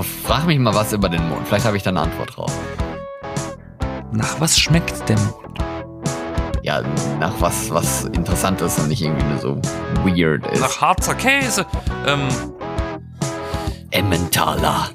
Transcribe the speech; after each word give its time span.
Auf, 0.00 0.06
frag 0.06 0.46
mich 0.46 0.58
mal 0.58 0.74
was 0.74 0.94
über 0.94 1.10
den 1.10 1.28
Mond. 1.28 1.46
Vielleicht 1.46 1.66
habe 1.66 1.76
ich 1.76 1.82
da 1.82 1.90
eine 1.90 2.00
Antwort 2.00 2.34
drauf. 2.34 2.58
Nach 4.12 4.40
was 4.40 4.58
schmeckt 4.58 5.06
der 5.06 5.18
Mond? 5.18 5.58
Ja, 6.62 6.80
nach 7.18 7.34
was, 7.38 7.68
was 7.68 8.04
interessant 8.04 8.62
ist 8.62 8.78
und 8.78 8.88
nicht 8.88 9.02
irgendwie 9.02 9.26
nur 9.26 9.38
so 9.38 9.56
weird 10.02 10.46
ist. 10.46 10.62
Nach 10.62 10.80
Harzer 10.80 11.14
Käse. 11.16 11.66
Ähm, 12.06 12.28
Emmentaler. 13.90 14.88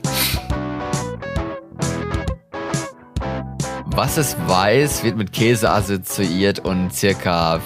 Was 3.85 4.17
es 4.17 4.35
weiß, 4.47 5.03
wird 5.03 5.17
mit 5.17 5.31
Käse 5.31 5.69
assoziiert 5.69 6.57
und 6.57 6.91
circa 6.95 7.59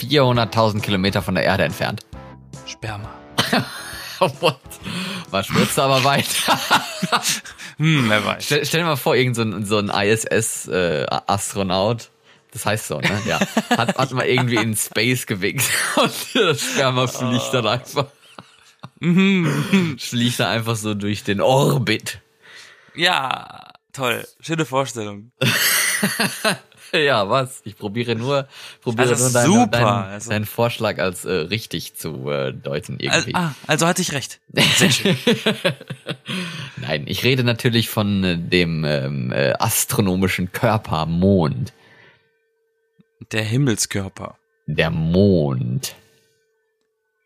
400.000 0.00 0.80
Kilometer 0.80 1.20
von 1.20 1.34
der 1.34 1.44
Erde 1.44 1.64
entfernt. 1.64 2.06
Sperma. 2.64 3.10
What? 4.40 4.56
Man 5.30 5.44
schwitzt 5.44 5.78
aber 5.78 6.02
weiter. 6.04 6.58
Hm, 7.78 8.08
wer 8.08 8.24
weiß. 8.24 8.46
Stell, 8.46 8.64
stell 8.64 8.80
dir 8.80 8.86
mal 8.86 8.96
vor, 8.96 9.16
irgend 9.16 9.36
so 9.36 9.42
ein, 9.42 9.66
so 9.66 9.76
ein 9.76 9.90
ISS-Astronaut, 9.90 12.08
das 12.50 12.64
heißt 12.64 12.88
so, 12.88 13.00
ne? 13.00 13.20
Ja. 13.26 13.38
Hat, 13.68 13.98
hat 13.98 14.12
mal 14.12 14.24
irgendwie 14.24 14.56
in 14.56 14.74
Space 14.74 15.26
gewinkt 15.26 15.64
und 15.96 16.10
das 16.34 16.62
Sperma 16.62 17.06
fliegt 17.06 17.52
dann 17.52 17.66
einfach. 17.66 18.06
fliegt 19.98 20.40
da 20.40 20.48
einfach 20.48 20.76
so 20.76 20.94
durch 20.94 21.22
den 21.22 21.42
Orbit. 21.42 22.20
Ja, 22.94 23.74
toll. 23.92 24.26
Schöne 24.40 24.64
Vorstellung. 24.64 25.32
Ja, 26.92 27.28
was? 27.28 27.60
Ich 27.64 27.76
probiere 27.76 28.14
nur, 28.16 28.48
probiere 28.80 29.10
Also 29.10 29.24
nur 29.24 29.32
deinen, 29.32 29.70
deinen, 29.70 29.84
Also- 29.86 30.30
deinen 30.30 30.46
Vorschlag 30.46 30.98
als 30.98 31.24
äh, 31.24 31.32
richtig 31.32 31.94
zu 31.96 32.30
äh, 32.30 32.52
deuten 32.52 32.98
Also, 33.00 33.04
irgendwie. 33.28 33.34
ah, 33.34 33.54
also 33.66 33.86
hatte 33.86 34.02
ich 34.02 34.12
recht. 34.12 34.40
Sehr 34.52 34.90
schön. 34.90 35.16
Nein, 36.76 37.04
ich 37.06 37.24
rede 37.24 37.44
natürlich 37.44 37.88
von 37.88 38.24
äh, 38.24 38.38
dem 38.38 38.84
ähm, 38.84 39.32
äh, 39.32 39.52
astronomischen 39.58 40.52
Körper 40.52 41.06
Mond. 41.06 41.72
Der 43.32 43.42
Himmelskörper. 43.42 44.36
Der 44.66 44.90
Mond. 44.90 45.94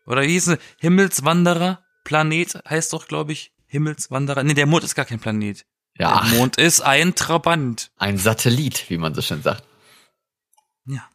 Oder 0.07 0.23
wie 0.23 0.27
hieß 0.29 0.47
es? 0.49 0.57
Himmelswanderer? 0.79 1.79
Planet 2.03 2.59
heißt 2.67 2.93
doch, 2.93 3.07
glaube 3.07 3.31
ich. 3.33 3.51
Himmelswanderer. 3.67 4.43
Nee, 4.43 4.53
der 4.53 4.65
Mond 4.65 4.83
ist 4.83 4.95
gar 4.95 5.05
kein 5.05 5.19
Planet. 5.19 5.65
Ja, 6.01 6.21
Der 6.21 6.37
Mond 6.37 6.57
ist 6.57 6.81
ein 6.81 7.13
Trabant. 7.15 7.91
ein 7.97 8.17
Satellit, 8.17 8.89
wie 8.89 8.97
man 8.97 9.13
so 9.13 9.21
schön 9.21 9.41
sagt. 9.43 9.63
Ja. 10.85 11.07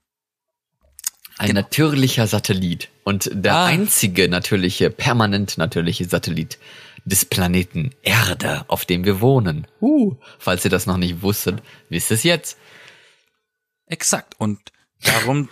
Ein 1.39 1.49
Genau. 1.49 1.61
natürlicher 1.63 2.27
Satellit. 2.27 2.89
Und 3.05 3.29
der 3.33 3.55
Ah. 3.55 3.67
einzige 3.67 4.29
natürliche, 4.29 4.91
permanent 4.91 5.59
natürliche 5.59 6.05
Satellit 6.05 6.59
des 7.05 7.25
Planeten 7.25 7.91
Erde, 8.03 8.65
auf 8.69 8.85
dem 8.85 9.05
wir 9.05 9.21
wohnen. 9.21 9.67
Uh, 9.81 10.17
falls 10.39 10.65
ihr 10.65 10.71
das 10.71 10.87
noch 10.87 10.97
nicht 10.99 11.21
wusstet, 11.23 11.63
wisst 11.89 12.11
es 12.11 12.23
jetzt. 12.23 12.57
Exakt. 13.87 14.35
Und 14.39 14.61
darum 15.03 15.49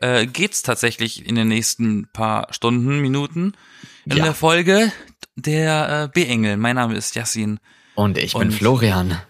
äh, 0.00 0.26
geht's 0.26 0.62
tatsächlich 0.62 1.24
in 1.26 1.36
den 1.36 1.48
nächsten 1.48 2.08
paar 2.12 2.52
Stunden, 2.52 3.00
Minuten 3.00 3.54
in 4.06 4.16
Ja. 4.18 4.24
der 4.24 4.34
Folge 4.34 4.92
der 5.36 6.04
äh, 6.04 6.08
B-Engel. 6.12 6.56
Mein 6.58 6.76
Name 6.76 6.94
ist 6.96 7.14
Yassin. 7.14 7.60
Und 7.94 8.18
ich 8.18 8.32
bin 8.32 8.42
Und- 8.48 8.52
Florian. 8.52 9.20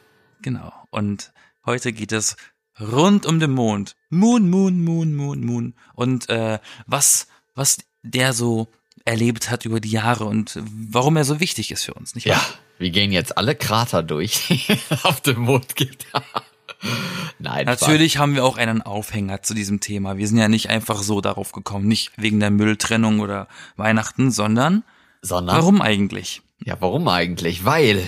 Genau. 0.43 0.73
Und 0.91 1.33
heute 1.65 1.93
geht 1.93 2.13
es 2.13 2.37
rund 2.81 3.27
um 3.27 3.41
den 3.41 3.53
Mond. 3.53 3.97
Moon, 4.11 4.49
Moon, 4.51 4.83
Moon, 4.83 5.15
Moon, 5.15 5.41
Moon. 5.45 5.75
Und 5.95 6.29
äh, 6.29 6.59
was, 6.87 7.29
was 7.55 7.79
der 8.03 8.33
so 8.33 8.69
erlebt 9.05 9.51
hat 9.51 9.65
über 9.65 9.81
die 9.81 9.91
Jahre 9.91 10.25
und 10.25 10.59
warum 10.91 11.17
er 11.17 11.25
so 11.25 11.41
wichtig 11.41 11.71
ist 11.71 11.85
für 11.85 11.95
uns, 11.95 12.15
nicht 12.15 12.27
wahr? 12.29 12.37
Ja, 12.37 12.45
wir 12.79 12.91
gehen 12.91 13.13
jetzt 13.13 13.37
alle 13.37 13.55
Krater 13.55 14.03
durch, 14.03 14.47
die 14.49 14.79
auf 15.03 15.21
dem 15.21 15.41
Mond 15.41 15.77
gibt. 15.77 16.07
Nein, 17.39 17.67
Natürlich 17.67 18.19
haben 18.19 18.35
wir 18.35 18.45
auch 18.45 18.57
einen 18.57 18.83
Aufhänger 18.83 19.43
zu 19.43 19.55
diesem 19.55 19.81
Thema. 19.81 20.17
Wir 20.17 20.29
sind 20.29 20.39
ja 20.39 20.49
nicht 20.49 20.69
einfach 20.71 21.03
so 21.03 21.21
darauf 21.21 21.53
gekommen, 21.53 21.87
nicht 21.89 22.13
wegen 22.17 22.41
der 22.41 22.51
Mülltrennung 22.51 23.21
oder 23.21 23.49
Weihnachten, 23.77 24.31
sondern 24.31 24.85
sondern 25.23 25.57
warum 25.57 25.81
eigentlich? 25.81 26.43
Ja, 26.65 26.77
warum 26.81 27.09
eigentlich? 27.09 27.65
Weil 27.65 28.07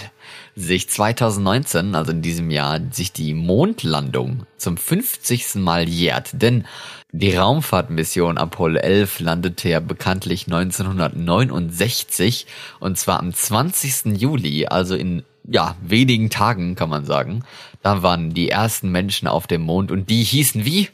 sich 0.56 0.88
2019, 0.88 1.94
also 1.94 2.10
in 2.12 2.22
diesem 2.22 2.50
Jahr, 2.50 2.80
sich 2.90 3.12
die 3.12 3.34
Mondlandung 3.34 4.46
zum 4.56 4.78
50. 4.78 5.56
Mal 5.56 5.86
jährt. 5.86 6.30
Denn 6.40 6.64
die 7.12 7.34
Raumfahrtmission 7.34 8.38
Apollo 8.38 8.80
11 8.80 9.20
landete 9.20 9.68
ja 9.68 9.80
bekanntlich 9.80 10.46
1969 10.46 12.46
und 12.80 12.96
zwar 12.98 13.20
am 13.20 13.34
20. 13.34 14.18
Juli, 14.18 14.66
also 14.66 14.96
in 14.96 15.24
ja, 15.44 15.76
wenigen 15.82 16.30
Tagen 16.30 16.74
kann 16.74 16.88
man 16.88 17.04
sagen. 17.04 17.44
Da 17.82 18.02
waren 18.02 18.32
die 18.34 18.48
ersten 18.48 18.90
Menschen 18.90 19.28
auf 19.28 19.46
dem 19.46 19.62
Mond 19.62 19.92
und 19.92 20.10
die 20.10 20.24
hießen 20.24 20.64
wie? 20.64 20.88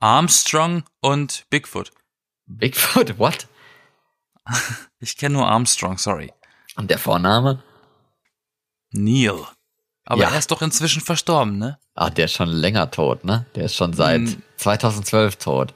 Armstrong 0.00 0.82
und 1.00 1.46
Bigfoot. 1.48 1.92
Bigfoot, 2.46 3.18
what? 3.18 3.46
Ich 4.98 5.16
kenne 5.16 5.34
nur 5.34 5.46
Armstrong, 5.46 5.98
sorry. 5.98 6.32
Und 6.76 6.90
der 6.90 6.98
Vorname? 6.98 7.62
Neil. 8.92 9.34
Aber 10.04 10.22
Ja. 10.22 10.30
er 10.30 10.38
ist 10.38 10.50
doch 10.50 10.62
inzwischen 10.62 11.02
verstorben, 11.02 11.58
ne? 11.58 11.78
Ah, 11.94 12.10
der 12.10 12.26
ist 12.26 12.32
schon 12.34 12.48
länger 12.48 12.90
tot, 12.90 13.24
ne? 13.24 13.46
Der 13.54 13.64
ist 13.64 13.74
schon 13.74 13.92
seit 13.92 14.20
Hm. 14.20 14.42
2012 14.56 15.36
tot. 15.36 15.74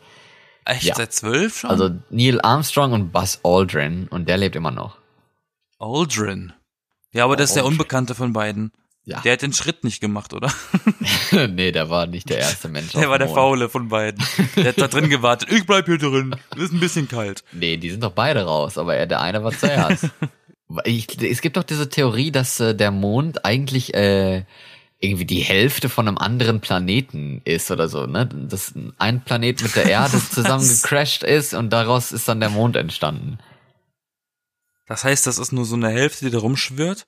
Echt 0.65 0.85
Ja. 0.85 0.95
seit 0.95 1.13
zwölf 1.13 1.59
schon? 1.59 1.71
Also 1.71 1.91
Neil 2.11 2.41
Armstrong 2.41 2.93
und 2.93 3.11
Buzz 3.13 3.41
Aldrin 3.43 4.07
und 4.09 4.29
der 4.29 4.37
lebt 4.37 4.55
immer 4.57 4.71
noch. 4.71 4.99
Aldrin. 5.79 6.53
Ja, 7.13 7.25
aber 7.25 7.37
das 7.37 7.51
ist 7.51 7.55
der 7.57 7.63
Aldrin. 7.65 7.75
Unbekannte 7.79 8.15
von 8.15 8.33
beiden. 8.33 8.73
Ja. 9.05 9.21
Der 9.23 9.33
hat 9.33 9.43
den 9.43 9.53
Schritt 9.55 9.83
nicht 9.83 10.01
gemacht, 10.01 10.35
oder? 10.35 10.53
nee, 11.49 11.73
der 11.73 11.89
war 11.91 12.07
nicht 12.07 12.29
der 12.29 12.39
erste 12.39 12.69
Mensch. 12.69 12.93
Der 12.93 13.09
war 13.09 13.19
der. 13.19 13.29
Faule 13.31 13.69
von 13.69 13.89
beiden. 13.89 14.23
Der 14.57 14.67
hat 14.69 14.79
da 14.81 14.87
drin 14.89 15.09
gewartet. 15.09 15.51
Ich 15.51 15.67
bleib 15.67 15.87
hier 15.87 15.99
drin. 15.99 16.37
Ist 16.57 16.73
ein 16.73 16.79
bisschen 16.81 17.09
kalt. 17.09 17.43
Nee, 17.53 17.79
die 17.79 17.91
sind 17.91 18.05
doch 18.05 18.13
beide 18.13 18.45
raus, 18.45 18.77
aber 18.79 18.95
er, 18.95 19.07
der 19.07 19.21
eine 19.21 19.43
war 19.43 19.53
zuerst. 19.53 20.11
Ich, 20.85 21.21
es 21.23 21.41
gibt 21.41 21.57
doch 21.57 21.65
diese 21.65 21.89
Theorie, 21.89 22.31
dass 22.31 22.61
äh, 22.61 22.75
der 22.75 22.91
Mond 22.91 23.45
eigentlich 23.45 23.95
äh, 23.95 24.45
irgendwie 25.01 25.25
die 25.25 25.41
Hälfte 25.41 25.89
von 25.89 26.07
einem 26.07 26.19
anderen 26.19 26.61
Planeten 26.61 27.41
ist 27.45 27.71
oder 27.71 27.89
so, 27.89 28.07
ne? 28.07 28.27
Dass 28.27 28.75
ein 28.99 29.23
Planet 29.23 29.63
mit 29.63 29.75
der 29.75 29.87
Erde 29.87 30.19
zusammen 30.31 30.67
gecrashed 30.67 31.23
ist 31.23 31.55
und 31.55 31.71
daraus 31.71 32.13
ist 32.13 32.29
dann 32.29 32.41
der 32.41 32.51
Mond 32.51 32.77
entstanden. 32.77 33.39
Das 34.87 35.05
heißt, 35.05 35.27
das 35.27 35.39
ist 35.39 35.53
nur 35.53 35.65
so 35.65 35.77
eine 35.77 35.89
Hälfte, 35.89 36.27
die 36.27 36.31
da 36.31 36.39
rumschwirrt? 36.39 37.05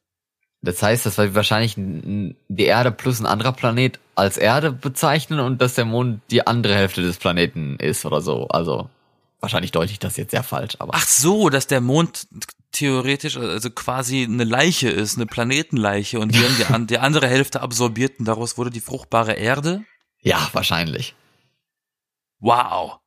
Das 0.63 0.81
heißt, 0.81 1.05
dass 1.05 1.19
wir 1.19 1.35
wahrscheinlich 1.35 1.75
die 1.77 2.65
Erde 2.65 2.93
plus 2.93 3.19
ein 3.19 3.27
anderer 3.27 3.53
Planet 3.53 3.99
als 4.15 4.39
Erde 4.39 4.71
bezeichnen 4.71 5.41
und 5.41 5.61
dass 5.61 5.75
der 5.75 5.85
Mond 5.85 6.21
die 6.31 6.47
andere 6.47 6.75
Hälfte 6.77 7.03
des 7.03 7.17
Planeten 7.17 7.77
ist 7.77 8.05
oder 8.05 8.21
so. 8.21 8.47
Also 8.47 8.89
wahrscheinlich 9.41 9.73
deute 9.73 9.91
ich 9.91 9.99
das 9.99 10.17
jetzt 10.17 10.31
sehr 10.31 10.45
falsch, 10.45 10.77
aber 10.79 10.93
Ach 10.95 11.07
so, 11.07 11.49
dass 11.49 11.67
der 11.67 11.81
Mond 11.81 12.29
theoretisch, 12.73 13.37
also 13.37 13.71
quasi 13.71 14.25
eine 14.25 14.45
Leiche 14.45 14.89
ist, 14.89 15.17
eine 15.17 15.27
Planetenleiche 15.27 16.19
und 16.19 16.35
wir 16.35 16.69
haben 16.69 16.87
die, 16.87 16.95
die 16.95 16.99
andere 16.99 17.29
Hälfte 17.29 17.61
absorbiert 17.61 18.19
und 18.19 18.25
daraus 18.25 18.59
wurde 18.59 18.71
die 18.71 18.81
fruchtbare 18.81 19.35
Erde? 19.35 19.85
ja, 20.21 20.49
wahrscheinlich. 20.53 21.15
Wow. 22.39 22.99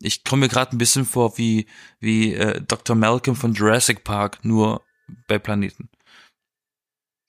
Ich 0.00 0.24
komme 0.24 0.40
mir 0.40 0.48
gerade 0.48 0.76
ein 0.76 0.78
bisschen 0.78 1.04
vor 1.04 1.38
wie, 1.38 1.66
wie 2.00 2.34
äh, 2.34 2.60
Dr. 2.60 2.94
Malcolm 2.94 3.36
von 3.36 3.54
Jurassic 3.54 4.04
Park, 4.04 4.44
nur 4.44 4.82
bei 5.26 5.38
Planeten. 5.38 5.88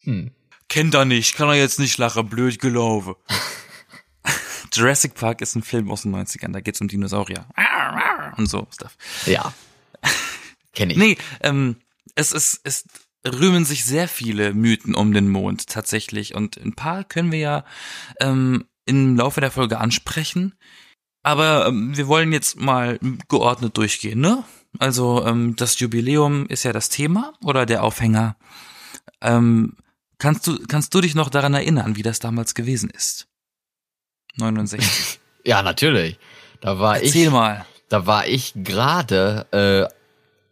Hm. 0.02 0.32
Kennt 0.70 0.94
er 0.94 1.06
nicht, 1.06 1.36
kann 1.36 1.48
er 1.48 1.56
jetzt 1.56 1.80
nicht 1.80 1.98
lachen, 1.98 2.28
blöd 2.28 2.60
gelaufen. 2.60 3.16
Jurassic 4.74 5.16
Park 5.16 5.42
ist 5.42 5.56
ein 5.56 5.64
Film 5.64 5.90
aus 5.90 6.02
den 6.02 6.14
90ern, 6.14 6.52
da 6.52 6.60
geht's 6.60 6.82
um 6.82 6.88
Dinosaurier. 6.88 7.48
Und 8.38 8.48
so 8.48 8.68
Stuff. 8.72 8.98
Ja. 9.26 9.54
Kenne 10.78 10.94
ich. 10.94 11.00
Nee, 11.00 11.18
ähm, 11.42 11.78
es 12.16 12.32
ist, 12.32 12.62
es 12.64 12.86
rühmen 13.26 13.66
sich 13.66 13.84
sehr 13.84 14.08
viele 14.08 14.54
Mythen 14.54 14.94
um 14.96 15.12
den 15.12 15.28
Mond 15.28 15.68
tatsächlich 15.68 16.36
und 16.36 16.58
ein 16.58 16.74
paar 16.74 17.04
können 17.04 17.32
wir 17.32 17.40
ja 17.40 17.66
ähm, 18.20 18.66
im 18.86 19.18
Laufe 19.18 19.42
der 19.42 19.52
Folge 19.52 19.80
ansprechen. 19.80 20.56
Aber 21.24 21.66
ähm, 21.68 21.98
wir 21.98 22.08
wollen 22.08 22.32
jetzt 22.32 22.58
mal 22.58 23.00
geordnet 23.28 23.76
durchgehen, 23.76 24.20
ne? 24.20 24.44
Also 24.80 25.26
ähm, 25.26 25.56
das 25.56 25.80
Jubiläum 25.80 26.46
ist 26.46 26.64
ja 26.64 26.74
das 26.74 26.90
Thema 26.90 27.34
oder 27.44 27.66
der 27.66 27.84
Aufhänger. 27.84 28.38
Ähm, 29.22 29.78
kannst 30.20 30.46
du 30.46 30.60
kannst 30.68 30.94
du 30.94 31.02
dich 31.02 31.16
noch 31.16 31.30
daran 31.30 31.56
erinnern, 31.56 31.96
wie 31.96 32.04
das 32.04 32.20
damals 32.20 32.54
gewesen 32.54 32.90
ist? 32.90 33.28
69. 34.38 35.20
Ja, 35.44 35.64
natürlich. 35.64 36.20
Da 36.60 36.78
war 36.78 37.00
Erzähl 37.00 37.28
ich, 37.28 37.32
mal. 37.32 37.66
da 37.88 38.06
war 38.06 38.28
ich 38.28 38.52
gerade, 38.54 39.48
äh, 39.54 39.97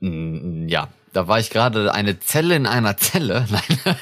ja, 0.01 0.87
da 1.13 1.27
war 1.27 1.39
ich 1.39 1.49
gerade 1.49 1.93
eine 1.93 2.19
Zelle 2.19 2.55
in 2.55 2.67
einer 2.67 2.97
Zelle. 2.97 3.47
Nein. 3.51 3.97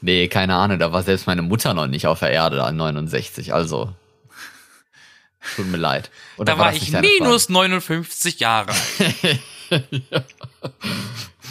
nee, 0.00 0.28
keine 0.28 0.54
Ahnung, 0.54 0.78
da 0.78 0.92
war 0.92 1.02
selbst 1.02 1.26
meine 1.26 1.42
Mutter 1.42 1.74
noch 1.74 1.86
nicht 1.88 2.06
auf 2.06 2.20
der 2.20 2.30
Erde 2.30 2.62
an 2.64 2.76
69, 2.76 3.52
also. 3.52 3.92
Tut 5.56 5.66
mir 5.66 5.76
leid. 5.76 6.10
Oder 6.36 6.52
Da 6.52 6.58
war 6.58 6.70
das 6.72 6.80
ich 6.82 6.92
minus 6.92 7.48
59 7.48 8.38
Jahre. 8.38 8.72
Frage? 8.72 9.40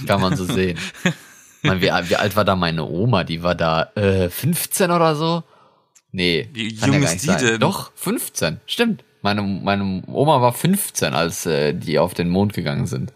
Kann 0.07 0.21
man 0.21 0.35
so 0.37 0.45
sehen. 0.45 0.79
Man, 1.63 1.81
wie, 1.81 1.87
wie 1.87 2.15
alt 2.15 2.35
war 2.35 2.45
da 2.45 2.55
meine 2.55 2.85
Oma? 2.85 3.23
Die 3.23 3.43
war 3.43 3.55
da 3.55 3.91
äh, 3.95 4.29
15 4.29 4.91
oder 4.91 5.15
so? 5.15 5.43
Nee. 6.11 6.49
Wie 6.53 6.73
ja 6.73 6.87
jung 6.87 7.03
ist 7.03 7.21
die 7.21 7.27
sein. 7.27 7.37
denn? 7.39 7.59
Doch, 7.59 7.91
15. 7.95 8.61
Stimmt. 8.65 9.03
Meine, 9.21 9.41
meine 9.43 10.03
Oma 10.07 10.41
war 10.41 10.53
15, 10.53 11.13
als 11.13 11.45
äh, 11.45 11.73
die 11.73 11.99
auf 11.99 12.13
den 12.13 12.29
Mond 12.29 12.53
gegangen 12.53 12.87
sind. 12.87 13.13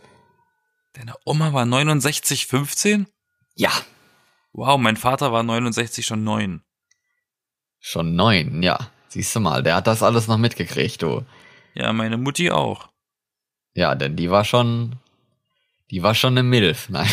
Deine 0.94 1.14
Oma 1.26 1.52
war 1.54 1.66
69, 1.66 2.48
15? 2.48 3.08
Ja, 3.56 3.72
Wow, 4.58 4.80
mein 4.80 4.96
Vater 4.96 5.34
war 5.34 5.44
69 5.44 6.06
schon 6.06 6.24
9. 6.24 6.62
schon 7.82 8.16
neun, 8.16 8.64
ja. 8.64 8.80
Siehst 9.10 9.36
du 9.36 9.42
mal, 9.42 9.62
der 9.62 9.76
hat 9.76 9.86
das 9.88 10.02
alles 10.02 10.28
noch 10.28 10.38
mitgekriegt, 10.38 11.02
du. 11.02 11.26
Ja, 11.74 11.92
meine 11.92 12.16
Mutti 12.18 12.52
auch. 12.52 12.88
Ja, 13.74 13.96
denn 13.96 14.16
die 14.16 14.32
war 14.32 14.46
schon, 14.46 14.96
die 15.92 16.04
war 16.04 16.16
schon 16.16 16.34
eine 16.34 16.44
Milf. 16.44 16.88
Nein. 16.88 17.10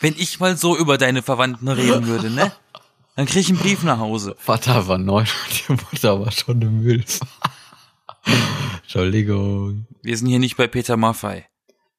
Wenn 0.00 0.14
ich 0.16 0.38
mal 0.38 0.56
so 0.56 0.76
über 0.76 0.96
deine 0.96 1.22
Verwandten 1.22 1.68
reden 1.68 2.06
würde, 2.06 2.30
ne? 2.30 2.52
Dann 3.16 3.26
krieg 3.26 3.42
ich 3.42 3.48
einen 3.48 3.58
Brief 3.58 3.82
nach 3.82 3.98
Hause. 3.98 4.36
Vater 4.38 4.86
war 4.88 4.98
neun 4.98 5.26
und 5.26 5.68
die 5.68 5.72
Mutter 5.72 6.20
war 6.20 6.32
schon 6.32 6.60
eine 6.60 6.70
Milf. 6.70 7.20
Entschuldigung. 8.82 9.86
Wir 10.02 10.16
sind 10.16 10.28
hier 10.28 10.38
nicht 10.38 10.56
bei 10.56 10.66
Peter 10.66 10.96
Maffei. 10.96 11.46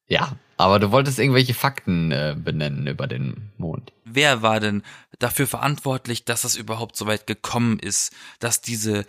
Ja, 0.08 0.36
aber 0.56 0.78
du 0.78 0.90
wolltest 0.92 1.18
irgendwelche 1.18 1.54
Fakten 1.54 2.12
äh, 2.12 2.36
benennen 2.38 2.86
über 2.86 3.06
den 3.06 3.52
Mond. 3.58 3.92
Wer 4.04 4.42
war 4.42 4.60
denn 4.60 4.82
dafür 5.18 5.46
verantwortlich, 5.46 6.24
dass 6.24 6.42
das 6.42 6.56
überhaupt 6.56 6.96
so 6.96 7.06
weit 7.06 7.26
gekommen 7.26 7.78
ist, 7.78 8.12
dass 8.38 8.60
diese 8.60 9.04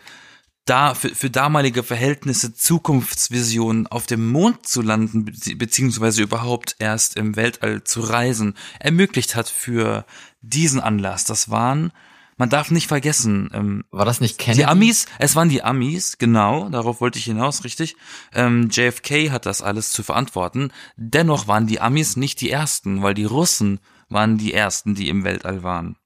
da 0.65 0.93
für, 0.95 1.09
für 1.15 1.29
damalige 1.29 1.81
Verhältnisse 1.81 2.53
Zukunftsvisionen 2.53 3.87
auf 3.87 4.05
dem 4.05 4.29
Mond 4.29 4.67
zu 4.67 4.81
landen, 4.81 5.23
bezieh- 5.25 5.55
beziehungsweise 5.55 6.23
überhaupt 6.23 6.75
erst 6.79 7.15
im 7.15 7.35
Weltall 7.37 7.83
zu 7.83 8.01
reisen, 8.01 8.55
ermöglicht 8.79 9.35
hat 9.35 9.47
für 9.49 10.05
diesen 10.49 10.79
Anlass. 10.79 11.23
Das 11.25 11.49
waren, 11.49 11.91
man 12.37 12.49
darf 12.49 12.71
nicht 12.71 12.87
vergessen, 12.87 13.49
ähm, 13.53 13.83
War 13.91 14.05
das 14.05 14.21
nicht 14.21 14.37
Kennedy? 14.37 14.61
die 14.61 14.65
Amis, 14.65 15.05
es 15.19 15.35
waren 15.35 15.49
die 15.49 15.63
Amis, 15.63 16.17
genau, 16.17 16.69
darauf 16.69 17.01
wollte 17.01 17.19
ich 17.19 17.25
hinaus, 17.25 17.63
richtig. 17.63 17.95
Ähm, 18.33 18.69
JFK 18.71 19.31
hat 19.31 19.45
das 19.45 19.61
alles 19.61 19.91
zu 19.91 20.03
verantworten. 20.03 20.71
Dennoch 20.95 21.47
waren 21.47 21.67
die 21.67 21.79
Amis 21.79 22.15
nicht 22.15 22.41
die 22.41 22.49
ersten, 22.51 23.01
weil 23.03 23.13
die 23.13 23.25
Russen 23.25 23.79
waren 24.09 24.37
die 24.37 24.53
ersten, 24.53 24.95
die 24.95 25.09
im 25.09 25.23
Weltall 25.25 25.63
waren 25.63 25.97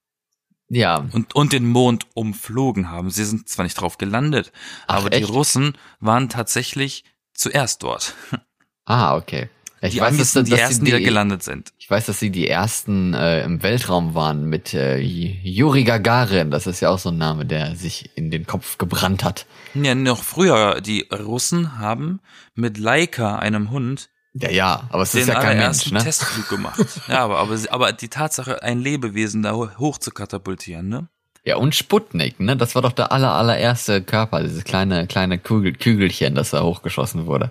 Ja, 0.69 1.05
und, 1.11 1.35
und 1.35 1.53
den 1.53 1.67
Mond 1.67 2.07
umflogen 2.15 2.89
haben. 2.89 3.09
Sie 3.11 3.25
sind 3.25 3.47
zwar 3.47 3.63
nicht 3.63 3.75
drauf 3.79 3.97
gelandet, 3.97 4.51
Ach, 4.87 4.97
aber 4.99 5.09
die 5.11 5.17
echt? 5.23 5.29
Russen 5.29 5.77
waren 5.99 6.29
tatsächlich 6.29 7.03
zuerst 7.33 7.83
dort. 7.83 8.15
ah, 8.85 9.15
okay. 9.17 9.49
Ich 9.83 9.93
Die 9.93 9.99
weiß, 9.99 10.09
Amis 10.09 10.19
dass, 10.19 10.31
sind 10.33 10.47
die 10.47 10.51
dass 10.51 10.59
sie 10.59 10.63
ersten, 10.65 10.85
die 10.85 10.91
da 10.91 10.99
gelandet 10.99 11.41
sind. 11.43 11.73
Ich 11.79 11.89
weiß, 11.89 12.05
dass 12.05 12.19
sie 12.19 12.29
die 12.29 12.47
ersten 12.47 13.13
äh, 13.15 13.43
im 13.43 13.63
Weltraum 13.63 14.13
waren 14.13 14.45
mit 14.45 14.73
äh, 14.75 14.97
Juri 14.99 15.83
Gagarin. 15.83 16.51
Das 16.51 16.67
ist 16.67 16.81
ja 16.81 16.89
auch 16.89 16.99
so 16.99 17.09
ein 17.09 17.17
Name, 17.17 17.45
der 17.47 17.75
sich 17.75 18.11
in 18.15 18.29
den 18.29 18.45
Kopf 18.45 18.77
gebrannt 18.77 19.23
hat. 19.23 19.47
Ja, 19.73 19.95
noch 19.95 20.21
früher, 20.23 20.81
die 20.81 21.07
Russen 21.11 21.79
haben 21.79 22.19
mit 22.53 22.77
Laika, 22.77 23.37
einem 23.37 23.71
Hund, 23.71 24.09
Ja, 24.33 24.51
ja, 24.51 24.83
aber 24.91 25.01
es 25.03 25.15
ist 25.15 25.27
ja 25.27 25.39
kein 25.39 25.57
Mensch, 25.57 25.91
ne? 25.91 25.99
Testflug 26.03 26.47
gemacht. 26.47 26.79
ja, 27.07 27.23
aber, 27.23 27.39
aber, 27.39 27.57
aber 27.71 27.91
die 27.91 28.09
Tatsache, 28.09 28.61
ein 28.61 28.79
Lebewesen 28.79 29.41
da 29.41 29.53
ho- 29.53 29.71
hoch 29.79 29.97
zu 29.97 30.11
katapultieren, 30.11 30.89
ne? 30.89 31.07
Ja, 31.43 31.55
und 31.55 31.73
Sputnik, 31.73 32.39
ne? 32.39 32.55
Das 32.55 32.75
war 32.75 32.83
doch 32.83 32.91
der 32.91 33.11
aller, 33.11 33.33
allererste 33.33 34.03
Körper, 34.03 34.43
dieses 34.43 34.63
kleine, 34.63 35.07
kleine 35.07 35.39
Kugel, 35.39 35.73
Kügelchen, 35.73 36.35
das 36.35 36.51
da 36.51 36.61
hochgeschossen 36.61 37.25
wurde. 37.25 37.49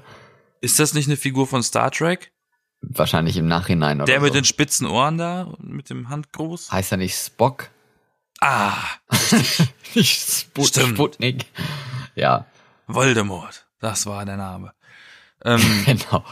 Ist 0.61 0.79
das 0.79 0.95
nicht 0.95 1.07
eine 1.09 1.17
Figur 1.17 1.47
von 1.47 1.63
Star 1.63 1.91
Trek? 1.91 2.33
Wahrscheinlich 2.83 3.37
im 3.37 3.47
Nachhinein 3.47 3.99
oder 3.99 4.07
Der 4.07 4.21
mit 4.21 4.29
so. 4.33 4.39
den 4.41 4.45
spitzen 4.45 4.87
Ohren 4.87 5.19
da, 5.19 5.43
und 5.43 5.69
mit 5.71 5.91
dem 5.91 6.09
Handgruß? 6.09 6.73
Heißt 6.73 6.93
er 6.93 6.99
nicht 6.99 7.15
Spock? 7.17 7.71
Ah, 8.41 8.73
Nicht 9.95 10.31
Sput 10.31 10.69
Stimmt. 10.69 10.95
Sputnik. 10.95 11.47
Ja, 12.15 12.47
Voldemort. 12.87 13.67
Das 13.81 14.07
war 14.07 14.25
der 14.25 14.37
Name. 14.37 14.73
Ähm, 15.45 15.61
genau. 15.85 16.25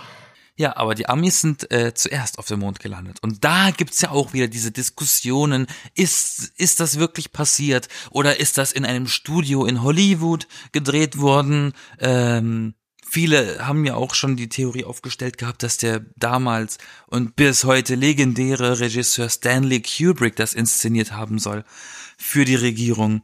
Ja, 0.57 0.77
aber 0.77 0.95
die 0.95 1.09
Amis 1.09 1.41
sind 1.43 1.71
äh, 1.71 1.95
zuerst 1.95 2.39
auf 2.39 2.47
dem 2.47 2.61
Mond 2.61 2.81
gelandet. 2.81 3.19
Und 3.23 3.45
da 3.45 3.71
gibt's 3.71 4.01
ja 4.01 4.11
auch 4.11 4.33
wieder 4.33 4.49
diese 4.49 4.73
Diskussionen, 4.73 5.67
ist, 5.95 6.53
ist 6.57 6.81
das 6.81 6.99
wirklich 6.99 7.31
passiert 7.33 7.89
oder 8.11 8.41
ist 8.41 8.59
das 8.59 8.73
in 8.73 8.85
einem 8.85 9.07
Studio 9.07 9.67
in 9.67 9.83
Hollywood 9.83 10.49
gedreht 10.73 11.19
worden? 11.19 11.75
Ähm, 12.01 12.75
viele 13.11 13.67
haben 13.67 13.85
ja 13.85 13.95
auch 13.95 14.15
schon 14.15 14.37
die 14.37 14.49
Theorie 14.49 14.85
aufgestellt 14.85 15.39
gehabt, 15.39 15.63
dass 15.63 15.77
der 15.77 16.03
damals 16.17 16.79
und 17.07 17.37
bis 17.37 17.65
heute 17.65 17.95
legendäre 17.95 18.81
Regisseur 18.81 19.29
Stanley 19.29 19.83
Kubrick 19.83 20.37
das 20.37 20.55
inszeniert 20.55 21.13
haben 21.13 21.39
soll 21.39 21.65
für 22.17 22.45
die 22.45 22.57
Regierung. 22.57 23.23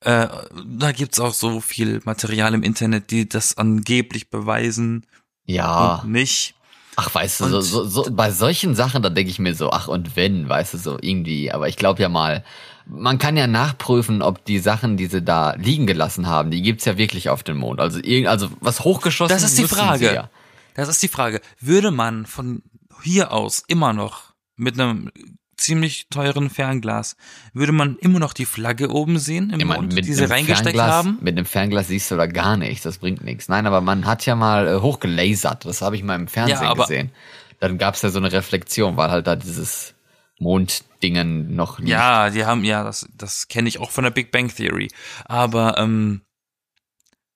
Äh, 0.00 0.28
da 0.66 0.92
gibt's 0.92 1.20
auch 1.20 1.34
so 1.34 1.60
viel 1.60 2.00
Material 2.04 2.54
im 2.54 2.62
Internet, 2.62 3.10
die 3.10 3.28
das 3.28 3.56
angeblich 3.56 4.30
beweisen 4.30 5.06
Ja. 5.46 5.96
und 6.02 6.12
nicht. 6.12 6.54
Ach, 6.96 7.14
weißt 7.14 7.40
du, 7.40 7.48
so, 7.48 7.60
so, 7.60 7.84
so, 7.84 8.10
bei 8.10 8.30
solchen 8.30 8.74
Sachen, 8.74 9.02
da 9.02 9.10
denke 9.10 9.30
ich 9.30 9.38
mir 9.38 9.54
so, 9.54 9.70
ach 9.70 9.86
und 9.86 10.16
wenn, 10.16 10.48
weißt 10.48 10.74
du, 10.74 10.78
so 10.78 10.98
irgendwie. 11.00 11.52
Aber 11.52 11.68
ich 11.68 11.76
glaube 11.76 12.00
ja 12.00 12.08
mal, 12.08 12.42
man 12.86 13.18
kann 13.18 13.36
ja 13.36 13.46
nachprüfen, 13.46 14.22
ob 14.22 14.44
die 14.44 14.58
Sachen, 14.58 14.96
die 14.96 15.06
sie 15.06 15.22
da 15.22 15.54
liegen 15.54 15.86
gelassen 15.86 16.26
haben, 16.26 16.50
die 16.50 16.62
gibt's 16.62 16.84
ja 16.84 16.96
wirklich 16.96 17.28
auf 17.28 17.42
dem 17.42 17.58
Mond. 17.58 17.80
Also, 17.80 17.98
irgend, 18.00 18.28
also 18.28 18.48
was 18.60 18.80
hochgeschossen 18.80 19.34
Das 19.34 19.42
ist 19.42 19.58
die 19.58 19.66
Frage. 19.66 20.14
Ja. 20.14 20.30
Das 20.74 20.88
ist 20.88 21.02
die 21.02 21.08
Frage. 21.08 21.40
Würde 21.60 21.90
man 21.90 22.26
von 22.26 22.62
hier 23.02 23.32
aus 23.32 23.62
immer 23.66 23.92
noch 23.92 24.34
mit 24.56 24.78
einem 24.78 25.10
ziemlich 25.56 26.08
teuren 26.10 26.50
Fernglas, 26.50 27.16
würde 27.52 27.72
man 27.72 27.96
immer 27.96 28.18
noch 28.18 28.32
die 28.32 28.44
Flagge 28.44 28.90
oben 28.90 29.18
sehen 29.18 29.50
im 29.50 29.66
mein, 29.66 29.80
Mond, 29.80 30.06
die 30.06 30.12
sie 30.12 30.24
reingesteckt 30.24 30.76
Fernglas, 30.76 30.90
haben? 30.90 31.18
Mit 31.22 31.36
einem 31.36 31.46
Fernglas 31.46 31.88
siehst 31.88 32.10
du 32.10 32.16
da 32.16 32.26
gar 32.26 32.56
nichts, 32.56 32.82
das 32.82 32.98
bringt 32.98 33.24
nichts. 33.24 33.48
Nein, 33.48 33.66
aber 33.66 33.80
man 33.80 34.04
hat 34.04 34.26
ja 34.26 34.36
mal 34.36 34.68
äh, 34.68 34.80
hochgelasert, 34.80 35.64
das 35.64 35.82
habe 35.82 35.96
ich 35.96 36.02
mal 36.02 36.14
im 36.14 36.28
Fernsehen 36.28 36.62
Ja, 36.62 36.74
gesehen. 36.74 37.10
Dann 37.58 37.78
gab's 37.78 38.02
ja 38.02 38.10
so 38.10 38.18
eine 38.18 38.30
Reflexion, 38.32 38.98
weil 38.98 39.10
halt 39.10 39.26
da 39.26 39.34
dieses 39.34 39.94
Monddingen 40.38 41.54
noch 41.54 41.78
nicht. 41.78 41.88
Ja, 41.88 42.30
die 42.30 42.44
haben, 42.44 42.64
ja, 42.64 42.84
das, 42.84 43.08
das 43.14 43.48
kenne 43.48 43.68
ich 43.68 43.78
auch 43.78 43.90
von 43.90 44.04
der 44.04 44.10
Big 44.10 44.30
Bang 44.32 44.48
Theory. 44.54 44.88
Aber 45.24 45.78
ähm, 45.78 46.22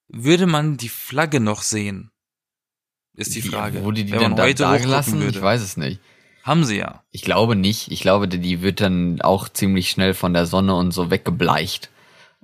würde 0.09 0.47
man 0.47 0.77
die 0.77 0.89
Flagge 0.89 1.41
noch 1.41 1.63
sehen? 1.63 2.11
Ist 3.17 3.35
die 3.35 3.45
Wie- 3.45 3.49
Frage. 3.49 3.83
Wurde 3.85 4.05
die 4.05 4.13
Wenn 4.13 4.21
denn 4.21 4.31
man 4.33 4.41
heute 4.41 4.63
da 4.65 4.77
gelassen? 4.77 5.21
würde. 5.21 5.39
Ich 5.39 5.43
weiß 5.43 5.61
es 5.63 5.77
nicht. 5.77 6.01
Haben 6.43 6.65
sie 6.65 6.79
ja. 6.79 7.05
Ich 7.11 7.23
glaube 7.23 7.55
nicht. 7.57 7.91
Ich 7.91 8.01
glaube, 8.01 8.27
die- 8.29 8.39
die 8.39 8.63
wird 8.63 8.81
dann 8.81 9.21
auch 9.21 9.49
ziemlich 9.49 9.91
schnell 9.91 10.15
von 10.15 10.33
der 10.33 10.47
Sonne 10.47 10.75
und 10.75 10.93
so 10.93 11.11
weggebleicht 11.11 11.91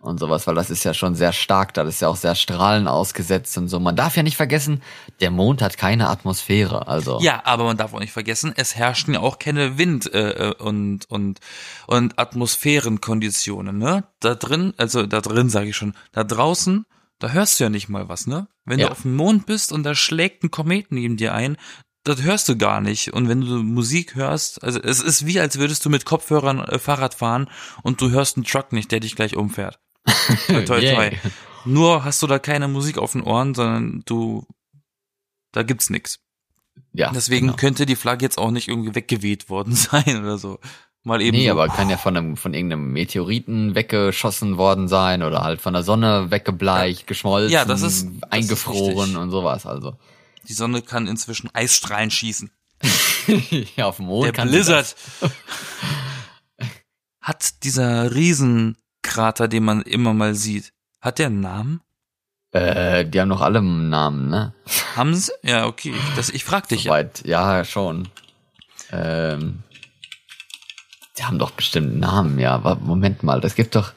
und 0.06 0.18
sowas, 0.20 0.46
weil 0.46 0.54
das 0.54 0.70
ist 0.70 0.84
ja 0.84 0.94
schon 0.94 1.14
sehr 1.14 1.32
stark, 1.32 1.74
da 1.74 1.84
das 1.84 1.94
ist 1.96 2.00
ja 2.00 2.08
auch 2.08 2.16
sehr 2.16 2.34
Strahlen 2.34 2.88
ausgesetzt 2.88 3.56
und 3.58 3.68
so. 3.68 3.80
Man 3.80 3.96
darf 3.96 4.16
ja 4.16 4.22
nicht 4.22 4.36
vergessen, 4.36 4.82
der 5.20 5.30
Mond 5.30 5.62
hat 5.62 5.76
keine 5.78 6.08
Atmosphäre, 6.08 6.86
also. 6.88 7.18
Ja, 7.20 7.42
aber 7.44 7.64
man 7.64 7.76
darf 7.76 7.92
auch 7.94 8.00
nicht 8.00 8.12
vergessen, 8.12 8.52
es 8.56 8.76
herrschen 8.76 9.14
ja 9.14 9.20
auch 9.20 9.38
keine 9.38 9.78
Wind 9.78 10.12
äh, 10.14 10.50
äh, 10.50 10.54
und 10.54 11.06
und 11.10 11.40
und 11.86 12.18
Atmosphärenkonditionen, 12.18 13.78
ne? 13.78 14.04
Da 14.20 14.34
drin, 14.34 14.74
also 14.76 15.06
da 15.06 15.20
drin 15.20 15.48
sage 15.50 15.70
ich 15.70 15.76
schon, 15.76 15.94
da 16.12 16.24
draußen, 16.24 16.86
da 17.18 17.30
hörst 17.30 17.58
du 17.58 17.64
ja 17.64 17.70
nicht 17.70 17.88
mal 17.88 18.08
was, 18.08 18.26
ne? 18.26 18.48
Wenn 18.64 18.78
Ja. 18.78 18.86
du 18.86 18.92
auf 18.92 19.02
dem 19.02 19.16
Mond 19.16 19.46
bist 19.46 19.72
und 19.72 19.82
da 19.84 19.94
schlägt 19.94 20.42
ein 20.44 20.50
Komet 20.50 20.92
neben 20.92 21.16
dir 21.16 21.34
ein, 21.34 21.56
das 22.04 22.22
hörst 22.22 22.48
du 22.48 22.56
gar 22.56 22.80
nicht. 22.80 23.12
Und 23.12 23.28
wenn 23.28 23.40
du 23.40 23.62
Musik 23.62 24.14
hörst, 24.14 24.62
also 24.62 24.80
es 24.80 25.00
ist 25.00 25.26
wie, 25.26 25.40
als 25.40 25.58
würdest 25.58 25.84
du 25.84 25.90
mit 25.90 26.04
Kopfhörern 26.04 26.60
äh, 26.60 26.78
Fahrrad 26.78 27.14
fahren 27.14 27.48
und 27.82 28.00
du 28.00 28.10
hörst 28.10 28.36
einen 28.36 28.44
Truck 28.44 28.72
nicht, 28.72 28.92
der 28.92 29.00
dich 29.00 29.16
gleich 29.16 29.36
umfährt. 29.36 29.80
Toi, 30.46 30.62
toi, 30.64 30.80
toi. 30.80 31.10
Nur 31.64 32.04
hast 32.04 32.22
du 32.22 32.26
da 32.26 32.38
keine 32.38 32.68
Musik 32.68 32.98
auf 32.98 33.12
den 33.12 33.22
Ohren, 33.22 33.54
sondern 33.54 34.02
du, 34.06 34.46
da 35.52 35.62
gibt's 35.62 35.90
nix. 35.90 36.20
Ja, 36.92 37.10
Deswegen 37.12 37.46
genau. 37.48 37.56
könnte 37.58 37.86
die 37.86 37.96
Flagge 37.96 38.24
jetzt 38.24 38.38
auch 38.38 38.50
nicht 38.50 38.68
irgendwie 38.68 38.94
weggeweht 38.94 39.48
worden 39.50 39.74
sein 39.74 40.20
oder 40.22 40.38
so. 40.38 40.60
Mal 41.02 41.20
eben. 41.22 41.36
Nee, 41.36 41.46
so. 41.46 41.52
aber 41.52 41.68
kann 41.68 41.88
ja 41.90 41.96
von 41.98 42.16
einem, 42.16 42.36
von 42.36 42.52
irgendeinem 42.54 42.92
Meteoriten 42.92 43.74
weggeschossen 43.74 44.56
worden 44.56 44.88
sein 44.88 45.22
oder 45.22 45.42
halt 45.42 45.60
von 45.60 45.72
der 45.72 45.82
Sonne 45.84 46.30
weggebleicht, 46.30 47.06
geschmolzen, 47.06 47.52
Ja, 47.52 47.64
das 47.64 47.82
ist- 47.82 48.04
das 48.06 48.12
ist 48.14 48.32
eingefroren 48.32 49.16
und 49.16 49.30
sowas, 49.30 49.66
also. 49.66 49.96
Die 50.48 50.52
Sonne 50.52 50.82
kann 50.82 51.06
inzwischen 51.06 51.48
Eisstrahlen 51.54 52.10
schießen. 52.10 52.50
ja, 53.76 53.86
auf 53.86 53.96
dem 53.96 54.06
Mond 54.06 54.24
Der 54.26 54.32
kann 54.32 54.48
Blizzard. 54.50 54.94
Hat 57.20 57.64
dieser 57.64 58.12
Riesenkrater, 59.16 59.48
den 59.48 59.64
man 59.64 59.82
immer 59.82 60.12
mal 60.14 60.34
sieht, 60.34 60.72
hat 61.00 61.18
der 61.18 61.26
einen 61.26 61.40
Namen? 61.40 61.80
Äh, 62.52 63.04
die 63.06 63.20
haben 63.20 63.28
noch 63.28 63.40
alle 63.40 63.58
einen 63.58 63.88
Namen, 63.88 64.28
ne? 64.28 64.54
Haben 64.94 65.14
sie? 65.14 65.32
Ja, 65.42 65.66
okay. 65.66 65.94
Das, 66.16 66.30
ich 66.30 66.44
frag 66.44 66.68
dich 66.68 66.84
ja. 66.84 66.92
Soweit, 66.92 67.26
ja, 67.26 67.64
schon. 67.64 68.08
Ähm, 68.92 69.62
die 71.18 71.24
haben 71.24 71.38
doch 71.38 71.50
bestimmt 71.50 71.92
einen 71.92 72.00
Namen, 72.00 72.38
ja. 72.38 72.54
Aber 72.54 72.76
Moment 72.76 73.22
mal, 73.22 73.40
das 73.40 73.54
gibt 73.54 73.74
doch. 73.74 73.92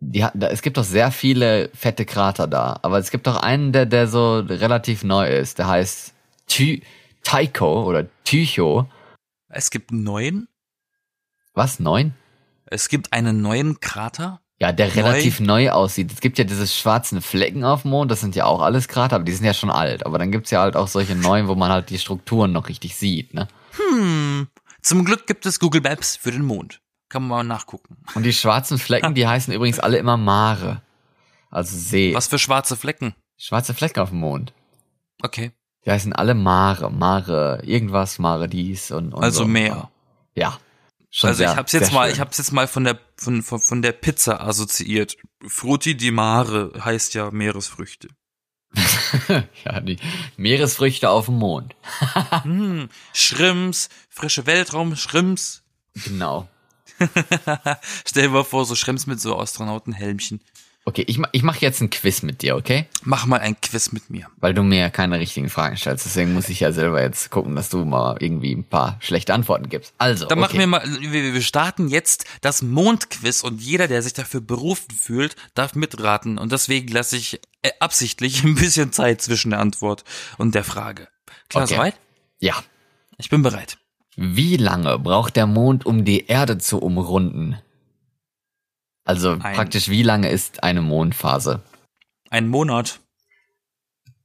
die 0.00 0.26
da, 0.34 0.48
es 0.48 0.62
gibt 0.62 0.76
doch 0.76 0.84
sehr 0.84 1.10
viele 1.10 1.70
fette 1.74 2.04
Krater 2.04 2.46
da, 2.46 2.78
aber 2.82 2.98
es 2.98 3.10
gibt 3.10 3.26
doch 3.26 3.36
einen, 3.36 3.72
der, 3.72 3.86
der 3.86 4.06
so 4.06 4.40
relativ 4.40 5.04
neu 5.04 5.28
ist. 5.28 5.58
Der 5.58 5.68
heißt 5.68 6.14
Ty 6.46 6.82
Tycho 7.22 7.84
oder 7.84 8.06
Tycho. 8.24 8.88
Es 9.48 9.70
gibt 9.70 9.92
neun. 9.92 10.48
Was? 11.54 11.80
Neun? 11.80 12.14
Es 12.70 12.88
gibt 12.88 13.12
einen 13.12 13.40
neuen 13.42 13.80
Krater. 13.80 14.40
Ja, 14.60 14.72
der 14.72 14.96
relativ 14.96 15.38
neu 15.38 15.70
aussieht. 15.70 16.12
Es 16.12 16.20
gibt 16.20 16.36
ja 16.36 16.44
diese 16.44 16.66
schwarzen 16.66 17.22
Flecken 17.22 17.64
auf 17.64 17.82
dem 17.82 17.92
Mond, 17.92 18.10
das 18.10 18.20
sind 18.20 18.34
ja 18.34 18.44
auch 18.44 18.60
alles 18.60 18.88
Krater, 18.88 19.16
aber 19.16 19.24
die 19.24 19.32
sind 19.32 19.44
ja 19.44 19.54
schon 19.54 19.70
alt. 19.70 20.04
Aber 20.04 20.18
dann 20.18 20.32
gibt's 20.32 20.50
ja 20.50 20.60
halt 20.60 20.74
auch 20.74 20.88
solche 20.88 21.14
neuen, 21.14 21.46
wo 21.46 21.54
man 21.54 21.70
halt 21.70 21.90
die 21.90 21.98
Strukturen 21.98 22.50
noch 22.52 22.68
richtig 22.68 22.96
sieht, 22.96 23.34
ne? 23.34 23.46
Hm. 23.76 24.48
Zum 24.82 25.04
Glück 25.04 25.26
gibt 25.28 25.46
es 25.46 25.60
Google 25.60 25.82
Maps 25.82 26.16
für 26.16 26.32
den 26.32 26.44
Mond. 26.44 26.80
Kann 27.08 27.22
man 27.22 27.28
mal 27.46 27.54
nachgucken. 27.54 27.98
Und 28.14 28.24
die 28.24 28.32
schwarzen 28.32 28.78
Flecken, 28.78 29.14
die 29.14 29.26
heißen 29.26 29.54
übrigens 29.54 29.78
alle 29.78 29.98
immer 29.98 30.16
Mare. 30.16 30.82
Also 31.50 31.76
See. 31.76 32.14
Was 32.14 32.26
für 32.26 32.38
schwarze 32.38 32.76
Flecken? 32.76 33.14
Schwarze 33.36 33.74
Flecken 33.74 34.00
auf 34.00 34.10
dem 34.10 34.20
Mond. 34.20 34.52
Okay. 35.22 35.52
Die 35.86 35.90
heißen 35.90 36.12
alle 36.12 36.34
Mare. 36.34 36.90
Mare, 36.90 37.62
irgendwas, 37.64 38.18
Mare 38.18 38.48
dies 38.48 38.90
und, 38.90 39.14
und 39.14 39.22
Also 39.22 39.40
so. 39.40 39.46
Meer. 39.46 39.90
Ja. 40.34 40.58
Schon 41.10 41.28
Also 41.28 41.38
sehr, 41.38 41.52
ich 41.52 41.56
hab's 41.56 41.72
jetzt 41.72 41.86
sehr 41.86 41.94
mal, 41.94 42.06
schön. 42.06 42.14
ich 42.14 42.20
hab's 42.20 42.38
jetzt 42.38 42.52
mal 42.52 42.68
von 42.68 42.84
der 42.84 42.98
von, 43.16 43.42
von, 43.42 43.60
von 43.60 43.82
der 43.82 43.92
Pizza 43.92 44.40
assoziiert. 44.40 45.16
Frutti 45.46 45.96
di 45.96 46.10
Mare 46.10 46.72
heißt 46.84 47.14
ja 47.14 47.30
Meeresfrüchte. 47.30 48.08
ja, 49.64 49.80
die 49.80 49.98
Meeresfrüchte 50.36 51.08
auf 51.10 51.26
dem 51.26 51.38
Mond. 51.38 51.74
Hm, 52.42 52.88
Schrimps, 53.14 53.88
frische 54.10 54.46
Weltraum, 54.46 54.96
Schrimps. 54.96 55.62
Genau. 56.04 56.48
Stell 58.06 58.24
dir 58.24 58.28
mal 58.28 58.44
vor, 58.44 58.64
so 58.64 58.74
Schrimps 58.74 59.06
mit 59.06 59.20
so 59.20 59.38
Astronautenhelmchen. 59.38 60.40
Okay, 60.88 61.04
ich, 61.06 61.20
ich 61.32 61.42
mache 61.42 61.60
jetzt 61.60 61.82
ein 61.82 61.90
Quiz 61.90 62.22
mit 62.22 62.40
dir, 62.40 62.56
okay? 62.56 62.86
Mach 63.02 63.26
mal 63.26 63.40
ein 63.40 63.60
Quiz 63.60 63.92
mit 63.92 64.08
mir. 64.08 64.26
Weil 64.38 64.54
du 64.54 64.62
mir 64.62 64.78
ja 64.78 64.88
keine 64.88 65.20
richtigen 65.20 65.50
Fragen 65.50 65.76
stellst. 65.76 66.06
Deswegen 66.06 66.32
muss 66.32 66.48
ich 66.48 66.60
ja 66.60 66.72
selber 66.72 67.02
jetzt 67.02 67.28
gucken, 67.30 67.54
dass 67.56 67.68
du 67.68 67.84
mal 67.84 68.16
irgendwie 68.20 68.54
ein 68.54 68.64
paar 68.64 68.96
schlechte 69.00 69.34
Antworten 69.34 69.68
gibst. 69.68 69.92
Also, 69.98 70.24
Dann 70.24 70.38
okay. 70.38 70.46
machen 70.46 70.58
wir 70.60 70.66
mal, 70.66 70.82
wir, 71.00 71.34
wir 71.34 71.42
starten 71.42 71.88
jetzt 71.88 72.24
das 72.40 72.62
Mondquiz 72.62 73.42
und 73.42 73.60
jeder, 73.60 73.86
der 73.86 74.00
sich 74.00 74.14
dafür 74.14 74.40
berufen 74.40 74.90
fühlt, 74.96 75.36
darf 75.52 75.74
mitraten. 75.74 76.38
Und 76.38 76.52
deswegen 76.52 76.88
lasse 76.88 77.18
ich 77.18 77.38
äh, 77.60 77.70
absichtlich 77.80 78.42
ein 78.44 78.54
bisschen 78.54 78.90
Zeit 78.90 79.20
zwischen 79.20 79.50
der 79.50 79.60
Antwort 79.60 80.04
und 80.38 80.54
der 80.54 80.64
Frage. 80.64 81.08
Klar, 81.50 81.64
Okay. 81.64 81.74
soweit? 81.74 81.94
Ja. 82.40 82.54
Ich 83.18 83.28
bin 83.28 83.42
bereit. 83.42 83.76
Wie 84.16 84.56
lange 84.56 84.98
braucht 84.98 85.36
der 85.36 85.46
Mond, 85.46 85.84
um 85.84 86.06
die 86.06 86.28
Erde 86.28 86.56
zu 86.56 86.78
umrunden? 86.78 87.58
Also 89.08 89.38
Ein- 89.40 89.56
praktisch, 89.56 89.88
wie 89.88 90.02
lange 90.02 90.28
ist 90.28 90.62
eine 90.62 90.82
Mondphase? 90.82 91.62
Ein 92.28 92.46
Monat. 92.46 93.00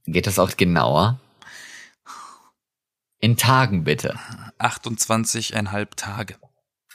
Geht 0.05 0.27
das 0.27 0.39
auch 0.39 0.57
genauer? 0.57 1.21
In 3.19 3.37
Tagen 3.37 3.85
bitte. 3.85 4.19
28,5 4.59 5.95
Tage. 5.95 6.35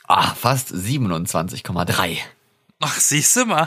Ah, 0.04 0.34
fast 0.34 0.70
27,3. 0.70 2.18
Ach, 2.80 3.00
siehst 3.00 3.34
du 3.36 3.46
mal. 3.46 3.66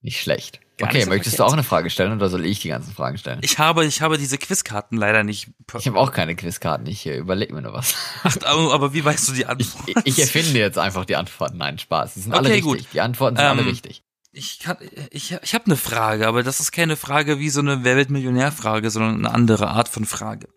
Nicht 0.00 0.20
schlecht. 0.20 0.60
Gar 0.76 0.88
okay, 0.88 1.02
so 1.02 1.08
möchtest 1.10 1.34
du 1.34 1.36
verkehrt. 1.36 1.48
auch 1.50 1.52
eine 1.52 1.62
Frage 1.62 1.88
stellen 1.88 2.12
oder 2.12 2.28
soll 2.28 2.44
ich 2.44 2.58
die 2.58 2.68
ganzen 2.68 2.92
Fragen 2.92 3.16
stellen? 3.16 3.38
Ich 3.42 3.58
habe, 3.58 3.84
ich 3.84 4.00
habe 4.02 4.18
diese 4.18 4.38
Quizkarten 4.38 4.98
leider 4.98 5.22
nicht. 5.22 5.48
Ich 5.78 5.86
habe 5.86 5.98
auch 5.98 6.10
keine 6.10 6.34
Quizkarten, 6.34 6.86
ich 6.86 7.06
äh, 7.06 7.16
überleg 7.18 7.52
mir 7.52 7.62
nur 7.62 7.72
was. 7.74 7.94
Ach, 8.24 8.36
aber 8.44 8.92
wie 8.92 9.04
weißt 9.04 9.28
du 9.28 9.32
die 9.34 9.42
Ich, 9.42 9.48
Antwort? 9.48 9.84
ich, 9.88 9.96
ich 10.04 10.18
erfinde 10.20 10.58
jetzt 10.58 10.76
einfach 10.78 11.04
die 11.04 11.14
Antworten. 11.14 11.58
Nein, 11.58 11.78
Spaß. 11.78 12.14
Die 12.14 12.20
sind 12.20 12.32
alle 12.32 12.48
Okay, 12.48 12.54
richtig. 12.60 12.64
gut. 12.84 12.86
Die 12.92 13.00
Antworten 13.00 13.36
sind 13.36 13.44
alle 13.46 13.62
Ähm, 13.62 13.68
richtig. 13.68 14.02
Ich 14.32 14.58
kann, 14.58 14.78
ich, 15.10 15.36
ich 15.40 15.54
habe 15.54 15.66
eine 15.66 15.76
Frage, 15.76 16.26
aber 16.26 16.42
das 16.42 16.58
ist 16.58 16.72
keine 16.72 16.96
Frage 16.96 17.38
wie 17.38 17.50
so 17.50 17.60
eine 17.60 17.84
Wer 17.84 17.96
wird 17.96 18.10
Millionär-Frage, 18.10 18.90
sondern 18.90 19.24
eine 19.24 19.32
andere 19.32 19.68
Art 19.68 19.88
von 19.88 20.04
Frage. 20.04 20.48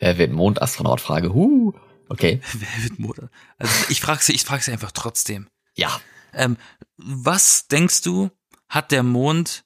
Wer 0.00 0.18
wird 0.18 0.32
Mondastronaut? 0.32 1.00
Frage. 1.00 1.32
Huh. 1.32 1.72
Okay. 2.08 2.40
Wer 2.54 2.82
wird 2.88 2.98
Mutter? 2.98 3.30
Also 3.58 3.72
ich 3.88 4.00
frage 4.00 4.24
sie, 4.24 4.32
ich 4.32 4.42
frage 4.42 4.64
sie 4.64 4.72
einfach 4.72 4.90
trotzdem. 4.90 5.46
Ja. 5.76 6.00
Ähm, 6.34 6.56
was 6.96 7.68
denkst 7.68 8.02
du, 8.02 8.30
hat 8.70 8.90
der 8.90 9.02
Mond 9.02 9.64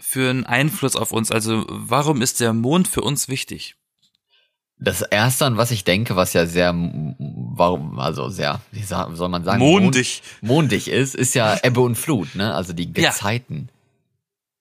für 0.00 0.30
einen 0.30 0.46
Einfluss 0.46 0.96
auf 0.96 1.12
uns? 1.12 1.30
Also 1.30 1.66
warum 1.68 2.22
ist 2.22 2.40
der 2.40 2.54
Mond 2.54 2.88
für 2.88 3.02
uns 3.02 3.28
wichtig? 3.28 3.76
Das 4.78 5.02
erste, 5.02 5.46
an 5.46 5.56
was 5.58 5.70
ich 5.70 5.84
denke, 5.84 6.16
was 6.16 6.32
ja 6.32 6.46
sehr, 6.46 6.72
warum, 6.74 8.00
also 8.00 8.30
sehr, 8.30 8.60
wie 8.72 8.82
soll 8.82 9.28
man 9.28 9.44
sagen, 9.44 9.60
Mondig. 9.60 10.22
Mond, 10.40 10.52
mondig 10.52 10.88
ist, 10.88 11.14
ist 11.14 11.34
ja 11.34 11.56
Ebbe 11.62 11.80
und 11.82 11.94
Flut, 11.94 12.34
ne? 12.34 12.52
Also 12.54 12.72
die 12.72 12.90
Ja. 12.96 13.10
Gezeiten. 13.10 13.68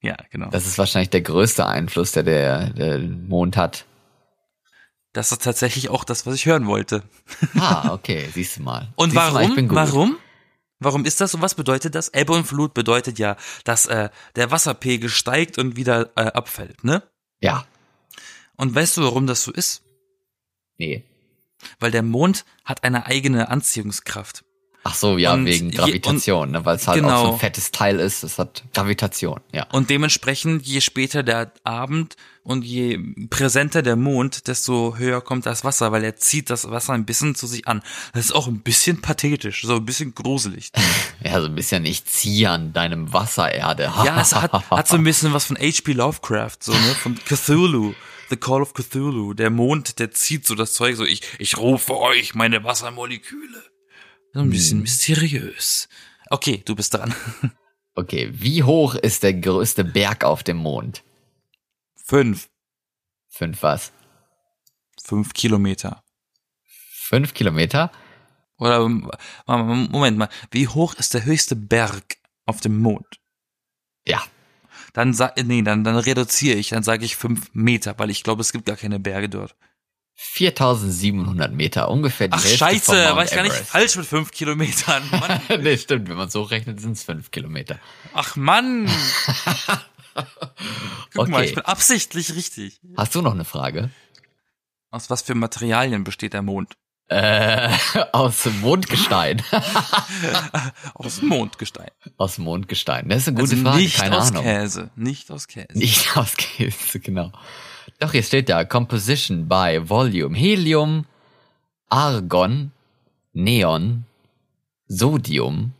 Ja, 0.01 0.17
genau. 0.29 0.49
Das 0.49 0.67
ist 0.67 0.77
wahrscheinlich 0.77 1.09
der 1.09 1.21
größte 1.21 1.65
Einfluss, 1.65 2.11
der 2.11 2.23
der, 2.23 2.69
der 2.71 2.99
Mond 2.99 3.57
hat. 3.57 3.85
Das 5.13 5.31
ist 5.31 5.43
tatsächlich 5.43 5.89
auch 5.89 6.03
das, 6.03 6.25
was 6.25 6.35
ich 6.35 6.45
hören 6.45 6.67
wollte. 6.67 7.03
Ah, 7.59 7.91
okay, 7.93 8.29
siehst 8.33 8.57
du 8.57 8.63
mal. 8.63 8.89
Und 8.95 9.11
siehst 9.11 9.27
du 9.27 9.33
mal, 9.33 9.69
warum? 9.69 10.17
Warum? 10.81 11.05
Ist 11.05 11.21
das 11.21 11.31
so? 11.31 11.41
Was 11.41 11.53
bedeutet 11.53 11.93
das? 11.93 12.09
Ebbe 12.09 12.33
und 12.33 12.45
Flut 12.45 12.73
bedeutet 12.73 13.19
ja, 13.19 13.38
dass 13.63 13.85
äh, 13.85 14.09
der 14.35 14.50
Wasserpegel 14.50 15.09
steigt 15.09 15.59
und 15.59 15.75
wieder 15.75 16.11
äh, 16.15 16.23
abfällt, 16.23 16.83
ne? 16.83 17.03
Ja. 17.39 17.67
Und 18.57 18.73
weißt 18.73 18.97
du, 18.97 19.03
warum 19.03 19.27
das 19.27 19.43
so 19.43 19.51
ist? 19.51 19.83
Nee. 20.77 21.05
Weil 21.79 21.91
der 21.91 22.01
Mond 22.01 22.45
hat 22.65 22.83
eine 22.83 23.05
eigene 23.05 23.50
Anziehungskraft. 23.50 24.43
Ach 24.83 24.95
so, 24.95 25.17
ja, 25.19 25.33
Und 25.33 25.45
wegen 25.45 25.69
je- 25.69 25.75
Gravitation, 25.77 26.51
ne? 26.51 26.65
Weil 26.65 26.77
es 26.77 26.88
halt 26.88 27.03
auch 27.03 27.09
so 27.09 27.15
Genau. 27.23 27.33
ein 27.33 27.39
fettes 27.39 27.69
Teil 27.69 28.00
ist. 28.00 28.23
Es 28.23 28.39
hat 28.39 28.63
Gravitation, 28.73 29.39
ja. 29.51 29.67
Und 29.71 29.91
dementsprechend, 29.91 30.65
je 30.65 30.81
später 30.81 31.21
der 31.21 31.51
Abend 31.63 32.15
und 32.43 32.65
je 32.65 33.00
präsenter 33.29 33.83
der 33.83 33.95
Mond, 33.95 34.47
desto 34.47 34.97
höher 34.97 35.21
kommt 35.21 35.45
das 35.45 35.63
Wasser, 35.63 35.91
weil 35.91 36.03
er 36.03 36.15
zieht 36.15 36.50
das 36.50 36.71
Wasser 36.71 36.93
ein 36.93 37.05
bisschen 37.05 37.35
zu 37.35 37.45
sich 37.45 37.67
an. 37.67 37.83
Das 38.13 38.25
ist 38.25 38.31
auch 38.31 38.47
ein 38.47 38.61
bisschen 38.61 39.01
pathetisch, 39.01 39.61
so 39.61 39.75
ein 39.75 39.85
bisschen 39.85 40.15
gruselig. 40.15 40.71
Ja, 41.23 41.39
so 41.39 41.45
ein 41.45 41.53
bisschen, 41.53 41.85
ich 41.85 42.05
ziehe 42.05 42.50
an 42.50 42.73
deinem 42.73 43.13
Wasser, 43.13 43.51
Erde. 43.51 43.83
Ja, 44.03 44.19
es 44.19 44.33
hat, 44.33 44.51
hat 44.71 44.88
so 44.88 44.95
ein 44.95 45.03
bisschen 45.03 45.31
was 45.33 45.45
von 45.45 45.55
H.P. 45.55 45.93
Lovecraft, 45.93 46.57
so, 46.61 46.71
ne, 46.71 46.95
von 47.00 47.13
Cthulhu. 47.23 47.93
The 48.31 48.38
Call 48.38 48.63
of 48.63 48.73
Cthulhu. 48.73 49.35
Der 49.35 49.51
Mond, 49.51 50.00
der 50.00 50.09
zieht 50.09 50.47
so 50.47 50.55
das 50.55 50.73
Zeug, 50.73 50.95
so, 50.95 51.05
ich, 51.05 51.21
ich 51.38 51.57
rufe 51.57 51.95
euch 51.95 52.33
meine 52.33 52.63
Wassermoleküle. 52.63 53.61
So 54.33 54.39
ein 54.39 54.50
bisschen 54.50 54.77
Hm. 54.77 54.81
mysteriös. 54.83 55.89
Okay, 56.29 56.61
du 56.65 56.75
bist 56.75 56.93
dran. 56.93 57.13
Okay, 57.93 58.29
wie 58.31 58.63
hoch 58.63 58.95
ist 58.95 59.21
der 59.23 59.33
größte 59.33 59.83
Berg 59.83 60.23
auf 60.23 60.43
dem 60.43 60.55
Mond? 60.55 61.03
Fünf. 62.05 62.50
Fünf 63.27 63.61
was? 63.63 63.91
Fünf 65.03 65.33
Kilometer. 65.33 66.01
Fünf 66.93 67.33
Kilometer? 67.33 67.91
Oder, 68.57 68.88
Moment 68.88 70.17
mal, 70.17 70.29
wie 70.51 70.69
hoch 70.69 70.93
ist 70.93 71.13
der 71.13 71.25
höchste 71.25 71.57
Berg 71.57 72.15
auf 72.45 72.61
dem 72.61 72.79
Mond? 72.79 73.19
Ja. 74.07 74.23
Dann 74.93 75.13
sag, 75.13 75.35
nee, 75.43 75.61
dann, 75.61 75.83
dann 75.83 75.97
reduziere 75.97 76.57
ich, 76.57 76.69
dann 76.69 76.83
sage 76.83 77.03
ich 77.03 77.17
fünf 77.17 77.50
Meter, 77.53 78.00
weil 78.00 78.09
ich 78.09 78.23
glaube, 78.23 78.39
es 78.39 78.53
gibt 78.53 78.67
gar 78.67 78.77
keine 78.77 79.01
Berge 79.01 79.27
dort. 79.27 79.57
4700 80.23 81.51
Meter, 81.51 81.89
ungefähr 81.89 82.27
die 82.27 82.33
Ach, 82.35 82.43
Hälfte 82.43 82.57
scheiße, 82.57 82.85
von 82.85 82.95
Mount 82.95 83.15
war 83.17 83.23
ich 83.25 83.31
gar 83.31 83.41
nicht 83.43 83.51
Everest. 83.53 83.69
falsch 83.71 83.95
mit 83.95 84.05
fünf 84.05 84.31
Kilometern. 84.31 85.03
Mann. 85.11 85.41
nee, 85.61 85.77
stimmt, 85.77 86.09
wenn 86.09 86.15
man 86.17 86.29
so 86.29 86.43
rechnet, 86.43 86.79
sind 86.79 86.91
es 86.93 87.03
fünf 87.03 87.31
Kilometer. 87.31 87.79
Ach 88.13 88.35
Mann. 88.35 88.89
Guck 91.15 91.27
mal, 91.29 91.37
Okay. 91.39 91.45
ich 91.49 91.55
bin 91.55 91.65
absichtlich 91.65 92.35
richtig. 92.35 92.79
Hast 92.97 93.15
du 93.15 93.21
noch 93.21 93.33
eine 93.33 93.45
Frage? 93.45 93.89
Aus 94.91 95.09
was 95.09 95.21
für 95.21 95.35
Materialien 95.35 96.03
besteht 96.03 96.33
der 96.33 96.41
Mond? 96.41 96.75
Äh, 97.07 97.69
aus 98.13 98.45
Mondgestein. 98.61 99.41
Aus 100.93 101.21
Mondgestein. 101.21 101.89
aus 102.17 102.37
Mondgestein. 102.37 103.09
Das 103.09 103.23
ist 103.23 103.27
eine 103.29 103.37
gute 103.41 103.51
also 103.55 103.63
Frage, 103.63 103.77
nicht 103.77 103.97
keine 103.97 104.17
aus 104.17 104.29
Ahnung. 104.29 104.43
Käse. 104.43 104.91
Nicht 104.95 105.31
aus 105.31 105.47
Käse. 105.47 105.67
Nicht 105.73 106.15
aus 106.15 106.35
Käse, 106.37 106.99
genau. 106.99 107.31
Doch, 108.01 108.13
hier 108.13 108.24
steht 108.24 108.50
da 108.50 108.65
Composition 108.65 109.48
by 109.48 109.79
Volume. 109.88 110.36
Helium, 110.36 111.05
Argon, 111.88 112.72
Neon, 113.31 114.05
Sodium, 114.88 115.74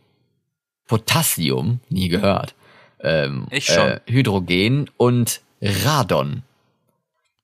Potassium, 0.86 1.80
nie 1.88 2.08
gehört. 2.08 2.54
Ähm, 3.00 3.48
Ich 3.50 3.66
schon. 3.66 3.88
Äh, 3.88 4.00
Hydrogen 4.08 4.88
und 4.96 5.40
Radon. 5.60 6.44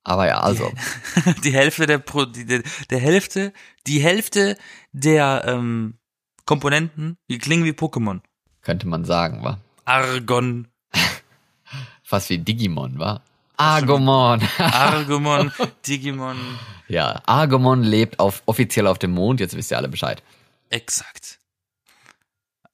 Aber 0.05 0.29
ja, 0.29 0.39
also, 0.43 0.73
Die 1.43 1.53
Hälfte 1.61 1.87
der, 1.87 1.99
Pro, 1.99 2.25
die, 2.25 2.47
der 2.47 2.99
Hälfte, 3.01 3.53
die 3.89 4.01
Hälfte 4.01 4.57
der 4.93 5.43
ähm, 5.45 5.95
Komponenten, 6.45 7.19
die 7.29 7.39
klingen 7.39 7.65
wie 7.65 7.73
Pokémon. 7.73 8.21
könnte 8.63 8.87
man 8.87 9.05
sagen, 9.05 9.43
wa? 9.43 9.59
Argon, 9.85 10.69
Fast 12.05 12.31
wie 12.31 12.39
Digimon, 12.39 13.01
wa? 13.01 13.23
Argomon. 13.59 14.41
Argomon, 14.59 15.53
Digimon. 15.87 16.39
ja, 16.87 17.21
Argomon 17.27 17.83
lebt 17.83 18.21
auf, 18.21 18.43
offiziell 18.47 18.87
auf 18.87 18.99
dem 18.99 19.11
Mond, 19.11 19.41
jetzt 19.41 19.57
wisst 19.57 19.71
ihr 19.71 19.77
alle 19.77 19.89
Bescheid. 19.89 20.23
Exakt. 20.71 21.41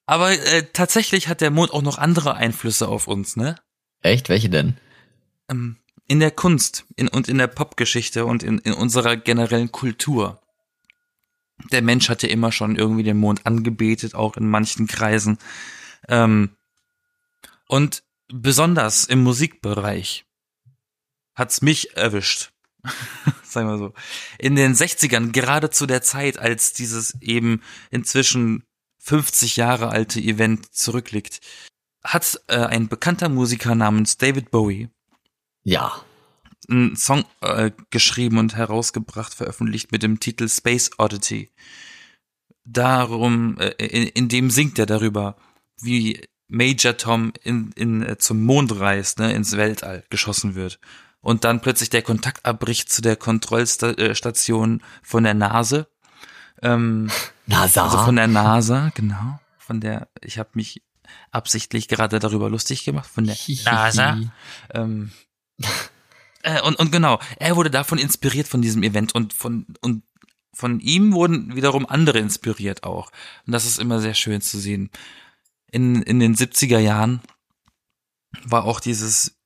Aber 0.07 0.33
äh, 0.33 0.65
tatsächlich 0.73 1.29
hat 1.29 1.41
der 1.41 1.51
Mond 1.51 1.73
auch 1.73 1.83
noch 1.83 1.99
andere 1.99 2.35
Einflüsse 2.35 2.89
auf 2.89 3.09
uns, 3.09 3.37
ne? 3.37 3.57
Echt? 4.03 4.29
Welche 4.29 4.51
denn? 4.51 4.77
Ähm, 5.49 5.79
in 6.07 6.21
der 6.21 6.31
Kunst 6.31 6.85
in, 6.97 7.09
und 7.09 7.29
in 7.29 7.39
der 7.39 7.47
Popgeschichte 7.47 8.27
und 8.27 8.43
in, 8.43 8.59
in 8.59 8.75
unserer 8.75 9.17
generellen 9.17 9.73
Kultur. 9.73 10.43
Der 11.73 11.81
Mensch 11.81 12.11
hat 12.11 12.23
ja 12.23 12.29
immer 12.29 12.53
schon 12.53 12.77
irgendwie 12.77 13.05
den 13.05 13.17
Mond 13.17 13.47
angebetet, 13.47 14.15
auch 14.15 14.37
in 14.37 14.51
manchen 14.51 14.87
Kreisen. 14.87 15.39
Ähm, 16.09 16.51
und 17.69 18.03
besonders 18.29 19.05
im 19.05 19.23
Musikbereich 19.23 20.27
hat's 21.35 21.63
mich 21.63 21.97
erwischt. 21.97 22.51
Sagen 23.45 23.69
wir 23.69 23.79
so. 23.79 23.95
In 24.39 24.57
den 24.57 24.75
60ern, 24.75 25.33
gerade 25.33 25.71
zu 25.71 25.87
der 25.87 26.03
Zeit, 26.03 26.39
als 26.39 26.73
dieses 26.73 27.21
eben 27.21 27.63
inzwischen 27.91 28.65
50 28.99 29.57
Jahre 29.57 29.89
alte 29.89 30.21
Event 30.21 30.75
zurückliegt, 30.75 31.41
hat 32.03 32.41
äh, 32.49 32.57
ein 32.57 32.89
bekannter 32.89 33.29
Musiker 33.29 33.75
namens 33.75 34.19
David 34.19 34.51
Bowie 34.51 34.89
Ja. 35.63 36.05
einen 36.69 36.97
Song 36.97 37.25
äh, 37.41 37.71
geschrieben 37.91 38.39
und 38.39 38.57
herausgebracht, 38.57 39.35
veröffentlicht 39.35 39.93
mit 39.93 40.03
dem 40.03 40.21
Titel 40.21 40.49
Space 40.49 40.91
Oddity. 40.99 41.51
Darum, 42.65 43.59
äh, 43.59 43.71
in, 43.79 44.09
in 44.09 44.29
dem 44.29 44.51
singt 44.51 44.79
er 44.79 44.87
darüber, 44.87 45.37
wie 45.81 46.23
Major 46.49 46.97
Tom 46.97 47.33
in, 47.43 47.73
in, 47.73 48.03
äh, 48.03 48.19
zum 48.19 48.43
Mond 48.43 48.79
reist, 48.79 49.19
ne, 49.19 49.33
ins 49.33 49.57
Weltall 49.57 50.05
geschossen 50.11 50.55
wird. 50.55 50.79
Und 51.25 51.45
dann 51.45 51.63
plötzlich 51.63 51.89
der 51.89 52.03
Kontakt 52.03 52.45
abbricht 52.45 52.93
zu 52.93 53.01
der 53.01 53.17
Kontrollstation 53.17 54.83
von 55.03 55.25
der 55.25 55.33
NASA. 55.33 55.87
Ähm, 56.61 57.11
NASA. 57.47 57.85
also 57.85 57.97
von 58.05 58.17
der 58.17 58.27
NASA, 58.27 58.93
genau. 58.95 59.41
Von 59.57 59.81
der, 59.81 60.09
ich 60.21 60.39
habe 60.39 60.51
mich 60.53 60.83
absichtlich 61.31 61.89
gerade 61.89 62.19
darüber 62.19 62.51
lustig 62.51 62.85
gemacht, 62.85 63.09
von 63.09 63.25
der 63.25 63.39
NASA. 63.65 64.19
Ähm, 64.75 65.13
äh, 66.43 66.61
und, 66.61 66.79
und 66.79 66.93
genau, 66.93 67.19
er 67.39 67.57
wurde 67.57 67.71
davon 67.71 67.97
inspiriert 67.97 68.47
von 68.47 68.61
diesem 68.61 68.83
Event 68.83 69.15
und 69.15 69.33
von, 69.33 69.65
und 69.81 70.03
von 70.53 70.79
ihm 70.79 71.15
wurden 71.15 71.57
wiederum 71.57 71.87
andere 71.87 72.19
inspiriert 72.19 72.85
auch. 72.85 73.11
Und 73.47 73.55
das 73.55 73.65
ist 73.65 73.79
immer 73.79 73.99
sehr 73.99 74.15
schön 74.15 74.43
zu 74.43 74.59
sehen. 74.59 74.91
In, 75.73 76.03
in 76.03 76.21
den 76.21 76.37
70er 76.37 76.81
Jahren 76.81 77.23
war 78.45 78.67
auch 78.67 78.81
dieses 78.81 79.39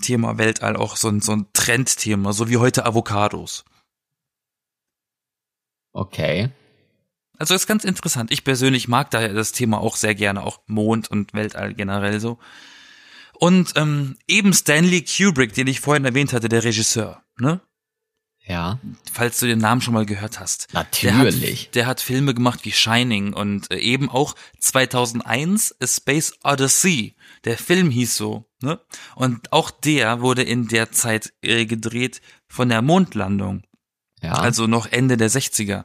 Thema 0.00 0.38
Weltall 0.38 0.76
auch 0.76 0.96
so 0.96 1.08
ein, 1.08 1.20
so 1.20 1.32
ein 1.32 1.46
Trendthema, 1.52 2.32
so 2.32 2.48
wie 2.48 2.56
heute 2.56 2.86
Avocados. 2.86 3.64
Okay. 5.92 6.50
Also 7.38 7.54
ist 7.54 7.66
ganz 7.66 7.84
interessant. 7.84 8.30
Ich 8.30 8.44
persönlich 8.44 8.88
mag 8.88 9.10
da 9.10 9.28
das 9.28 9.52
Thema 9.52 9.78
auch 9.78 9.96
sehr 9.96 10.14
gerne, 10.14 10.42
auch 10.42 10.60
Mond 10.66 11.10
und 11.10 11.34
Weltall 11.34 11.74
generell 11.74 12.20
so. 12.20 12.38
Und 13.34 13.72
ähm, 13.76 14.16
eben 14.26 14.54
Stanley 14.54 15.04
Kubrick, 15.04 15.52
den 15.52 15.66
ich 15.66 15.80
vorhin 15.80 16.06
erwähnt 16.06 16.32
hatte, 16.32 16.48
der 16.48 16.64
Regisseur, 16.64 17.22
ne? 17.38 17.60
Ja. 18.46 18.78
Falls 19.12 19.40
du 19.40 19.46
den 19.46 19.58
Namen 19.58 19.80
schon 19.80 19.92
mal 19.92 20.06
gehört 20.06 20.38
hast. 20.38 20.72
Natürlich. 20.72 21.40
Der 21.40 21.66
hat, 21.66 21.74
der 21.74 21.86
hat 21.86 22.00
Filme 22.00 22.32
gemacht 22.32 22.60
wie 22.62 22.72
Shining 22.72 23.32
und 23.32 23.70
äh, 23.72 23.78
eben 23.78 24.08
auch 24.08 24.34
2001 24.60 25.74
A 25.80 25.86
Space 25.86 26.32
Odyssey. 26.44 27.16
Der 27.46 27.56
Film 27.56 27.90
hieß 27.90 28.16
so, 28.16 28.44
ne? 28.60 28.80
Und 29.14 29.52
auch 29.52 29.70
der 29.70 30.20
wurde 30.20 30.42
in 30.42 30.68
der 30.68 30.92
Zeit 30.92 31.32
äh, 31.42 31.64
gedreht 31.64 32.20
von 32.48 32.68
der 32.68 32.82
Mondlandung. 32.82 33.62
Ja. 34.22 34.32
also 34.32 34.66
noch 34.66 34.86
Ende 34.86 35.16
der 35.16 35.30
60er. 35.30 35.84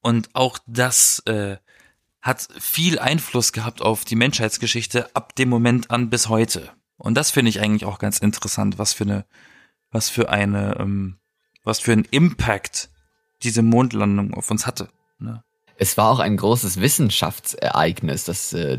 Und 0.00 0.30
auch 0.34 0.58
das 0.66 1.20
äh, 1.26 1.58
hat 2.20 2.48
viel 2.58 2.98
Einfluss 2.98 3.52
gehabt 3.52 3.82
auf 3.82 4.04
die 4.04 4.16
Menschheitsgeschichte 4.16 5.14
ab 5.14 5.36
dem 5.36 5.48
Moment 5.48 5.90
an 5.90 6.10
bis 6.10 6.28
heute. 6.28 6.70
Und 6.96 7.14
das 7.14 7.30
finde 7.30 7.50
ich 7.50 7.60
eigentlich 7.60 7.84
auch 7.84 7.98
ganz 7.98 8.18
interessant, 8.18 8.78
was 8.78 8.92
für 8.92 9.04
eine, 9.04 9.26
was 9.90 10.08
für 10.08 10.30
eine, 10.30 10.76
ähm, 10.78 11.18
was 11.62 11.78
für 11.78 11.92
einen 11.92 12.06
Impact 12.10 12.90
diese 13.42 13.62
Mondlandung 13.62 14.34
auf 14.34 14.50
uns 14.50 14.66
hatte. 14.66 14.88
Ne? 15.18 15.44
es 15.82 15.96
war 15.96 16.10
auch 16.10 16.20
ein 16.20 16.36
großes 16.36 16.80
Wissenschaftsereignis, 16.80 18.24
dass 18.24 18.52
äh, 18.52 18.78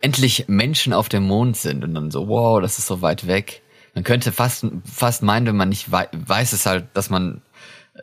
endlich 0.00 0.46
Menschen 0.48 0.92
auf 0.92 1.08
dem 1.08 1.24
Mond 1.24 1.56
sind 1.56 1.84
und 1.84 1.94
dann 1.94 2.10
so, 2.10 2.28
wow, 2.28 2.60
das 2.60 2.78
ist 2.78 2.86
so 2.86 3.02
weit 3.02 3.26
weg. 3.26 3.62
Man 3.94 4.04
könnte 4.04 4.30
fast 4.30 4.66
fast 4.84 5.22
meinen, 5.22 5.46
wenn 5.46 5.56
man 5.56 5.70
nicht 5.70 5.90
wei 5.90 6.08
weiß 6.12 6.52
es 6.52 6.66
halt, 6.66 6.88
dass 6.94 7.08
man 7.08 7.40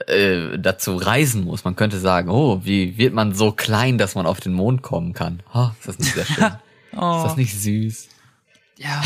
äh, 0.07 0.57
dazu 0.57 0.95
reisen 0.95 1.43
muss. 1.43 1.63
Man 1.63 1.75
könnte 1.75 1.99
sagen, 1.99 2.29
oh, 2.29 2.61
wie 2.63 2.97
wird 2.97 3.13
man 3.13 3.33
so 3.35 3.51
klein, 3.51 3.97
dass 3.97 4.15
man 4.15 4.25
auf 4.25 4.39
den 4.39 4.53
Mond 4.53 4.81
kommen 4.81 5.13
kann? 5.13 5.43
Oh, 5.53 5.69
ist 5.77 5.87
das 5.87 5.99
nicht 5.99 6.13
sehr 6.13 6.25
schön? 6.25 6.51
Oh. 6.95 7.17
Ist 7.17 7.23
das 7.25 7.37
nicht 7.37 7.59
süß? 7.59 8.09
Ja, 8.77 9.01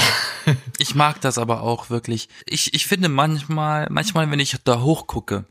ich 0.78 0.96
mag 0.96 1.22
das 1.22 1.38
aber 1.38 1.62
auch 1.62 1.90
wirklich. 1.90 2.30
Ich, 2.46 2.74
ich 2.74 2.88
finde 2.88 3.10
manchmal, 3.10 3.88
manchmal, 3.90 4.30
wenn 4.32 4.40
ich 4.40 4.56
da 4.64 4.82
hochgucke, 4.82 5.46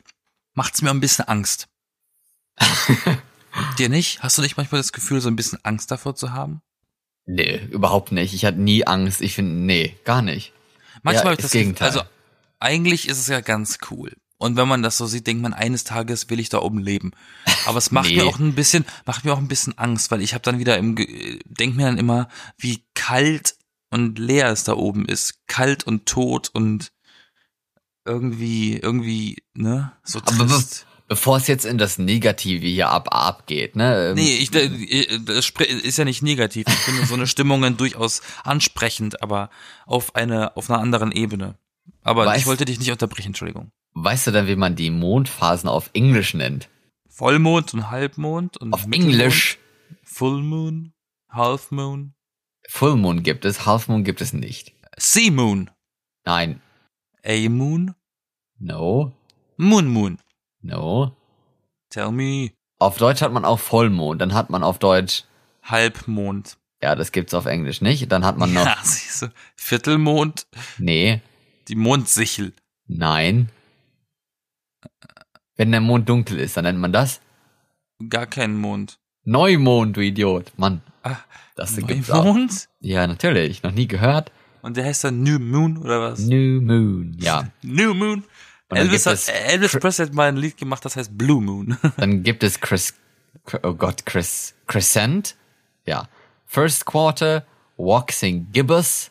macht's 0.55 0.83
mir 0.83 0.91
ein 0.91 1.01
bisschen 1.01 1.29
Angst. 1.29 1.69
Dir 3.79 3.89
nicht? 3.89 4.23
Hast 4.23 4.39
du 4.39 4.43
nicht 4.43 4.57
manchmal 4.57 4.81
das 4.81 4.93
Gefühl, 4.93 5.21
so 5.21 5.29
ein 5.29 5.37
bisschen 5.37 5.59
Angst 5.65 5.91
davor 5.91 6.15
zu 6.15 6.33
haben? 6.33 6.61
Nee, 7.27 7.61
überhaupt 7.71 8.13
nicht. 8.13 8.35
Ich 8.35 8.45
hatte 8.45 8.61
nie 8.61 8.87
Angst. 8.87 9.21
Ich 9.21 9.35
finde, 9.35 9.53
nee, 9.55 9.97
gar 10.05 10.23
nicht. 10.23 10.53
Manchmal 11.03 11.15
Ja, 11.15 11.25
habe 11.25 11.35
ich 11.35 11.41
das 11.43 11.51
Gegenteil. 11.51 11.89
Also 11.89 12.03
eigentlich 12.61 13.09
ist 13.09 13.19
es 13.19 13.27
ja 13.27 13.41
ganz 13.41 13.79
cool. 13.91 14.13
Und 14.39 14.57
wenn 14.57 14.69
man 14.69 14.83
das 14.83 14.99
so 14.99 15.07
sieht, 15.07 15.27
denkt 15.27 15.43
man, 15.43 15.55
eines 15.55 15.85
Tages 15.85 16.29
will 16.31 16.39
ich 16.41 16.51
da 16.51 16.59
oben 16.61 16.79
leben. 16.79 17.13
Aber 17.67 17.79
es 17.79 17.91
macht 17.91 18.09
Nee. 18.11 18.17
mir 18.17 18.27
auch 18.27 18.39
ein 18.39 18.55
bisschen, 18.55 18.85
macht 19.07 19.25
mir 19.25 19.33
auch 19.33 19.39
ein 19.39 19.49
bisschen 19.49 19.77
Angst, 19.79 20.11
weil 20.11 20.21
ich 20.21 20.35
habe 20.35 20.43
dann 20.43 20.59
wieder 20.59 20.77
im, 20.79 20.95
denk 21.47 21.75
mir 21.77 21.87
dann 21.87 21.99
immer, 21.99 22.29
wie 22.59 22.85
kalt 22.95 23.57
und 23.91 24.19
leer 24.19 24.51
es 24.51 24.65
da 24.65 24.75
oben 24.75 25.07
ist. 25.07 25.47
Kalt 25.47 25.85
und 25.85 26.07
tot 26.07 26.51
und 26.53 26.93
irgendwie, 28.05 28.77
irgendwie, 28.77 29.43
ne, 29.55 29.93
so 30.05 30.21
Aber 30.21 30.47
trist. 30.47 30.87
Bevor 31.09 31.37
es 31.37 31.47
jetzt 31.47 31.65
in 31.65 31.79
das 31.79 31.99
Negative 31.99 32.67
hier 32.67 32.89
ab 32.89 33.09
abgeht, 33.15 33.77
ne? 33.77 34.09
ähm, 34.11 34.15
Nee, 34.15 34.37
ich, 34.37 34.55
äh, 34.55 35.19
das 35.25 35.45
spre- 35.47 35.65
ist 35.65 35.99
ja 35.99 36.05
nicht 36.05 36.23
negativ. 36.23 36.67
Ich 36.69 36.75
finde 36.75 37.07
so 37.07 37.15
eine 37.15 37.27
Stimmungen 37.27 37.77
durchaus 37.79 38.23
ansprechend, 38.45 39.23
aber 39.23 39.51
auf 39.87 40.15
eine, 40.15 40.57
auf 40.57 40.71
einer 40.71 40.81
anderen 40.81 41.13
Ebene. 41.13 41.57
Aber 42.03 42.25
ich 42.37 42.43
Weißt- 42.43 42.47
wollte 42.47 42.65
dich 42.65 42.79
nicht 42.79 42.91
unterbrechen, 42.91 43.29
Entschuldigung. 43.29 43.71
Weißt 43.95 44.27
du 44.27 44.31
dann, 44.31 44.47
wie 44.47 44.57
man 44.57 44.77
die 44.77 44.91
Mondphasen 44.91 45.69
auf 45.69 45.91
Englisch 45.95 46.35
nennt? 46.35 46.69
Vollmond 47.09 47.73
und 47.73 47.91
Halbmond 47.91 48.59
und 48.59 48.75
Auf 48.75 48.87
Mittelmond, 48.87 49.15
Englisch. 49.15 49.59
Full 50.03 50.43
Moon, 50.43 50.93
Half 51.31 51.71
Moon, 51.71 52.15
Full 52.69 52.97
Moon 52.97 53.23
gibt 53.23 53.45
es, 53.45 53.65
Half 53.65 53.89
Moon 53.89 54.05
gibt 54.05 54.21
es 54.21 54.33
nicht. 54.33 54.75
Sea 54.99 55.31
Moon, 55.31 55.71
Nein. 56.25 56.61
A 57.25 57.49
Moon, 57.49 57.95
No. 58.59 59.13
Moon 59.57 59.87
Moon. 59.89 60.19
No. 60.67 61.17
Tell 61.91 62.11
me, 62.11 62.51
Auf 62.79 62.99
Deutsch 62.99 63.23
hat 63.23 63.33
man 63.33 63.45
auch 63.45 63.59
Vollmond, 63.59 64.21
dann 64.21 64.35
hat 64.35 64.51
man 64.51 64.63
auf 64.63 64.79
Deutsch, 64.79 65.25
Halbmond. 65.63 66.57
ja, 66.83 66.95
das 66.95 67.13
gibt's 67.13 67.33
auf 67.35 67.47
Englisch 67.47 67.81
nicht, 67.81 68.11
dann 68.13 68.25
hat 68.25 68.37
man 68.39 68.53
noch, 68.53 68.65
Ja, 68.67 68.77
siehst 68.83 69.23
du. 69.23 69.27
Viertelmond, 69.57 70.47
nee, 70.79 71.23
die 71.69 71.77
Mondsichel. 71.77 72.53
nein. 72.87 73.49
Wenn 75.57 75.71
der 75.73 75.81
Mond 75.81 76.09
dunkel 76.09 76.39
ist, 76.39 76.57
dann 76.57 76.65
nennt 76.65 76.79
man 76.79 76.93
das 76.93 77.21
Gar 78.11 78.27
kein 78.27 78.55
Mond. 78.57 78.99
Neumond, 79.25 79.97
du 79.97 80.03
Idiot. 80.03 80.53
Mann, 80.59 80.83
Ah, 81.03 81.17
das 81.55 81.77
gibt's. 81.77 82.09
Neumond? 82.09 82.69
Ja, 82.81 83.07
natürlich, 83.07 83.63
noch 83.63 83.73
nie 83.73 83.87
gehört. 83.89 84.31
Und 84.61 84.77
der 84.77 84.85
heißt 84.85 85.05
dann 85.05 85.23
New 85.23 85.39
Moon 85.39 85.79
oder 85.79 86.03
was? 86.03 86.19
New 86.21 86.61
Moon, 86.61 87.17
ja. 87.21 87.49
New 87.63 87.95
Moon. 87.95 88.25
Elvis, 88.71 89.07
hat, 89.07 89.15
es 89.15 89.29
Elvis 89.29 89.73
Presley 89.73 90.07
hat 90.07 90.15
mal 90.15 90.29
ein 90.29 90.37
Lied 90.37 90.57
gemacht, 90.57 90.85
das 90.85 90.97
heißt 90.97 91.17
Blue 91.17 91.41
Moon. 91.41 91.77
Dann 91.97 92.23
gibt 92.23 92.43
es 92.43 92.61
Chris, 92.61 92.95
oh 93.63 93.75
Gott, 93.75 94.07
Chris, 94.07 94.55
Crescent, 94.67 95.37
ja. 95.85 96.09
First 96.47 96.87
Quarter, 96.87 97.45
Waxing 97.77 98.49
Gibbous, 98.53 99.11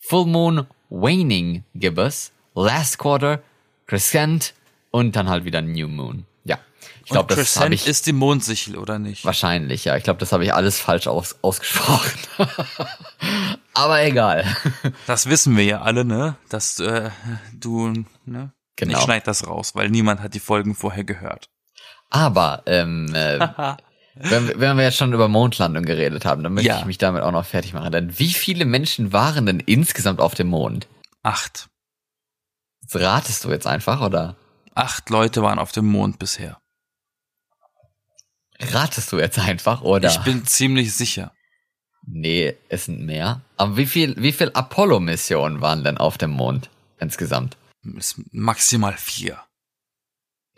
Full 0.00 0.26
Moon, 0.26 0.66
Waning 0.88 1.64
Gibbous, 1.74 2.32
Last 2.54 2.98
Quarter, 2.98 3.42
Crescent 3.86 4.54
und 4.90 5.14
dann 5.14 5.28
halt 5.28 5.44
wieder 5.44 5.60
New 5.62 5.88
Moon. 5.88 6.26
Ja, 6.44 6.58
ich 7.04 7.10
glaube, 7.10 7.34
das 7.34 7.56
habe 7.56 7.68
Crescent 7.68 7.74
ich 7.74 7.86
ist 7.86 8.06
die 8.06 8.12
Mondsichel, 8.12 8.76
oder 8.76 8.98
nicht? 8.98 9.24
wahrscheinlich, 9.24 9.84
ja. 9.84 9.96
Ich 9.96 10.04
glaube, 10.04 10.18
das 10.18 10.32
habe 10.32 10.44
ich 10.44 10.54
alles 10.54 10.80
falsch 10.80 11.06
aus, 11.06 11.36
ausgesprochen. 11.42 12.18
Aber 13.74 14.02
egal. 14.02 14.44
Das 15.06 15.26
wissen 15.26 15.56
wir 15.56 15.64
ja 15.64 15.82
alle, 15.82 16.04
ne? 16.04 16.36
Dass 16.48 16.80
äh, 16.80 17.10
du, 17.52 18.04
ne? 18.26 18.52
Genau. 18.80 18.98
Ich 18.98 19.04
schneid 19.04 19.26
das 19.26 19.46
raus, 19.46 19.74
weil 19.74 19.88
niemand 19.90 20.20
hat 20.20 20.34
die 20.34 20.40
Folgen 20.40 20.74
vorher 20.74 21.04
gehört. 21.04 21.48
Aber 22.08 22.62
ähm, 22.66 23.06
äh, 23.14 23.38
wenn, 24.14 24.48
wir- 24.48 24.58
wenn 24.60 24.76
wir 24.76 24.84
jetzt 24.84 24.96
schon 24.96 25.12
über 25.12 25.28
Mondlandung 25.28 25.84
geredet 25.84 26.24
haben, 26.24 26.42
dann 26.42 26.54
möchte 26.54 26.68
Ja. 26.68 26.78
ich 26.80 26.84
mich 26.86 26.98
damit 26.98 27.22
auch 27.22 27.32
noch 27.32 27.46
fertig 27.46 27.72
machen. 27.74 27.92
Denn 27.92 28.18
wie 28.18 28.32
viele 28.32 28.64
Menschen 28.64 29.12
waren 29.12 29.46
denn 29.46 29.60
insgesamt 29.60 30.20
auf 30.20 30.34
dem 30.34 30.48
Mond? 30.48 30.88
Acht. 31.22 31.68
Das 32.82 33.00
ratest 33.00 33.44
du 33.44 33.50
jetzt 33.50 33.66
einfach 33.66 34.00
oder 34.00 34.36
Acht 34.74 35.10
Leute 35.10 35.42
waren 35.42 35.58
auf 35.58 35.72
dem 35.72 35.86
Mond 35.86 36.18
bisher. 36.18 36.58
ratest 38.72 39.10
du 39.12 39.18
jetzt 39.18 39.38
einfach 39.38 39.82
oder? 39.82 40.08
Ich 40.10 40.18
bin 40.18 40.44
ziemlich 40.46 40.94
sicher. 40.94 41.32
Nee, 42.06 42.56
es 42.68 42.86
sind 42.86 43.04
mehr. 43.04 43.40
Aber 43.56 43.76
wie 43.76 43.86
viel, 43.86 44.14
wie 44.18 44.32
viel 44.32 44.50
Apollo-Missionen 44.52 45.60
waren 45.60 45.84
denn 45.84 45.98
auf 45.98 46.18
dem 46.18 46.30
Mond 46.30 46.70
insgesamt? 46.98 47.56
Ist 47.96 48.20
maximal 48.32 48.94
vier. 48.96 49.38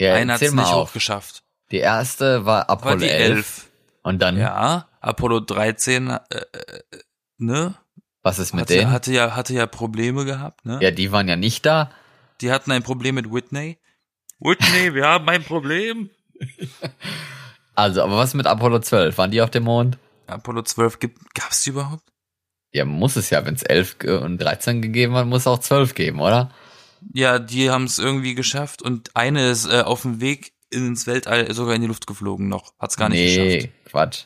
Ja, 0.00 0.14
Einer 0.14 0.34
hat 0.34 0.42
es 0.42 0.52
nicht 0.52 0.64
auf. 0.64 0.88
hochgeschafft. 0.90 1.42
Die 1.70 1.78
erste 1.78 2.44
war 2.44 2.60
War 2.60 2.70
Apollo 2.70 2.96
die 2.98 3.08
11. 3.08 3.30
elf. 3.30 3.70
Und 4.02 4.20
dann, 4.20 4.36
Ja, 4.36 4.88
Apollo 5.00 5.40
13, 5.40 6.08
äh, 6.10 6.18
äh, 6.30 6.82
ne? 7.38 7.74
was 8.22 8.38
ist 8.38 8.52
mit 8.52 8.62
Hatte, 8.62 8.74
denen? 8.74 8.90
hatte 8.90 9.12
ja, 9.12 9.34
hatte 9.36 9.54
ja 9.54 9.66
Probleme 9.66 10.24
gehabt, 10.24 10.64
ne? 10.64 10.78
ja, 10.80 10.90
die 10.90 11.12
waren 11.12 11.28
ja 11.28 11.36
nicht 11.36 11.64
da. 11.66 11.90
Die 12.40 12.50
hatten 12.50 12.72
ein 12.72 12.82
Problem 12.82 13.14
mit 13.16 13.32
Whitney. 13.32 13.78
Whitney, 14.40 14.94
wir 14.94 15.06
haben 15.06 15.28
ein 15.28 15.44
Problem. 15.44 16.10
Also, 17.74 18.02
aber 18.02 18.18
was 18.18 18.34
mit 18.34 18.46
Apollo 18.46 18.80
12? 18.80 19.16
Waren 19.16 19.30
die 19.30 19.40
auf 19.40 19.48
dem 19.50 19.64
Mond? 19.64 19.96
Apollo 20.26 20.62
12 20.62 20.98
gibt, 20.98 21.34
gab's 21.34 21.62
die 21.62 21.70
überhaupt? 21.70 22.02
Ja, 22.72 22.84
muss 22.84 23.16
es 23.16 23.30
ja. 23.30 23.44
Wenn 23.46 23.54
es 23.54 23.62
11 23.62 23.98
ge- 23.98 24.18
und 24.18 24.36
13 24.38 24.82
gegeben 24.82 25.14
hat, 25.14 25.26
muss 25.26 25.40
es 25.42 25.46
auch 25.46 25.58
12 25.58 25.94
geben, 25.94 26.20
oder? 26.20 26.50
Ja, 27.12 27.38
die 27.38 27.70
haben 27.70 27.84
es 27.84 27.98
irgendwie 27.98 28.34
geschafft 28.34 28.82
und 28.82 29.14
eine 29.14 29.50
ist 29.50 29.66
äh, 29.66 29.82
auf 29.82 30.02
dem 30.02 30.20
Weg 30.20 30.52
ins 30.70 31.06
Weltall 31.06 31.52
sogar 31.52 31.74
in 31.74 31.82
die 31.82 31.88
Luft 31.88 32.06
geflogen 32.06 32.48
noch. 32.48 32.72
Hat's 32.78 32.96
gar 32.96 33.08
nicht 33.08 33.18
nee, 33.18 33.56
geschafft. 33.58 33.74
Quatsch. 33.90 34.24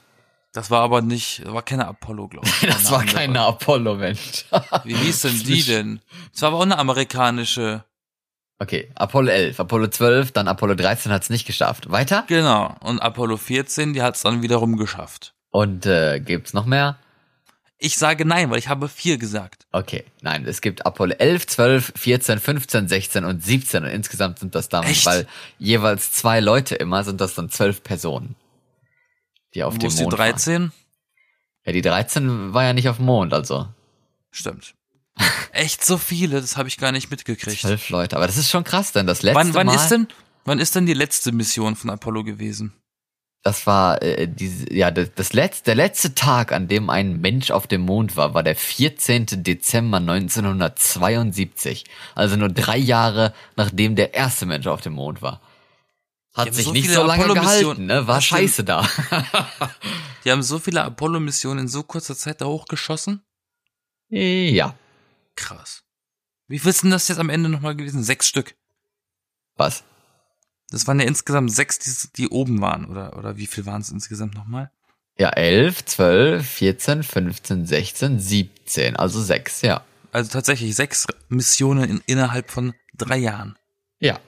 Das 0.53 0.71
war 0.71 0.81
aber 0.81 1.03
nicht, 1.03 1.45
war 1.45 1.63
keine 1.63 1.87
Apollo, 1.87 2.29
glaube 2.29 2.49
ich. 2.49 2.61
Das 2.67 2.91
war 2.91 3.01
andere. 3.01 3.17
keine 3.17 3.41
Apollo, 3.43 3.97
Mensch. 3.97 4.47
Wie 4.85 4.95
hieß 4.95 5.23
denn 5.23 5.39
die 5.45 5.63
denn? 5.63 6.01
Das 6.33 6.43
war 6.43 6.49
aber 6.49 6.59
auch 6.59 6.63
eine 6.63 6.79
amerikanische. 6.79 7.85
Okay, 8.59 8.91
Apollo 8.95 9.31
11, 9.33 9.61
Apollo 9.61 9.89
12, 9.89 10.33
dann 10.33 10.49
Apollo 10.49 10.77
13 10.77 11.13
hat 11.13 11.25
es 11.25 11.31
nicht 11.31 11.47
geschafft. 11.47 11.91
Weiter? 11.91 12.25
Genau. 12.27 12.75
Und 12.81 13.01
Apollo 13.01 13.37
14, 13.37 13.93
die 13.93 14.01
hat's 14.01 14.23
dann 14.23 14.41
wiederum 14.43 14.79
geschafft. 14.79 15.35
Und 15.51 15.85
äh, 15.85 16.21
gibt's 16.21 16.55
noch 16.55 16.65
mehr? 16.65 16.97
Ich 17.79 17.99
sage 17.99 18.25
nein, 18.25 18.51
weil 18.51 18.59
ich 18.59 18.69
habe 18.69 18.89
vier 18.89 19.19
gesagt. 19.19 19.67
Okay, 19.73 20.05
nein, 20.23 20.47
es 20.47 20.63
gibt 20.63 20.87
Apollo 20.87 21.17
11, 21.19 21.47
12, 21.47 21.93
14, 21.95 22.39
15, 22.41 22.89
16 22.89 23.25
und 23.25 23.45
17 23.45 23.85
und 23.85 23.91
insgesamt 23.91 24.39
sind 24.39 24.55
das 24.55 24.69
dann, 24.71 24.85
Echt? 24.85 25.05
weil 25.05 25.27
jeweils 25.59 26.13
zwei 26.13 26.41
Leute 26.41 26.75
immer, 26.75 27.05
sind 27.05 27.21
das 27.21 27.35
dann 27.35 27.51
zwölf 27.51 27.83
Personen, 27.83 28.35
die 29.55 29.63
auf 29.63 29.75
Wo 29.75 29.79
dem 29.79 29.89
ist 29.89 29.99
die 29.99 30.05
Mond 30.05 30.13
waren. 30.19 30.31
13? 30.33 30.73
Ja, 31.67 31.73
die 31.73 31.83
13 31.83 32.55
war 32.55 32.65
ja 32.65 32.73
nicht 32.73 32.89
auf 32.89 32.97
dem 32.97 33.07
Mond, 33.07 33.35
also 33.35 33.69
Stimmt. 34.31 34.75
Echt 35.53 35.85
so 35.85 35.97
viele, 35.97 36.41
das 36.43 36.57
habe 36.59 36.69
ich 36.69 36.77
gar 36.77 36.93
nicht 36.93 37.11
mitgekriegt. 37.11 37.61
zwölf 37.61 37.89
Leute. 37.89 38.17
Aber 38.17 38.27
das 38.27 38.37
ist 38.37 38.51
schon 38.51 38.65
krass, 38.65 38.93
denn 38.93 39.07
das 39.07 39.23
letzte 39.23 39.39
Wann, 39.39 39.55
wann 39.55 39.67
Mal, 39.67 39.75
ist 39.75 39.89
denn, 39.89 40.09
wann 40.45 40.59
ist 40.59 40.75
denn 40.75 40.85
die 40.85 40.95
letzte 40.95 41.33
Mission 41.33 41.75
von 41.75 41.89
Apollo 41.91 42.25
gewesen? 42.25 42.75
Das 43.47 43.65
war 43.65 44.03
äh, 44.03 44.27
diese, 44.27 44.75
ja, 44.75 44.91
das, 44.91 45.15
das 45.15 45.33
letzte, 45.33 45.67
der 45.67 45.77
letzte 45.77 46.17
Tag, 46.17 46.51
an 46.51 46.67
dem 46.67 46.91
ein 46.91 47.21
Mensch 47.21 47.53
auf 47.53 47.69
dem 47.69 47.83
Mond 47.83 48.17
war, 48.17 48.35
war 48.35 48.43
der 48.43 48.57
14. 48.57 49.45
Dezember 49.45 49.99
1972. 49.99 51.85
Also 52.17 52.35
nur 52.35 52.49
drei 52.49 52.77
Jahre, 52.77 53.33
nachdem 53.55 53.95
der 53.95 54.15
erste 54.15 54.47
Mensch 54.47 54.67
auf 54.67 54.81
dem 54.81 54.95
Mond 54.95 55.23
war. 55.23 55.41
Hat 56.35 56.55
sich 56.55 56.65
so 56.65 56.73
nicht 56.73 56.91
so 56.91 57.05
lange 57.05 57.33
gehalten, 57.35 57.87
ne? 57.87 58.09
War 58.09 58.21
scheiße 58.21 58.65
da. 58.65 58.85
Die 60.25 60.33
haben 60.33 60.43
so 60.43 60.59
viele 60.59 60.83
Apollo-Missionen 60.83 61.61
in 61.61 61.69
so 61.69 61.85
kurzer 61.85 62.17
Zeit 62.17 62.41
da 62.41 62.47
hochgeschossen? 62.47 63.23
ja. 64.09 64.75
Krass. 65.37 65.85
Wie 66.49 66.59
viel 66.59 66.73
sind 66.73 66.91
das 66.91 67.07
jetzt 67.07 67.19
am 67.19 67.31
Ende 67.31 67.49
nochmal 67.49 67.77
gewesen? 67.77 68.03
Sechs 68.03 68.27
Stück. 68.27 68.57
Was? 69.55 69.85
Das 70.71 70.87
waren 70.87 70.99
ja 71.01 71.07
insgesamt 71.07 71.53
sechs, 71.53 71.79
die, 71.79 72.13
die 72.17 72.29
oben 72.29 72.61
waren, 72.61 72.87
oder, 72.87 73.17
oder 73.17 73.37
wie 73.37 73.47
viel 73.47 73.67
waren 73.67 73.81
es 73.81 73.91
insgesamt 73.91 74.35
nochmal? 74.35 74.71
Ja, 75.19 75.31
11, 75.31 75.85
12, 75.85 76.47
14, 76.47 77.03
15, 77.03 77.67
16, 77.67 78.21
17. 78.21 78.97
Also 78.97 79.23
sechs, 79.23 79.63
ja. 79.63 79.83
Also 80.13 80.31
tatsächlich 80.31 80.75
sechs 80.75 81.07
Missionen 81.29 81.89
in, 81.89 82.03
innerhalb 82.07 82.51
von 82.51 82.75
drei 82.97 83.17
Jahren. 83.17 83.57
Ja. 83.99 84.19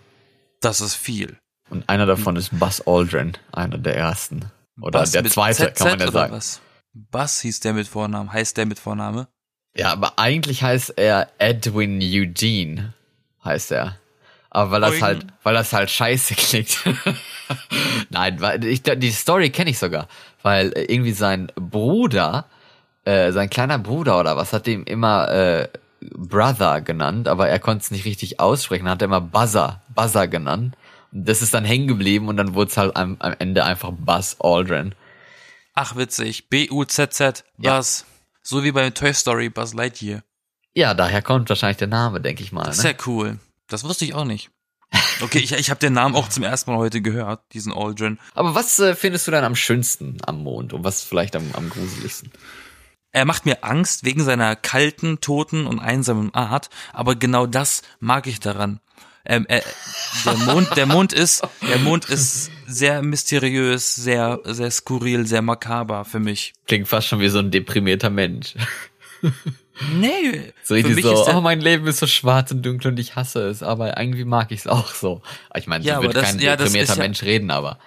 Das 0.60 0.80
ist 0.80 0.94
viel. 0.94 1.38
Und 1.70 1.88
einer 1.88 2.06
davon 2.06 2.36
ist 2.36 2.58
Buzz 2.58 2.82
Aldrin, 2.86 3.36
einer 3.52 3.78
der 3.78 3.96
ersten. 3.96 4.50
Oder 4.80 5.00
Buzz 5.00 5.10
der 5.10 5.24
zweite, 5.24 5.72
ZZ 5.72 5.78
kann 5.78 5.88
man 5.90 6.00
ja 6.00 6.06
oder 6.06 6.12
sagen. 6.12 6.32
Was? 6.32 6.60
Buzz 6.94 7.40
hieß 7.40 7.60
der 7.60 7.74
mit 7.74 7.86
Vornamen, 7.86 8.32
heißt 8.32 8.56
der 8.56 8.66
mit 8.66 8.78
Vorname? 8.78 9.28
Ja, 9.74 9.92
aber 9.92 10.18
eigentlich 10.18 10.62
heißt 10.62 10.94
er 10.96 11.30
Edwin 11.38 12.00
Eugene, 12.02 12.94
heißt 13.44 13.72
er. 13.72 13.98
Aber 14.58 14.70
weil 14.72 14.80
das 14.80 14.90
Eugen. 14.94 15.02
halt, 15.02 15.26
weil 15.42 15.54
das 15.54 15.72
halt 15.72 15.90
scheiße 15.90 16.34
klingt. 16.36 16.78
Nein, 18.10 18.40
weil 18.40 18.64
ich, 18.64 18.82
die 18.82 19.10
Story 19.10 19.50
kenne 19.50 19.70
ich 19.70 19.78
sogar, 19.78 20.08
weil 20.42 20.72
äh, 20.72 20.84
irgendwie 20.92 21.12
sein 21.12 21.52
Bruder, 21.54 22.46
äh, 23.04 23.32
sein 23.32 23.50
kleiner 23.50 23.78
Bruder 23.78 24.18
oder 24.18 24.36
was, 24.36 24.52
hat 24.52 24.66
ihm 24.66 24.84
immer 24.84 25.30
äh, 25.30 25.68
Brother 26.00 26.80
genannt, 26.80 27.28
aber 27.28 27.48
er 27.48 27.58
konnte 27.58 27.82
es 27.84 27.90
nicht 27.90 28.04
richtig 28.04 28.40
aussprechen, 28.40 28.88
hat 28.88 29.02
er 29.02 29.06
immer 29.06 29.20
Buzzer, 29.20 29.82
Buzzer 29.94 30.28
genannt. 30.28 30.76
Und 31.12 31.28
das 31.28 31.40
ist 31.42 31.54
dann 31.54 31.64
hängen 31.64 31.88
geblieben 31.88 32.28
und 32.28 32.36
dann 32.36 32.54
wurde 32.54 32.70
es 32.70 32.76
halt 32.76 32.94
am, 32.96 33.16
am 33.20 33.34
Ende 33.38 33.64
einfach 33.64 33.90
Buzz 33.92 34.36
Aldrin. 34.40 34.94
Ach, 35.74 35.96
witzig. 35.96 36.48
B-U-Z-Z, 36.50 37.44
Ja. 37.58 37.76
Buzz. 37.76 38.04
So 38.42 38.64
wie 38.64 38.72
bei 38.72 38.90
Toy 38.90 39.14
Story, 39.14 39.48
Buzz 39.48 39.74
Lightyear. 39.74 40.22
Ja, 40.74 40.94
daher 40.94 41.22
kommt 41.22 41.48
wahrscheinlich 41.48 41.78
der 41.78 41.88
Name, 41.88 42.20
denke 42.20 42.42
ich 42.42 42.52
mal. 42.52 42.64
Das 42.64 42.78
ist 42.78 42.84
Ne? 42.84 42.90
ja 42.90 42.96
cool. 43.06 43.38
Das 43.68 43.84
wusste 43.84 44.04
ich 44.04 44.14
auch 44.14 44.24
nicht. 44.24 44.50
Okay, 45.20 45.38
ich, 45.38 45.52
ich 45.52 45.70
habe 45.70 45.80
den 45.80 45.92
Namen 45.92 46.14
auch 46.14 46.28
zum 46.28 46.44
ersten 46.44 46.70
Mal 46.70 46.78
heute 46.78 47.02
gehört, 47.02 47.42
diesen 47.52 47.72
Aldrin. 47.72 48.18
Aber 48.34 48.54
was 48.54 48.78
äh, 48.78 48.94
findest 48.94 49.26
du 49.26 49.30
dann 49.30 49.44
am 49.44 49.56
schönsten 49.56 50.18
am 50.24 50.42
Mond 50.42 50.72
und 50.72 50.84
was 50.84 51.02
vielleicht 51.02 51.36
am, 51.36 51.50
am 51.52 51.68
gruseligsten? 51.68 52.32
Er 53.12 53.24
macht 53.24 53.46
mir 53.46 53.64
Angst 53.64 54.04
wegen 54.04 54.22
seiner 54.22 54.54
kalten, 54.54 55.20
toten 55.20 55.66
und 55.66 55.80
einsamen 55.80 56.32
Art, 56.34 56.70
aber 56.92 57.16
genau 57.16 57.46
das 57.46 57.82
mag 58.00 58.26
ich 58.26 58.40
daran. 58.40 58.80
Ähm, 59.24 59.44
äh, 59.48 59.60
der 60.24 60.36
Mond, 60.36 60.76
der 60.76 60.86
Mond 60.86 61.12
ist, 61.12 61.46
der 61.68 61.78
Mond 61.78 62.08
ist 62.08 62.50
sehr 62.66 63.02
mysteriös, 63.02 63.94
sehr, 63.94 64.40
sehr 64.44 64.70
skurril, 64.70 65.26
sehr 65.26 65.42
makaber 65.42 66.04
für 66.04 66.20
mich. 66.20 66.54
Klingt 66.66 66.88
fast 66.88 67.08
schon 67.08 67.20
wie 67.20 67.28
so 67.28 67.38
ein 67.38 67.50
deprimierter 67.50 68.10
Mensch. 68.10 68.54
Nee, 69.94 70.52
So 70.64 70.74
für 70.74 70.88
mich 70.88 71.04
so, 71.04 71.12
ist 71.14 71.24
der, 71.26 71.36
oh, 71.38 71.40
mein 71.40 71.60
Leben 71.60 71.86
ist 71.86 71.98
so 71.98 72.06
schwarz 72.06 72.50
und 72.50 72.64
dunkel 72.64 72.90
und 72.92 72.98
ich 72.98 73.16
hasse 73.16 73.42
es, 73.48 73.62
aber 73.62 73.98
irgendwie 73.98 74.24
mag 74.24 74.50
ich 74.50 74.60
es 74.60 74.66
auch 74.66 74.92
so. 74.92 75.22
Ich 75.56 75.66
meine, 75.66 75.84
Ja, 75.84 75.96
so 75.96 76.02
wird 76.02 76.16
das- 76.16 76.24
kein 76.24 76.40
ja, 76.40 76.56
deprimierter 76.56 76.92
ist 76.92 76.96
ja- 76.98 77.02
Mensch 77.04 77.22
reden, 77.22 77.50
aber 77.50 77.78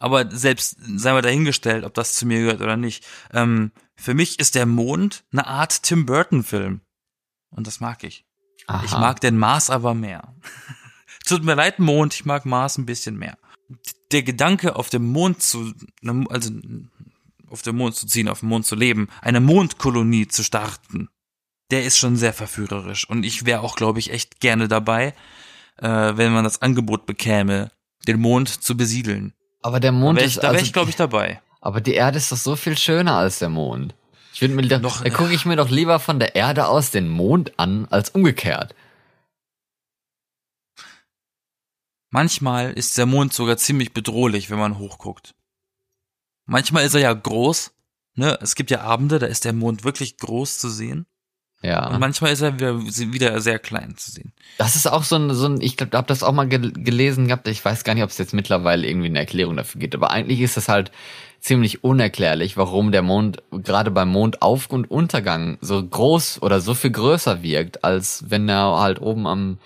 aber 0.00 0.30
selbst, 0.30 0.76
sei 0.96 1.12
mal 1.12 1.22
dahingestellt, 1.22 1.84
ob 1.84 1.94
das 1.94 2.14
zu 2.16 2.26
mir 2.26 2.40
gehört 2.40 2.60
oder 2.60 2.76
nicht. 2.76 3.06
Ähm, 3.32 3.70
für 3.96 4.12
mich 4.12 4.38
ist 4.38 4.54
der 4.54 4.66
Mond 4.66 5.24
eine 5.32 5.46
Art 5.46 5.82
Tim 5.84 6.04
Burton 6.04 6.42
Film. 6.42 6.80
Und 7.50 7.66
das 7.66 7.80
mag 7.80 8.02
ich. 8.04 8.24
aha. 8.66 8.82
Ich 8.84 8.90
mag 8.92 9.20
den 9.20 9.38
Mars 9.38 9.70
aber 9.70 9.94
mehr. 9.94 10.34
Tut 11.26 11.44
mir 11.44 11.54
leid, 11.54 11.78
Mond, 11.78 12.12
ich 12.14 12.24
mag 12.26 12.44
Mars 12.44 12.76
ein 12.76 12.84
bisschen 12.86 13.16
mehr. 13.16 13.38
Der 14.12 14.22
Gedanke, 14.24 14.76
auf 14.76 14.90
dem 14.90 15.04
Mond 15.10 15.42
zu, 15.42 15.72
also 16.28 16.50
auf 17.48 17.62
dem 17.62 17.76
Mond 17.76 17.94
zu 17.94 18.06
ziehen, 18.06 18.28
auf 18.28 18.40
dem 18.40 18.48
Mond 18.50 18.66
zu 18.66 18.74
leben, 18.74 19.08
eine 19.22 19.40
Mondkolonie 19.40 20.26
zu 20.28 20.42
starten, 20.42 21.08
der 21.70 21.84
ist 21.84 21.98
schon 21.98 22.16
sehr 22.16 22.32
verführerisch. 22.32 23.08
Und 23.08 23.24
ich 23.24 23.46
wäre 23.46 23.60
auch, 23.60 23.76
glaube 23.76 23.98
ich, 23.98 24.10
echt 24.12 24.40
gerne 24.40 24.68
dabei, 24.68 25.14
äh, 25.78 25.88
wenn 26.16 26.32
man 26.32 26.44
das 26.44 26.62
Angebot 26.62 27.06
bekäme, 27.06 27.70
den 28.06 28.20
Mond 28.20 28.48
zu 28.62 28.76
besiedeln. 28.76 29.32
aber 29.62 29.80
der 29.80 29.92
Da 29.92 29.98
Mond 29.98 30.16
wäre 30.18 30.26
ich, 30.26 30.34
ist, 30.36 30.42
da 30.42 30.48
wär 30.48 30.50
also, 30.50 30.64
ich 30.64 30.72
glaube 30.72 30.90
ich, 30.90 30.96
dabei. 30.96 31.40
aber 31.60 31.80
die 31.80 31.94
Erde 31.94 32.18
ist 32.18 32.30
doch 32.30 32.36
so 32.36 32.54
viel 32.56 32.76
schöner 32.76 33.16
als 33.16 33.38
der 33.38 33.48
Mond. 33.48 33.94
Ich 34.34 34.40
würde 34.42 34.54
mir, 34.54 34.66
doch, 34.68 34.80
Noch- 34.80 35.02
da 35.02 35.10
gucke 35.10 35.32
ich 35.32 35.44
mir 35.46 35.56
doch 35.56 35.70
lieber 35.70 36.00
von 36.00 36.18
der 36.18 36.34
Erde 36.34 36.66
aus 36.66 36.90
den 36.90 37.08
Mond 37.08 37.58
an, 37.58 37.86
als 37.90 38.10
umgekehrt. 38.10 38.74
Manchmal 42.10 42.72
ist 42.72 42.96
der 42.98 43.06
Mond 43.06 43.32
sogar 43.32 43.56
ziemlich 43.56 43.92
bedrohlich, 43.92 44.50
wenn 44.50 44.58
man 44.58 44.78
hochguckt. 44.78 45.34
Manchmal 46.46 46.84
ist 46.84 46.94
er 46.94 47.00
ja 47.00 47.12
groß. 47.12 47.72
Ne? 48.16 48.38
Es 48.40 48.54
gibt 48.54 48.70
ja 48.70 48.82
Abende, 48.82 49.18
da 49.18 49.26
ist 49.26 49.44
der 49.44 49.52
Mond 49.52 49.82
wirklich 49.84 50.18
groß 50.18 50.58
zu 50.58 50.68
sehen. 50.68 51.06
Ja. 51.64 51.88
Und 51.88 52.00
manchmal 52.00 52.32
ist 52.32 52.42
er 52.42 52.54
wieder, 52.54 52.78
wieder 52.80 53.40
sehr 53.40 53.58
klein 53.58 53.94
zu 53.96 54.10
sehen. 54.10 54.32
Das 54.58 54.76
ist 54.76 54.86
auch 54.86 55.02
so 55.04 55.16
ein, 55.16 55.32
so 55.34 55.46
ein 55.46 55.60
ich 55.60 55.76
glaube, 55.76 55.96
hab 55.96 56.06
das 56.06 56.22
auch 56.22 56.32
mal 56.32 56.46
gel 56.48 56.72
gelesen 56.72 57.26
gehabt. 57.28 57.48
Ich 57.48 57.64
weiß 57.64 57.84
gar 57.84 57.94
nicht, 57.94 58.02
ob 58.04 58.10
es 58.10 58.18
jetzt 58.18 58.34
mittlerweile 58.34 58.86
irgendwie 58.86 59.06
eine 59.08 59.18
Erklärung 59.20 59.56
dafür 59.56 59.80
gibt. 59.80 59.94
Aber 59.94 60.10
eigentlich 60.10 60.40
ist 60.40 60.56
das 60.56 60.68
halt 60.68 60.90
ziemlich 61.40 61.82
unerklärlich, 61.84 62.56
warum 62.56 62.90
der 62.92 63.02
Mond 63.02 63.42
gerade 63.50 63.90
beim 63.90 64.10
Mondauf- 64.10 64.68
und 64.70 64.90
Untergang 64.90 65.58
so 65.60 65.82
groß 65.82 66.40
oder 66.42 66.60
so 66.60 66.74
viel 66.74 66.90
größer 66.90 67.42
wirkt, 67.42 67.84
als 67.84 68.24
wenn 68.28 68.48
er 68.48 68.78
halt 68.80 69.00
oben 69.00 69.26
am, 69.26 69.58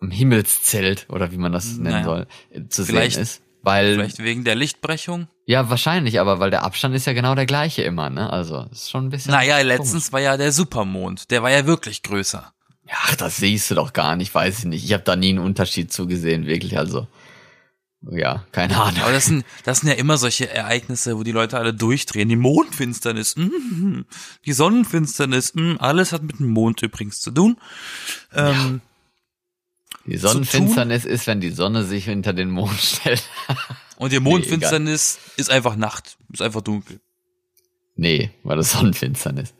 am 0.00 0.10
Himmelszelt 0.10 1.06
oder 1.08 1.32
wie 1.32 1.38
man 1.38 1.52
das 1.52 1.76
nennen 1.76 1.84
Naja. 2.02 2.04
soll, 2.04 2.26
äh, 2.50 2.62
zu 2.68 2.84
Vielleicht- 2.84 3.14
sehen 3.14 3.22
ist. 3.22 3.42
Weil, 3.66 3.94
Vielleicht 3.94 4.20
wegen 4.20 4.44
der 4.44 4.54
Lichtbrechung? 4.54 5.26
ja, 5.44 5.68
wahrscheinlich, 5.68 6.20
aber 6.20 6.38
weil 6.38 6.50
der 6.50 6.62
Abstand 6.62 6.94
ist 6.94 7.04
ja 7.06 7.14
genau 7.14 7.34
der 7.34 7.46
gleiche 7.46 7.82
immer, 7.82 8.10
ne? 8.10 8.32
Also, 8.32 8.64
ist 8.70 8.90
schon 8.90 9.06
ein 9.06 9.10
bisschen. 9.10 9.32
Naja, 9.32 9.56
komisch. 9.58 9.66
letztens 9.66 10.12
war 10.12 10.20
ja 10.20 10.36
der 10.36 10.52
Supermond. 10.52 11.32
Der 11.32 11.42
war 11.42 11.50
ja 11.50 11.66
wirklich 11.66 12.04
größer. 12.04 12.52
Ach, 12.88 13.16
das 13.16 13.38
siehst 13.38 13.68
du 13.68 13.74
doch 13.74 13.92
gar 13.92 14.14
nicht, 14.14 14.32
weiß 14.32 14.60
ich 14.60 14.64
nicht. 14.66 14.84
Ich 14.84 14.92
habe 14.92 15.02
da 15.02 15.16
nie 15.16 15.30
einen 15.30 15.40
Unterschied 15.40 15.92
zugesehen, 15.92 16.46
wirklich. 16.46 16.78
Also 16.78 17.08
Ja, 18.08 18.44
keine 18.52 18.76
Ahnung. 18.80 19.02
Aber 19.02 19.10
das 19.10 19.24
sind, 19.24 19.44
das 19.64 19.80
sind 19.80 19.88
ja 19.88 19.96
immer 19.96 20.16
solche 20.16 20.48
Ereignisse, 20.48 21.18
wo 21.18 21.24
die 21.24 21.32
Leute 21.32 21.58
alle 21.58 21.74
durchdrehen. 21.74 22.28
Die 22.28 22.36
Mondfinsternis, 22.36 23.34
mm, 23.36 24.02
die 24.44 24.52
Sonnenfinsternis, 24.52 25.54
mm, 25.54 25.76
alles 25.80 26.12
hat 26.12 26.22
mit 26.22 26.38
dem 26.38 26.50
Mond 26.50 26.82
übrigens 26.82 27.20
zu 27.20 27.32
tun. 27.32 27.56
Ähm, 28.32 28.80
Die 30.06 30.16
Sonnenfinsternis 30.16 31.04
ist, 31.04 31.26
wenn 31.26 31.40
die 31.40 31.50
Sonne 31.50 31.84
sich 31.84 32.04
hinter 32.04 32.32
den 32.32 32.50
Mond 32.50 32.78
stellt. 32.80 33.28
und 33.96 34.12
die 34.12 34.20
Mondfinsternis 34.20 35.18
ist 35.36 35.50
einfach 35.50 35.76
Nacht, 35.76 36.16
ist 36.32 36.42
einfach 36.42 36.60
dunkel. 36.62 37.00
nee, 37.96 38.30
war 38.42 38.56
das 38.56 38.72
Sonnenfinsternis. 38.72 39.54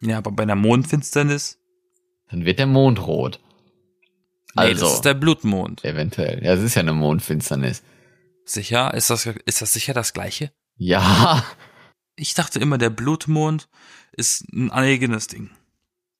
Ja, 0.00 0.18
aber 0.18 0.32
bei 0.32 0.42
einer 0.42 0.56
Mondfinsternis, 0.56 1.58
Dann 2.30 2.44
wird 2.44 2.58
der 2.58 2.66
Mond 2.66 3.06
rot. 3.06 3.38
nee, 4.56 4.62
Also, 4.62 4.86
das 4.86 4.94
ist 4.94 5.04
der 5.04 5.14
Blutmond. 5.14 5.84
eventuell. 5.84 6.42
Ja, 6.44 6.54
es 6.54 6.60
ist 6.62 6.74
ja 6.74 6.80
eine 6.80 6.92
Mondfinsternis. 6.92 7.82
Sicher? 8.44 8.92
Ist 8.94 9.10
das, 9.10 9.26
ist 9.26 9.62
das 9.62 9.72
sicher 9.72 9.94
das 9.94 10.12
gleiche? 10.12 10.52
Ja, 10.76 11.44
Ich 12.16 12.34
dachte 12.34 12.58
immer, 12.58 12.78
der 12.78 12.90
Blutmond 12.90 13.68
ist 14.12 14.42
ein 14.52 14.70
eigenes 14.72 15.28
Ding. 15.28 15.50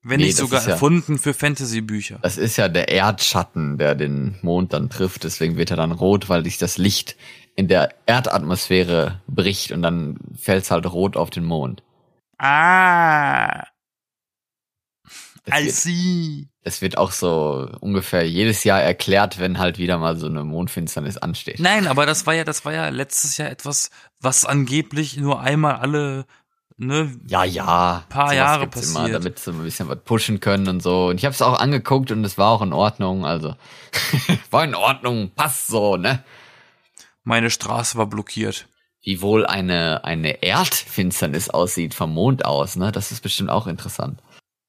Wenn 0.05 0.19
Nee, 0.19 0.27
nicht 0.27 0.37
sogar 0.37 0.61
ist 0.61 0.67
ja- 0.67 0.73
erfunden 0.73 1.17
für 1.19 1.33
Fantasy-Bücher. 1.33 2.19
das 2.23 2.37
ist 2.37 2.57
ja 2.57 2.69
der 2.69 2.89
Erdschatten, 2.89 3.79
der 3.79 3.95
den 3.95 4.37
Mond 4.43 4.73
dann 4.73 4.91
trifft. 4.91 5.23
Deswegen 5.25 5.57
wird 5.57 5.71
er 5.71 5.77
dann 5.77 5.93
rot, 5.93 6.29
weil 6.29 6.43
sich 6.45 6.59
das 6.59 6.77
Licht 6.77 7.17
in 7.55 7.69
der 7.69 7.91
Erdatmosphäre 8.07 9.21
bricht 9.29 9.71
und 9.73 9.83
dann 9.83 10.19
fällt's 10.37 10.71
halt 10.73 10.87
rot 10.93 11.17
auf 11.17 11.31
den 11.31 11.45
Mond. 11.45 11.83
Ah, 12.39 13.65
Das 15.45 15.61
I 15.61 15.65
wird, 15.67 15.75
see. 15.75 16.49
das 16.65 16.83
wird 16.83 16.99
auch 16.99 17.13
so 17.13 17.69
ungefähr 17.81 18.29
jedes 18.29 18.65
Jahr 18.65 18.81
erklärt, 18.83 19.39
wenn 19.39 19.59
halt 19.59 19.79
wieder 19.79 19.99
mal 19.99 20.17
so 20.17 20.27
eine 20.27 20.45
Mondfinsternis 20.45 21.17
ansteht. 21.19 21.59
Nein, 21.61 21.87
aber 21.87 22.07
das 22.07 22.27
war 22.27 22.35
ja, 22.35 22.45
das 22.45 22.65
war 22.65 22.73
ja 22.73 22.89
letztes 22.89 23.37
Jahr 23.37 23.51
etwas, 23.51 23.91
was 24.21 24.45
angeblich 24.45 25.17
nur 25.17 25.41
einmal 25.41 25.77
alle, 25.77 26.27
ne, 26.87 27.17
Ja, 27.27 27.45
ja. 27.45 28.05
Paar 28.09 28.27
sowas 28.29 28.37
Jahre 28.37 28.61
gibt's 28.69 28.91
Immer, 28.91 29.01
passiert. 29.01 29.15
damit 29.25 29.39
sie 29.39 29.51
ein 29.53 29.63
bisschen 29.63 29.89
was 29.89 29.99
pushen 30.05 30.41
können 30.41 30.69
und 30.69 30.83
so. 30.83 31.07
Und 31.09 31.17
ich 31.19 31.25
habe 31.25 31.35
es 31.35 31.43
auch 31.43 31.59
angeguckt 31.59 32.11
und 32.11 32.25
es 32.25 32.39
war 32.39 32.51
auch 32.51 32.63
in 32.63 32.73
Ordnung. 32.73 33.25
Also 33.25 33.55
war 34.51 34.65
in 34.65 34.75
Ordnung, 34.75 35.31
passt 35.35 35.67
so, 35.69 35.97
ne? 35.97 36.25
meine 37.25 37.51
Straße 37.51 37.97
war 37.99 38.07
blockiert. 38.07 38.67
Wie 39.05 39.21
wohl 39.21 39.47
eine 39.47 40.05
eine 40.05 40.43
Erdfinsternis 40.43 41.51
aussieht 41.51 41.95
vom 41.95 42.13
Mond 42.15 42.45
aus, 42.45 42.77
ne? 42.77 42.93
Das 42.93 43.11
ist 43.13 43.21
bestimmt 43.21 43.51
auch 43.51 43.67
interessant. 43.67 44.21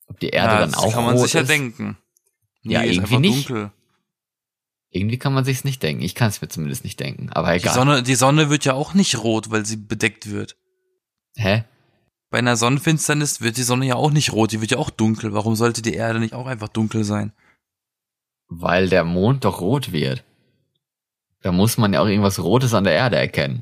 Ob 0.07 0.19
die 0.19 0.29
Erde 0.29 0.53
Ja, 0.53 0.59
dann 0.61 0.71
das 0.71 0.79
auch 0.79 0.93
kann 0.93 1.03
man 1.05 1.15
rot 1.15 1.23
sich 1.25 1.33
ja 1.33 1.41
ist. 1.41 1.49
denken. 1.49 1.97
Ja, 2.63 2.81
ist 2.81 2.95
irgendwie 2.95 3.17
nicht. 3.17 3.49
dunkel. 3.49 3.71
Irgendwie 4.89 5.17
kann 5.17 5.33
man 5.33 5.43
sich's 5.45 5.63
nicht 5.63 5.81
denken. 5.81 6.03
Ich 6.03 6.13
kann 6.15 6.29
es 6.29 6.41
mir 6.41 6.47
zumindest 6.49 6.83
nicht 6.83 6.99
denken. 6.99 7.31
Aber 7.31 7.51
Die 7.53 7.59
egal. 7.59 7.73
Sonne, 7.73 8.03
die 8.03 8.15
Sonne 8.15 8.49
wird 8.51 8.65
ja 8.65 8.73
auch 8.73 8.93
nicht 8.93 9.17
rot, 9.17 9.49
weil 9.49 9.65
sie 9.65 9.77
bedeckt 9.77 10.29
wird. 10.29 10.55
Hä? 11.35 11.63
Bei 12.33 12.39
einer 12.39 12.57
Sonnenfinsternis 12.57 13.41
wird 13.41 13.57
die 13.57 13.61
Sonne 13.63 13.85
ja 13.85 13.93
auch 13.93 14.09
nicht 14.09 14.33
rot, 14.33 14.53
die 14.53 14.59
wird 14.59 14.71
ja 14.71 14.79
auch 14.79 14.89
dunkel. 14.89 15.33
Warum 15.35 15.55
sollte 15.55 15.83
die 15.83 15.93
Erde 15.93 16.19
nicht 16.19 16.33
auch 16.33 16.47
einfach 16.47 16.67
dunkel 16.67 17.03
sein? 17.03 17.31
Weil 18.47 18.89
der 18.89 19.03
Mond 19.03 19.45
doch 19.45 19.61
rot 19.61 19.91
wird. 19.91 20.23
Da 21.43 21.51
muss 21.51 21.77
man 21.77 21.93
ja 21.93 21.99
auch 22.01 22.07
irgendwas 22.07 22.39
Rotes 22.39 22.73
an 22.73 22.85
der 22.85 22.93
Erde 22.93 23.17
erkennen. 23.17 23.61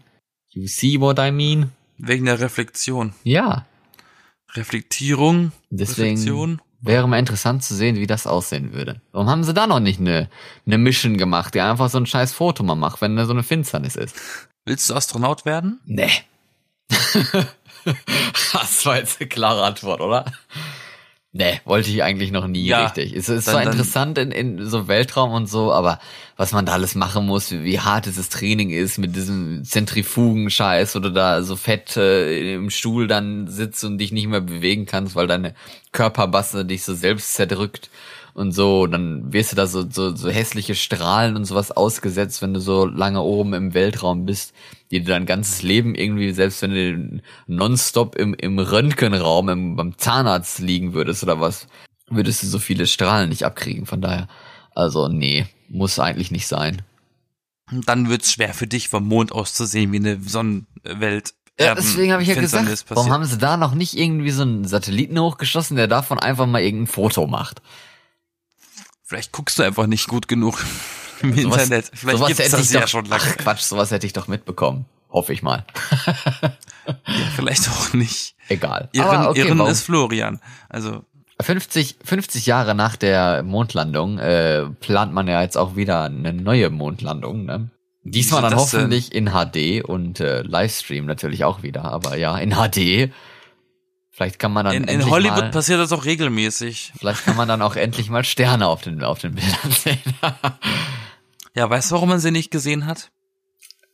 You 0.51 0.67
see 0.67 1.01
what 1.01 1.19
I 1.19 1.31
mean? 1.33 1.73
Wegen 1.97 2.23
der 2.23 2.39
Reflexion. 2.39 3.13
Ja. 3.25 3.65
Reflektierung, 4.53 5.51
Deswegen 5.69 6.11
Reflexion. 6.11 6.61
wäre 6.79 7.09
mal 7.09 7.19
interessant 7.19 7.65
zu 7.65 7.75
sehen, 7.75 7.97
wie 7.97 8.07
das 8.07 8.25
aussehen 8.25 8.71
würde. 8.71 9.01
Warum 9.11 9.27
haben 9.29 9.43
sie 9.43 9.53
da 9.53 9.67
noch 9.67 9.81
nicht 9.81 9.99
eine, 9.99 10.29
eine 10.65 10.77
Mission 10.77 11.17
gemacht, 11.17 11.55
die 11.55 11.59
einfach 11.59 11.89
so 11.89 11.97
ein 11.97 12.05
scheiß 12.05 12.31
Foto 12.31 12.63
mal 12.63 12.75
macht, 12.75 13.01
wenn 13.01 13.17
da 13.17 13.25
so 13.25 13.33
eine 13.33 13.43
Finsternis 13.43 13.97
ist? 13.97 14.15
Willst 14.63 14.89
du 14.89 14.95
Astronaut 14.95 15.43
werden? 15.43 15.81
Nee. 15.83 16.09
das 18.53 18.85
war 18.85 18.97
jetzt 18.97 19.19
eine 19.19 19.29
klare 19.29 19.63
Antwort, 19.63 20.01
oder? 20.01 20.25
Nee, 21.33 21.61
wollte 21.63 21.89
ich 21.89 22.03
eigentlich 22.03 22.31
noch 22.31 22.45
nie 22.45 22.65
Ja, 22.65 22.83
richtig. 22.83 23.13
Es 23.13 23.29
ist 23.29 23.47
dann- 23.47 23.53
zwar 23.53 23.63
interessant 23.63 24.17
in, 24.17 24.31
in 24.31 24.65
so 24.67 24.89
Weltraum 24.89 25.31
und 25.31 25.47
so, 25.47 25.71
aber 25.71 25.99
was 26.35 26.51
man 26.51 26.65
da 26.65 26.73
alles 26.73 26.93
machen 26.93 27.25
muss, 27.25 27.51
wie, 27.51 27.63
wie 27.63 27.79
hart 27.79 28.05
dieses 28.05 28.27
Training 28.27 28.69
ist 28.69 28.97
mit 28.97 29.15
diesem 29.15 29.63
Zentrifugen-Scheiß, 29.63 30.93
wo 30.95 30.99
du 30.99 31.09
da 31.09 31.41
so 31.41 31.55
fett 31.55 31.95
äh, 31.95 32.55
im 32.55 32.69
Stuhl 32.69 33.07
dann 33.07 33.47
sitzt 33.47 33.83
und 33.85 33.97
dich 33.97 34.11
nicht 34.11 34.27
mehr 34.27 34.41
bewegen 34.41 34.85
kannst, 34.85 35.15
weil 35.15 35.27
deine 35.27 35.55
Körperbasse 35.93 36.65
dich 36.65 36.83
so 36.83 36.93
selbst 36.93 37.33
zerdrückt 37.33 37.89
und 38.33 38.51
so, 38.51 38.87
dann 38.87 39.33
wirst 39.33 39.51
du 39.51 39.55
da 39.55 39.67
so, 39.67 39.89
so, 39.89 40.15
so 40.15 40.29
hässliche 40.29 40.75
Strahlen 40.75 41.35
und 41.35 41.45
sowas 41.45 41.71
ausgesetzt, 41.71 42.41
wenn 42.41 42.53
du 42.53 42.59
so 42.59 42.85
lange 42.85 43.21
oben 43.21 43.53
im 43.53 43.73
Weltraum 43.73 44.25
bist, 44.25 44.53
die 44.89 44.99
dir 44.99 45.09
dein 45.13 45.25
ganzes 45.25 45.61
Leben 45.61 45.95
irgendwie, 45.95 46.31
selbst 46.31 46.61
wenn 46.61 46.71
du 46.71 47.21
nonstop 47.47 48.15
im, 48.15 48.33
im 48.33 48.59
Röntgenraum 48.59 49.49
im, 49.49 49.75
beim 49.75 49.97
Zahnarzt 49.97 50.59
liegen 50.59 50.93
würdest 50.93 51.23
oder 51.23 51.39
was, 51.39 51.67
würdest 52.09 52.43
du 52.43 52.47
so 52.47 52.59
viele 52.59 52.87
Strahlen 52.87 53.29
nicht 53.29 53.43
abkriegen, 53.43 53.85
von 53.85 54.01
daher. 54.01 54.27
Also, 54.73 55.07
nee, 55.07 55.47
muss 55.69 55.99
eigentlich 55.99 56.31
nicht 56.31 56.47
sein. 56.47 56.81
Und 57.71 57.87
Dann 57.87 58.09
wird's 58.09 58.33
schwer 58.33 58.53
für 58.53 58.67
dich 58.67 58.89
vom 58.89 59.07
Mond 59.07 59.31
aus 59.31 59.53
zu 59.53 59.65
sehen, 59.65 59.91
wie 59.91 59.97
eine 59.97 60.21
Sonnenwelt. 60.21 61.33
Ja, 61.59 61.75
deswegen 61.75 62.11
habe 62.11 62.23
ich 62.23 62.29
ja 62.29 62.35
gesagt, 62.35 62.85
warum 62.89 63.11
haben 63.11 63.25
sie 63.25 63.37
da 63.37 63.55
noch 63.57 63.75
nicht 63.75 63.97
irgendwie 63.97 64.31
so 64.31 64.41
einen 64.41 64.65
Satelliten 64.65 65.19
hochgeschossen, 65.19 65.77
der 65.77 65.87
davon 65.87 66.17
einfach 66.17 66.47
mal 66.47 66.61
irgendein 66.61 66.87
Foto 66.87 67.27
macht? 67.27 67.61
Vielleicht 69.11 69.33
guckst 69.33 69.59
du 69.59 69.63
einfach 69.63 69.87
nicht 69.87 70.07
gut 70.07 70.29
genug 70.29 70.63
im 71.21 71.35
Sowas- 71.35 71.63
Internet. 71.63 71.91
Vielleicht 71.93 72.17
sowas 72.17 72.27
gibt's 72.29 72.43
hätte 72.45 72.51
das 72.55 72.65
ich 72.65 72.71
ja 72.71 72.79
doch, 72.79 72.87
schon 72.87 73.03
lange. 73.07 73.21
Ach 73.27 73.35
Quatsch, 73.35 73.59
sowas 73.59 73.91
hätte 73.91 74.07
ich 74.07 74.13
doch 74.13 74.29
mitbekommen. 74.29 74.85
Hoffe 75.09 75.33
ich 75.33 75.43
mal. 75.43 75.65
Ja, 76.85 77.25
vielleicht 77.35 77.69
auch 77.69 77.93
nicht. 77.93 78.35
Egal. 78.47 78.89
Irren, 78.93 79.27
okay, 79.27 79.41
Irren 79.41 79.59
ist 79.67 79.83
Florian. 79.83 80.39
Also 80.69 81.03
50, 81.41 81.97
50 82.03 82.45
Jahre 82.45 82.73
nach 82.73 82.95
der 82.95 83.43
Mondlandung 83.43 84.17
äh, 84.17 84.65
plant 84.79 85.13
man 85.13 85.27
ja 85.27 85.41
jetzt 85.41 85.57
auch 85.57 85.75
wieder 85.75 86.03
eine 86.05 86.31
neue 86.33 86.69
Mondlandung. 86.69 87.45
Ne? 87.45 87.69
Diesmal 88.03 88.41
dann 88.41 88.53
das 88.53 88.71
denn? 88.71 88.79
hoffentlich 88.79 89.13
in 89.13 89.29
HD 89.31 89.83
und 89.83 90.21
äh, 90.21 90.41
Livestream 90.41 91.05
natürlich 91.05 91.43
auch 91.43 91.61
wieder. 91.63 91.83
Aber 91.83 92.15
ja, 92.17 92.37
in 92.37 92.51
HD. 92.55 93.11
Vielleicht 94.11 94.39
kann 94.39 94.51
man 94.51 94.65
dann 94.65 94.75
in, 94.75 94.83
in 94.83 95.09
Hollywood 95.09 95.39
mal, 95.39 95.51
passiert 95.51 95.79
das 95.79 95.91
auch 95.93 96.05
regelmäßig. 96.05 96.93
vielleicht 96.97 97.25
kann 97.25 97.37
man 97.37 97.47
dann 97.47 97.61
auch 97.61 97.75
endlich 97.77 98.09
mal 98.09 98.23
Sterne 98.23 98.67
auf 98.67 98.81
den 98.81 99.03
auf 99.03 99.19
den 99.19 99.35
Bildern 99.35 99.71
sehen. 99.71 99.99
Ja, 101.53 101.69
weißt 101.69 101.91
du, 101.91 101.95
warum 101.95 102.07
man 102.07 102.21
sie 102.21 102.31
nicht 102.31 102.49
gesehen 102.49 102.85
hat? 102.85 103.11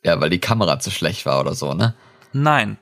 ja, 0.03 0.21
weil 0.21 0.29
die 0.29 0.39
Kamera 0.39 0.79
zu 0.79 0.91
schlecht 0.91 1.25
war 1.25 1.39
oder 1.39 1.55
so, 1.55 1.73
ne? 1.73 1.95
Nein, 2.33 2.77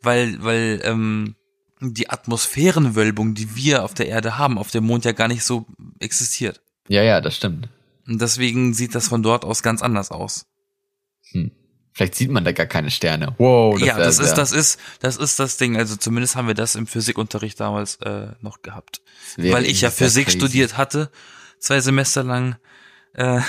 weil 0.00 0.42
weil 0.42 0.80
ähm, 0.82 1.36
die 1.80 2.08
Atmosphärenwölbung, 2.08 3.34
die 3.34 3.54
wir 3.54 3.84
auf 3.84 3.94
der 3.94 4.08
Erde 4.08 4.38
haben, 4.38 4.58
auf 4.58 4.70
dem 4.70 4.84
Mond 4.84 5.04
ja 5.04 5.12
gar 5.12 5.28
nicht 5.28 5.44
so 5.44 5.66
existiert. 6.00 6.62
Ja, 6.88 7.02
ja, 7.02 7.20
das 7.20 7.36
stimmt. 7.36 7.68
Und 8.06 8.20
deswegen 8.20 8.74
sieht 8.74 8.94
das 8.94 9.08
von 9.08 9.22
dort 9.22 9.44
aus 9.44 9.62
ganz 9.62 9.82
anders 9.82 10.10
aus. 10.10 10.46
Hm. 11.32 11.50
Vielleicht 11.94 12.16
sieht 12.16 12.30
man 12.30 12.44
da 12.44 12.50
gar 12.50 12.66
keine 12.66 12.90
Sterne. 12.90 13.34
Wow, 13.38 13.78
ja, 13.78 13.96
wär 13.96 14.04
das 14.04 14.18
ist 14.18 14.34
das 14.34 14.50
ist 14.50 14.80
das 14.98 15.16
ist 15.16 15.38
das 15.38 15.56
Ding. 15.58 15.76
Also 15.76 15.94
zumindest 15.94 16.34
haben 16.34 16.48
wir 16.48 16.54
das 16.54 16.74
im 16.74 16.88
Physikunterricht 16.88 17.60
damals 17.60 17.96
äh, 18.02 18.32
noch 18.40 18.62
gehabt, 18.62 19.00
das 19.36 19.52
weil 19.52 19.64
ich 19.64 19.80
ja 19.80 19.90
Physik 19.90 20.26
crazy. 20.26 20.38
studiert 20.38 20.76
hatte, 20.76 21.08
zwei 21.60 21.80
Semester 21.80 22.24
lang, 22.24 22.56
äh, 23.12 23.40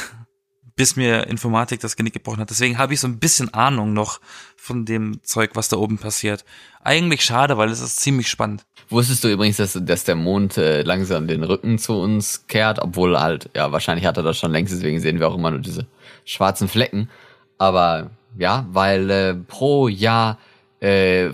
bis 0.75 0.95
mir 0.95 1.25
Informatik 1.25 1.79
das 1.79 1.95
Genick 1.95 2.13
gebrochen 2.13 2.39
hat. 2.39 2.51
Deswegen 2.51 2.77
habe 2.77 2.93
ich 2.93 2.99
so 2.99 3.07
ein 3.07 3.17
bisschen 3.17 3.51
Ahnung 3.51 3.93
noch 3.93 4.21
von 4.55 4.85
dem 4.85 5.23
Zeug, 5.23 5.51
was 5.55 5.69
da 5.69 5.77
oben 5.77 5.97
passiert. 5.97 6.45
Eigentlich 6.83 7.25
schade, 7.25 7.57
weil 7.57 7.69
es 7.69 7.79
ist 7.79 7.99
ziemlich 7.99 8.29
spannend. 8.29 8.63
Wusstest 8.89 9.23
du 9.23 9.29
übrigens, 9.29 9.57
dass, 9.57 9.79
dass 9.81 10.03
der 10.03 10.15
Mond 10.15 10.57
äh, 10.57 10.83
langsam 10.83 11.27
den 11.27 11.43
Rücken 11.43 11.79
zu 11.79 11.93
uns 11.93 12.45
kehrt, 12.45 12.77
obwohl 12.77 13.19
halt, 13.19 13.49
ja, 13.55 13.71
wahrscheinlich 13.71 14.05
hat 14.05 14.17
er 14.17 14.23
das 14.23 14.37
schon 14.37 14.51
längst, 14.51 14.71
deswegen 14.71 14.99
sehen 14.99 15.19
wir 15.19 15.27
auch 15.27 15.35
immer 15.35 15.49
nur 15.49 15.61
diese 15.61 15.87
schwarzen 16.25 16.67
Flecken. 16.67 17.09
Aber 17.57 18.11
ja, 18.37 18.65
weil 18.71 19.09
äh, 19.09 19.33
pro 19.35 19.87
Jahr 19.87 20.37
äh, 20.79 21.31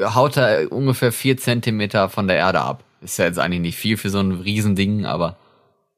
haut 0.00 0.36
er 0.36 0.70
ungefähr 0.70 1.12
vier 1.12 1.36
Zentimeter 1.36 2.08
von 2.08 2.28
der 2.28 2.36
Erde 2.36 2.60
ab. 2.60 2.84
Ist 3.00 3.18
ja 3.18 3.24
jetzt 3.24 3.38
eigentlich 3.38 3.60
nicht 3.60 3.76
viel 3.76 3.96
für 3.96 4.10
so 4.10 4.20
ein 4.20 4.32
Riesending, 4.32 5.06
aber 5.06 5.36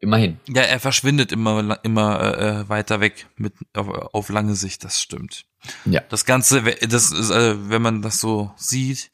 immerhin. 0.01 0.39
Ja, 0.49 0.63
er 0.63 0.81
verschwindet 0.81 1.33
immer 1.33 1.79
immer 1.83 2.39
äh, 2.39 2.61
äh, 2.61 2.69
weiter 2.69 3.01
weg 3.01 3.27
mit 3.37 3.55
auf, 3.75 3.89
auf 3.89 4.29
lange 4.31 4.55
Sicht. 4.55 4.85
Das 4.85 5.01
stimmt. 5.01 5.45
Ja. 5.85 6.03
Das 6.09 6.25
Ganze, 6.25 6.63
das 6.63 7.11
ist, 7.11 7.31
äh, 7.31 7.71
wenn 7.71 7.83
man 7.83 8.03
das 8.03 8.21
so 8.21 8.53
sieht, 8.57 9.11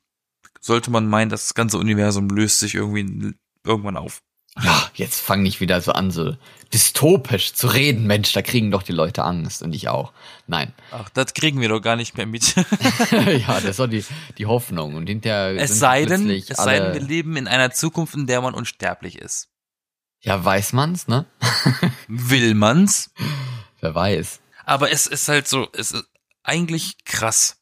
sollte 0.60 0.90
man 0.90 1.08
meinen, 1.08 1.30
das 1.30 1.54
ganze 1.54 1.78
Universum 1.78 2.28
löst 2.28 2.60
sich 2.60 2.74
irgendwie 2.74 3.34
irgendwann 3.64 3.96
auf. 3.96 4.22
Ja, 4.58 4.90
jetzt 4.94 5.20
fang 5.20 5.42
nicht 5.42 5.60
wieder 5.60 5.80
so 5.80 5.92
an, 5.92 6.10
so 6.10 6.36
dystopisch 6.72 7.52
zu 7.54 7.68
reden, 7.68 8.06
Mensch, 8.06 8.32
da 8.32 8.42
kriegen 8.42 8.70
doch 8.70 8.82
die 8.82 8.92
Leute 8.92 9.24
Angst 9.24 9.62
und 9.62 9.74
ich 9.74 9.88
auch. 9.88 10.12
Nein. 10.46 10.72
Ach, 10.90 11.08
das 11.10 11.34
kriegen 11.34 11.60
wir 11.60 11.68
doch 11.68 11.80
gar 11.80 11.96
nicht 11.96 12.16
mehr 12.16 12.26
mit. 12.26 12.54
ja, 13.10 13.54
das 13.54 13.64
ist 13.64 13.78
doch 13.78 13.86
die, 13.86 14.04
die 14.38 14.46
Hoffnung. 14.46 14.94
Und 14.94 15.06
hinterher 15.06 15.60
es 15.60 15.78
sei 15.78 16.04
denn, 16.04 16.28
es 16.30 16.46
sei 16.48 16.78
denn, 16.78 16.94
wir 16.94 17.00
leben 17.00 17.36
in 17.36 17.48
einer 17.48 17.70
Zukunft, 17.70 18.14
in 18.14 18.26
der 18.26 18.40
man 18.40 18.54
unsterblich 18.54 19.18
ist. 19.18 19.48
Ja, 20.20 20.44
weiß 20.44 20.72
man's, 20.74 21.08
ne? 21.08 21.26
Will 22.08 22.54
man's? 22.54 23.10
Wer 23.80 23.94
weiß. 23.94 24.40
Aber 24.64 24.92
es 24.92 25.06
ist 25.06 25.28
halt 25.28 25.48
so, 25.48 25.68
es 25.72 25.92
ist 25.92 26.04
eigentlich 26.42 27.04
krass, 27.04 27.56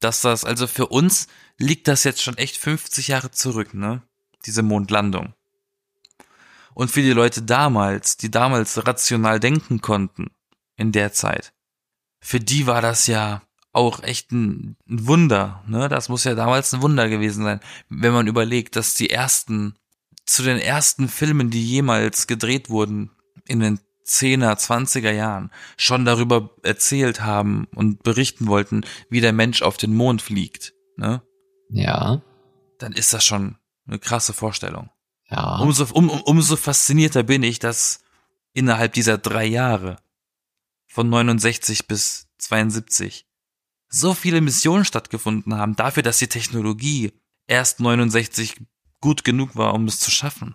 dass 0.00 0.20
das, 0.20 0.44
also 0.44 0.66
für 0.66 0.86
uns 0.88 1.28
liegt 1.58 1.88
das 1.88 2.04
jetzt 2.04 2.22
schon 2.22 2.36
echt 2.36 2.56
50 2.56 3.08
Jahre 3.08 3.30
zurück, 3.30 3.72
ne? 3.72 4.02
Diese 4.44 4.62
Mondlandung. 4.62 5.34
Und 6.74 6.90
für 6.90 7.02
die 7.02 7.12
Leute 7.12 7.42
damals, 7.42 8.16
die 8.16 8.30
damals 8.30 8.86
rational 8.86 9.40
denken 9.40 9.80
konnten, 9.80 10.30
in 10.76 10.92
der 10.92 11.12
Zeit, 11.12 11.52
für 12.20 12.40
die 12.40 12.66
war 12.66 12.80
das 12.80 13.06
ja 13.06 13.42
auch 13.72 14.02
echt 14.02 14.32
ein, 14.32 14.76
ein 14.88 15.06
Wunder, 15.06 15.62
ne? 15.66 15.88
Das 15.88 16.08
muss 16.08 16.24
ja 16.24 16.34
damals 16.34 16.72
ein 16.72 16.82
Wunder 16.82 17.08
gewesen 17.08 17.44
sein, 17.44 17.60
wenn 17.88 18.12
man 18.12 18.26
überlegt, 18.26 18.76
dass 18.76 18.94
die 18.94 19.10
ersten, 19.10 19.74
zu 20.26 20.42
den 20.42 20.58
ersten 20.58 21.08
Filmen, 21.08 21.50
die 21.50 21.64
jemals 21.64 22.26
gedreht 22.26 22.70
wurden, 22.70 23.10
in 23.46 23.60
den 23.60 23.80
10er, 24.06 24.58
20er 24.58 25.10
Jahren 25.10 25.50
schon 25.76 26.04
darüber 26.04 26.50
erzählt 26.62 27.22
haben 27.22 27.66
und 27.74 28.02
berichten 28.02 28.46
wollten, 28.46 28.84
wie 29.08 29.20
der 29.20 29.32
Mensch 29.32 29.62
auf 29.62 29.76
den 29.76 29.94
Mond 29.94 30.22
fliegt, 30.22 30.74
ne? 30.96 31.22
Ja. 31.70 32.22
Dann 32.78 32.92
ist 32.92 33.12
das 33.12 33.24
schon 33.24 33.56
eine 33.86 33.98
krasse 33.98 34.32
Vorstellung. 34.32 34.90
Ja. 35.32 35.58
Umso, 35.58 35.86
um, 35.92 36.10
um, 36.10 36.20
umso 36.22 36.56
faszinierter 36.56 37.22
bin 37.22 37.42
ich, 37.42 37.58
dass 37.58 38.00
innerhalb 38.52 38.92
dieser 38.92 39.18
drei 39.18 39.46
Jahre 39.46 39.96
von 40.86 41.08
69 41.08 41.86
bis 41.88 42.28
72 42.38 43.26
so 43.88 44.14
viele 44.14 44.40
Missionen 44.40 44.84
stattgefunden 44.84 45.54
haben, 45.56 45.74
dafür, 45.74 46.02
dass 46.02 46.18
die 46.18 46.26
Technologie 46.28 47.12
erst 47.46 47.80
69 47.80 48.56
gut 49.00 49.24
genug 49.24 49.56
war, 49.56 49.74
um 49.74 49.86
es 49.86 50.00
zu 50.00 50.10
schaffen. 50.10 50.54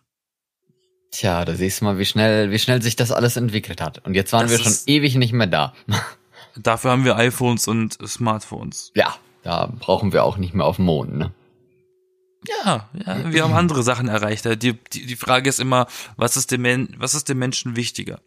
Tja, 1.12 1.46
da 1.46 1.56
siehst 1.56 1.82
du 1.82 1.86
mal, 1.86 1.98
wie 1.98 2.06
schnell, 2.06 2.52
wie 2.52 2.60
schnell 2.60 2.82
sich 2.82 2.96
das 2.96 3.12
alles 3.12 3.38
entwickelt 3.38 3.82
hat. 3.82 4.06
Und 4.06 4.14
jetzt 4.14 4.34
waren 4.34 4.48
Das 4.48 4.52
wir 4.52 4.60
schon 4.60 4.76
ewig 4.86 5.16
nicht 5.16 5.34
mehr 5.34 5.48
da. 5.48 5.74
Dafür 6.56 6.92
haben 6.92 7.06
wir 7.06 7.16
iPhones 7.16 7.68
und 7.68 7.98
Smartphones. 8.06 8.92
ja, 8.96 9.16
da 9.44 9.72
brauchen 9.80 10.12
wir 10.14 10.24
auch 10.24 10.38
nicht 10.38 10.54
mehr 10.54 10.66
auf 10.66 10.76
dem 10.78 10.86
Mond, 10.86 11.16
ne? 11.16 11.34
Ja, 12.48 12.90
ja, 12.94 13.32
wir 13.32 13.44
haben 13.44 13.54
andere 13.54 13.84
Sachen 13.84 14.08
erreicht. 14.08 14.46
Die, 14.46 14.74
die, 14.74 15.06
die 15.06 15.16
Frage 15.16 15.50
ist 15.50 15.60
immer, 15.60 15.88
was 16.18 16.38
ist 16.38 16.52
dem, 16.52 16.62
Men 16.62 16.96
was 16.98 17.16
ist 17.16 17.30
dem 17.30 17.40
Menschen 17.40 17.76
wichtiger? 17.76 18.22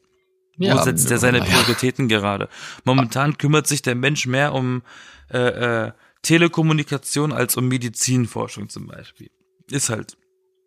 Wo 0.57 0.77
setzt 0.83 1.11
er 1.11 1.19
seine 1.19 1.39
ja. 1.39 1.45
Prioritäten 1.45 2.09
gerade? 2.09 2.49
Momentan 2.85 3.39
kümmert 3.39 3.67
sich 3.67 3.81
der 3.81 3.95
Mensch 3.95 4.27
mehr 4.27 4.53
um 4.53 4.83
äh, 5.31 5.39
äh, 5.39 5.93
Telekommunikation 6.23 7.33
als 7.33 7.57
um 7.57 7.69
Medizinforschung 7.69 8.69
zum 8.69 8.87
Beispiel. 8.87 9.31
Ist 9.71 9.89
halt 9.89 10.19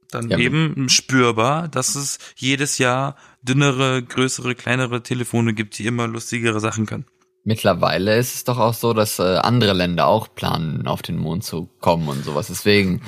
dann 0.10 0.29
Ja, 0.29 0.38
eben 0.38 0.89
spürbar, 0.89 1.67
dass 1.67 1.95
es 1.95 2.17
jedes 2.36 2.77
Jahr 2.77 3.15
dünnere, 3.41 4.01
größere, 4.01 4.56
kleinere 4.56 5.03
Telefone 5.03 5.53
gibt, 5.53 5.77
die 5.77 5.86
immer 5.86 6.08
lustigere 6.08 6.60
Sachen 6.60 6.86
können. 6.86 7.06
Mittlerweile 7.43 8.15
ist 8.17 8.36
es 8.36 8.43
doch 8.45 8.58
auch 8.58 8.73
so, 8.73 8.93
dass 8.93 9.19
äh, 9.19 9.23
andere 9.23 9.73
Länder 9.73 10.08
auch 10.08 10.34
planen, 10.34 10.88
auf 10.88 11.01
den 11.01 11.17
Mond 11.17 11.43
zu 11.43 11.69
kommen 11.82 12.08
und 12.08 12.23
sowas. 12.23 12.47
Deswegen 12.47 13.01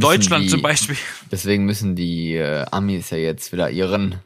Deutschland 0.00 0.44
die, 0.44 0.48
zum 0.48 0.62
Beispiel. 0.62 0.96
Deswegen 1.30 1.64
müssen 1.64 1.96
die 1.96 2.34
äh, 2.34 2.64
Amis 2.70 3.10
ja 3.10 3.18
jetzt 3.18 3.52
wieder 3.52 3.70
ihren 3.70 4.20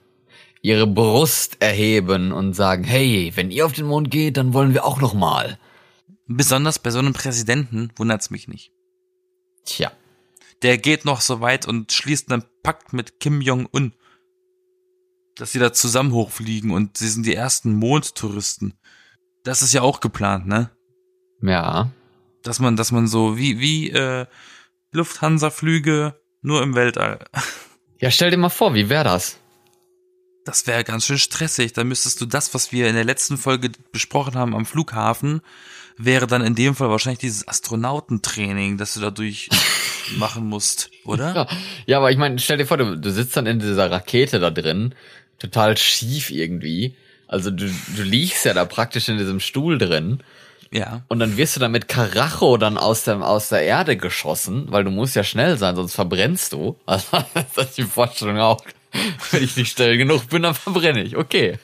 ihre 0.63 0.87
Brust 0.87 1.57
erheben 1.61 2.33
und 2.33 2.55
sagen, 2.55 2.85
hey, 2.85 3.33
wenn 3.35 3.51
ihr 3.51 3.67
auf 3.67 3.73
den 3.73 3.87
Mond 3.87 4.11
geht, 4.11 4.37
dann 4.37 4.55
wollen 4.55 4.75
wir 4.75 4.85
auch 4.85 5.01
noch 5.01 5.13
mal. 5.13 5.59
Besonders 6.29 6.79
bei 6.79 6.91
so 6.91 7.01
einem 7.01 7.13
Präsidenten 7.13 7.91
wundert's 7.97 8.31
mich 8.31 8.47
nicht. 8.47 8.71
Tja, 9.65 9.91
der 10.63 10.79
geht 10.79 11.05
noch 11.05 11.21
so 11.21 11.41
weit 11.41 11.67
und 11.67 11.93
schließt 11.93 12.31
einen 12.31 12.45
Pakt 12.63 12.93
mit 12.93 13.19
Kim 13.19 13.41
Jong-un, 13.41 13.93
dass 15.35 15.53
sie 15.53 15.59
da 15.59 15.73
zusammen 15.73 16.13
hochfliegen 16.13 16.71
und 16.71 16.97
sie 16.97 17.09
sind 17.09 17.27
die 17.27 17.35
ersten 17.35 17.75
Mondtouristen. 17.75 18.75
Das 19.43 19.63
ist 19.63 19.73
ja 19.73 19.83
auch 19.83 19.99
geplant, 19.99 20.47
ne? 20.47 20.71
ja, 21.43 21.91
Dass 22.45 22.61
man, 22.61 22.77
dass 22.77 22.93
man 22.93 23.09
so 23.09 23.37
wie 23.37 23.59
wie 23.59 23.91
äh, 23.91 24.27
Lufthansa-Flüge 24.93 26.15
nur 26.43 26.63
im 26.63 26.75
Weltall. 26.75 27.25
ja, 28.01 28.11
stell 28.11 28.31
dir 28.31 28.37
mal 28.37 28.49
vor, 28.49 28.75
wie 28.75 28.89
wäre 28.89 29.05
das? 29.05 29.39
Das 30.45 30.67
wäre 30.67 30.85
ganz 30.85 31.07
schön 31.07 31.19
stressig. 31.19 31.73
Da 31.73 31.85
müsstest 31.85 32.21
du 32.21 32.27
das, 32.27 32.53
was 32.53 32.73
wir 32.73 32.89
in 32.89 32.95
der 32.95 33.05
letzten 33.05 33.39
Folge 33.39 33.71
besprochen 33.93 34.35
haben 34.35 34.55
am 34.55 34.67
Flughafen, 34.67 35.41
wäre 35.97 36.27
dann 36.27 36.43
in 36.43 36.55
dem 36.55 36.75
Fall 36.75 36.91
wahrscheinlich 36.91 37.21
dieses 37.21 37.47
Astronautentraining, 37.47 38.77
das 38.77 38.95
du 38.95 39.01
dadurch 39.01 39.49
machen 40.17 40.47
musst, 40.47 40.91
oder? 41.05 41.35
Ja, 41.35 41.49
ja 41.87 41.97
aber 41.99 42.11
ich 42.11 42.19
meine, 42.19 42.39
stell 42.39 42.59
dir 42.59 42.67
vor, 42.67 42.77
du, 42.77 42.99
du 42.99 43.11
sitzt 43.11 43.37
dann 43.37 43.47
in 43.47 43.61
dieser 43.61 43.91
Rakete 43.91 44.41
da 44.41 44.51
drin, 44.51 44.95
total 45.39 45.77
schief 45.77 46.31
irgendwie. 46.31 46.97
Also 47.29 47.51
du, 47.51 47.67
du 47.97 48.03
liegst 48.03 48.45
ja 48.45 48.53
da 48.53 48.65
praktisch 48.65 49.09
in 49.09 49.19
diesem 49.19 49.41
Stuhl 49.41 49.79
drin 49.79 50.23
Ja. 50.73 51.03
und 51.09 51.19
dann 51.19 51.37
wirst 51.37 51.55
du 51.57 51.61
dann 51.61 51.71
mit 51.73 51.87
Karacho 51.87 52.57
dann 52.57 52.79
aus 52.79 53.05
der, 53.05 53.21
aus 53.27 53.51
der 53.51 53.63
Erde 53.63 53.97
geschossen, 53.97 54.67
weil 54.71 54.85
du 54.85 54.91
musst 54.91 55.15
ja 55.15 55.23
schnell 55.23 55.59
sein, 55.59 55.77
sonst 55.77 55.95
verbrennst 55.95 56.53
du. 56.55 56.77
Also 56.87 57.07
das 57.35 57.67
ist 57.69 57.79
die 57.79 57.83
Vorstellung 57.85 58.39
auch. 58.39 58.63
Wenn 59.31 59.45
ich 59.45 59.57
nicht 59.57 59.73
schnell 59.77 59.97
genug 59.97 60.29
bin, 60.29 60.43
dann 60.43 60.55
verbrenne 60.55 61.03
ich. 61.03 61.17
Okay. 61.17 61.59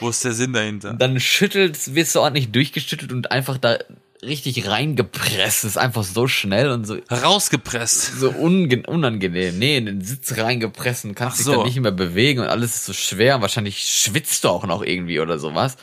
Wo 0.00 0.10
ist 0.10 0.24
der 0.24 0.32
Sinn 0.32 0.52
dahinter? 0.52 0.92
Dann 0.94 1.18
schüttelst, 1.20 1.94
wirst 1.94 2.14
du 2.14 2.20
ordentlich 2.20 2.52
durchgeschüttelt 2.52 3.12
und 3.12 3.30
einfach 3.30 3.56
da 3.56 3.78
richtig 4.22 4.66
reingepresst. 4.68 5.64
Das 5.64 5.70
ist 5.70 5.78
einfach 5.78 6.02
so 6.02 6.26
schnell 6.26 6.70
und 6.70 6.84
so 6.86 6.98
Rausgepresst. 7.10 8.18
so 8.18 8.30
unangenehm. 8.30 9.58
Nee, 9.58 9.76
in 9.78 9.86
den 9.86 10.00
Sitz 10.02 10.36
reingepresst 10.36 11.04
und 11.04 11.14
kannst 11.14 11.34
Ach 11.34 11.36
dich 11.38 11.46
so. 11.46 11.52
dann 11.52 11.64
nicht 11.66 11.80
mehr 11.80 11.92
bewegen 11.92 12.40
und 12.40 12.46
alles 12.48 12.76
ist 12.76 12.84
so 12.86 12.92
schwer. 12.92 13.36
Und 13.36 13.42
wahrscheinlich 13.42 13.78
schwitzt 13.82 14.44
du 14.44 14.48
auch 14.48 14.66
noch 14.66 14.82
irgendwie 14.82 15.20
oder 15.20 15.38
sowas. 15.38 15.76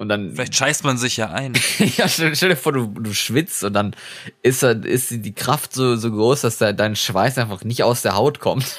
Und 0.00 0.08
dann, 0.08 0.34
Vielleicht 0.34 0.54
scheißt 0.54 0.84
man 0.84 0.96
sich 0.96 1.18
ja 1.18 1.28
ein. 1.28 1.52
ja, 1.98 2.08
stell, 2.08 2.34
stell 2.34 2.48
dir 2.48 2.56
vor, 2.56 2.72
du, 2.72 2.86
du 2.86 3.12
schwitzt 3.12 3.62
und 3.64 3.74
dann 3.74 3.94
ist, 4.42 4.62
ist 4.62 5.10
die 5.10 5.34
Kraft 5.34 5.74
so, 5.74 5.94
so 5.96 6.10
groß, 6.10 6.40
dass 6.40 6.56
dein 6.56 6.96
Schweiß 6.96 7.36
einfach 7.36 7.64
nicht 7.64 7.82
aus 7.82 8.00
der 8.00 8.14
Haut 8.14 8.40
kommt. 8.40 8.64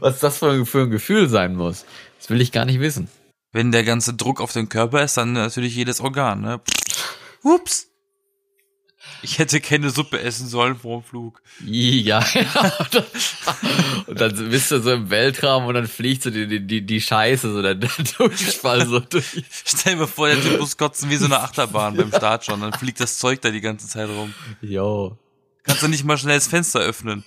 Was 0.00 0.18
das 0.18 0.38
für 0.38 0.50
ein, 0.50 0.66
für 0.66 0.82
ein 0.82 0.90
Gefühl 0.90 1.28
sein 1.28 1.54
muss. 1.54 1.84
Das 2.18 2.28
will 2.28 2.40
ich 2.40 2.50
gar 2.50 2.64
nicht 2.64 2.80
wissen. 2.80 3.08
Wenn 3.52 3.70
der 3.70 3.84
ganze 3.84 4.14
Druck 4.14 4.40
auf 4.40 4.52
den 4.52 4.68
Körper 4.68 5.04
ist, 5.04 5.16
dann 5.16 5.32
natürlich 5.32 5.76
jedes 5.76 6.00
Organ, 6.00 6.40
ne? 6.40 6.60
Ups. 7.44 7.87
Ich 9.22 9.38
hätte 9.38 9.60
keine 9.60 9.90
Suppe 9.90 10.20
essen 10.20 10.46
sollen 10.46 10.76
vor 10.76 11.00
dem 11.00 11.04
Flug. 11.04 11.42
Ja, 11.64 12.20
genau. 12.32 13.04
Und 14.06 14.20
dann 14.20 14.50
bist 14.50 14.70
du 14.70 14.80
so 14.80 14.92
im 14.92 15.10
Weltraum 15.10 15.66
und 15.66 15.74
dann 15.74 15.88
fliegt 15.88 16.22
so 16.22 16.30
die, 16.30 16.64
die, 16.64 16.86
die, 16.86 17.00
Scheiße, 17.00 17.52
so 17.52 17.62
der, 17.62 17.74
der 17.74 17.90
Durchfall 18.16 18.86
so 18.86 19.00
durch. 19.10 19.44
Stell 19.64 19.96
mir 19.96 20.06
vor, 20.06 20.28
der 20.28 20.40
Typ 20.40 20.60
muss 20.60 20.76
kotzen 20.76 21.10
wie 21.10 21.16
so 21.16 21.26
eine 21.26 21.40
Achterbahn 21.40 21.96
beim 21.96 22.12
Start 22.12 22.44
schon. 22.44 22.60
Dann 22.60 22.72
fliegt 22.72 23.00
das 23.00 23.18
Zeug 23.18 23.40
da 23.40 23.50
die 23.50 23.60
ganze 23.60 23.88
Zeit 23.88 24.08
rum. 24.08 24.32
Jo. 24.60 25.18
Kannst 25.64 25.82
du 25.82 25.88
nicht 25.88 26.04
mal 26.04 26.16
schnell 26.16 26.36
das 26.36 26.46
Fenster 26.46 26.80
öffnen. 26.80 27.24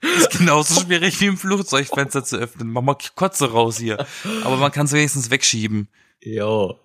Ist 0.00 0.30
genauso 0.30 0.80
schwierig 0.80 1.20
wie 1.20 1.26
im 1.26 1.36
Flugzeugfenster 1.36 2.24
zu 2.24 2.36
öffnen. 2.36 2.70
Mach 2.70 2.80
mal 2.80 2.96
Kotze 3.16 3.50
raus 3.50 3.78
hier. 3.78 4.06
Aber 4.44 4.56
man 4.56 4.72
kann 4.72 4.86
es 4.86 4.92
wenigstens 4.92 5.30
wegschieben. 5.30 5.88
Jo. 6.22 6.78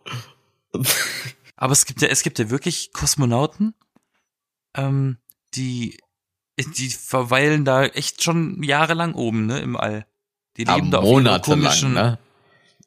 Aber 1.58 1.74
es 1.74 1.86
gibt 1.86 2.02
ja, 2.02 2.08
es 2.10 2.22
gibt 2.24 2.40
ja 2.40 2.50
wirklich 2.50 2.92
Kosmonauten, 2.94 3.74
ähm, 4.76 5.18
die, 5.54 5.98
die 6.60 6.90
verweilen 6.90 7.66
da 7.66 7.86
echt 7.86 8.24
schon 8.24 8.62
jahrelang 8.64 9.14
oben, 9.14 9.46
ne, 9.46 9.60
im 9.60 9.78
All. 9.78 10.06
Die 10.58 10.64
Ja, 10.64 10.76
leben 10.76 10.92
da 10.92 11.00
auf 11.00 11.06
monatelang, 11.06 11.62
komischen, 11.62 11.94
ne? 11.94 12.18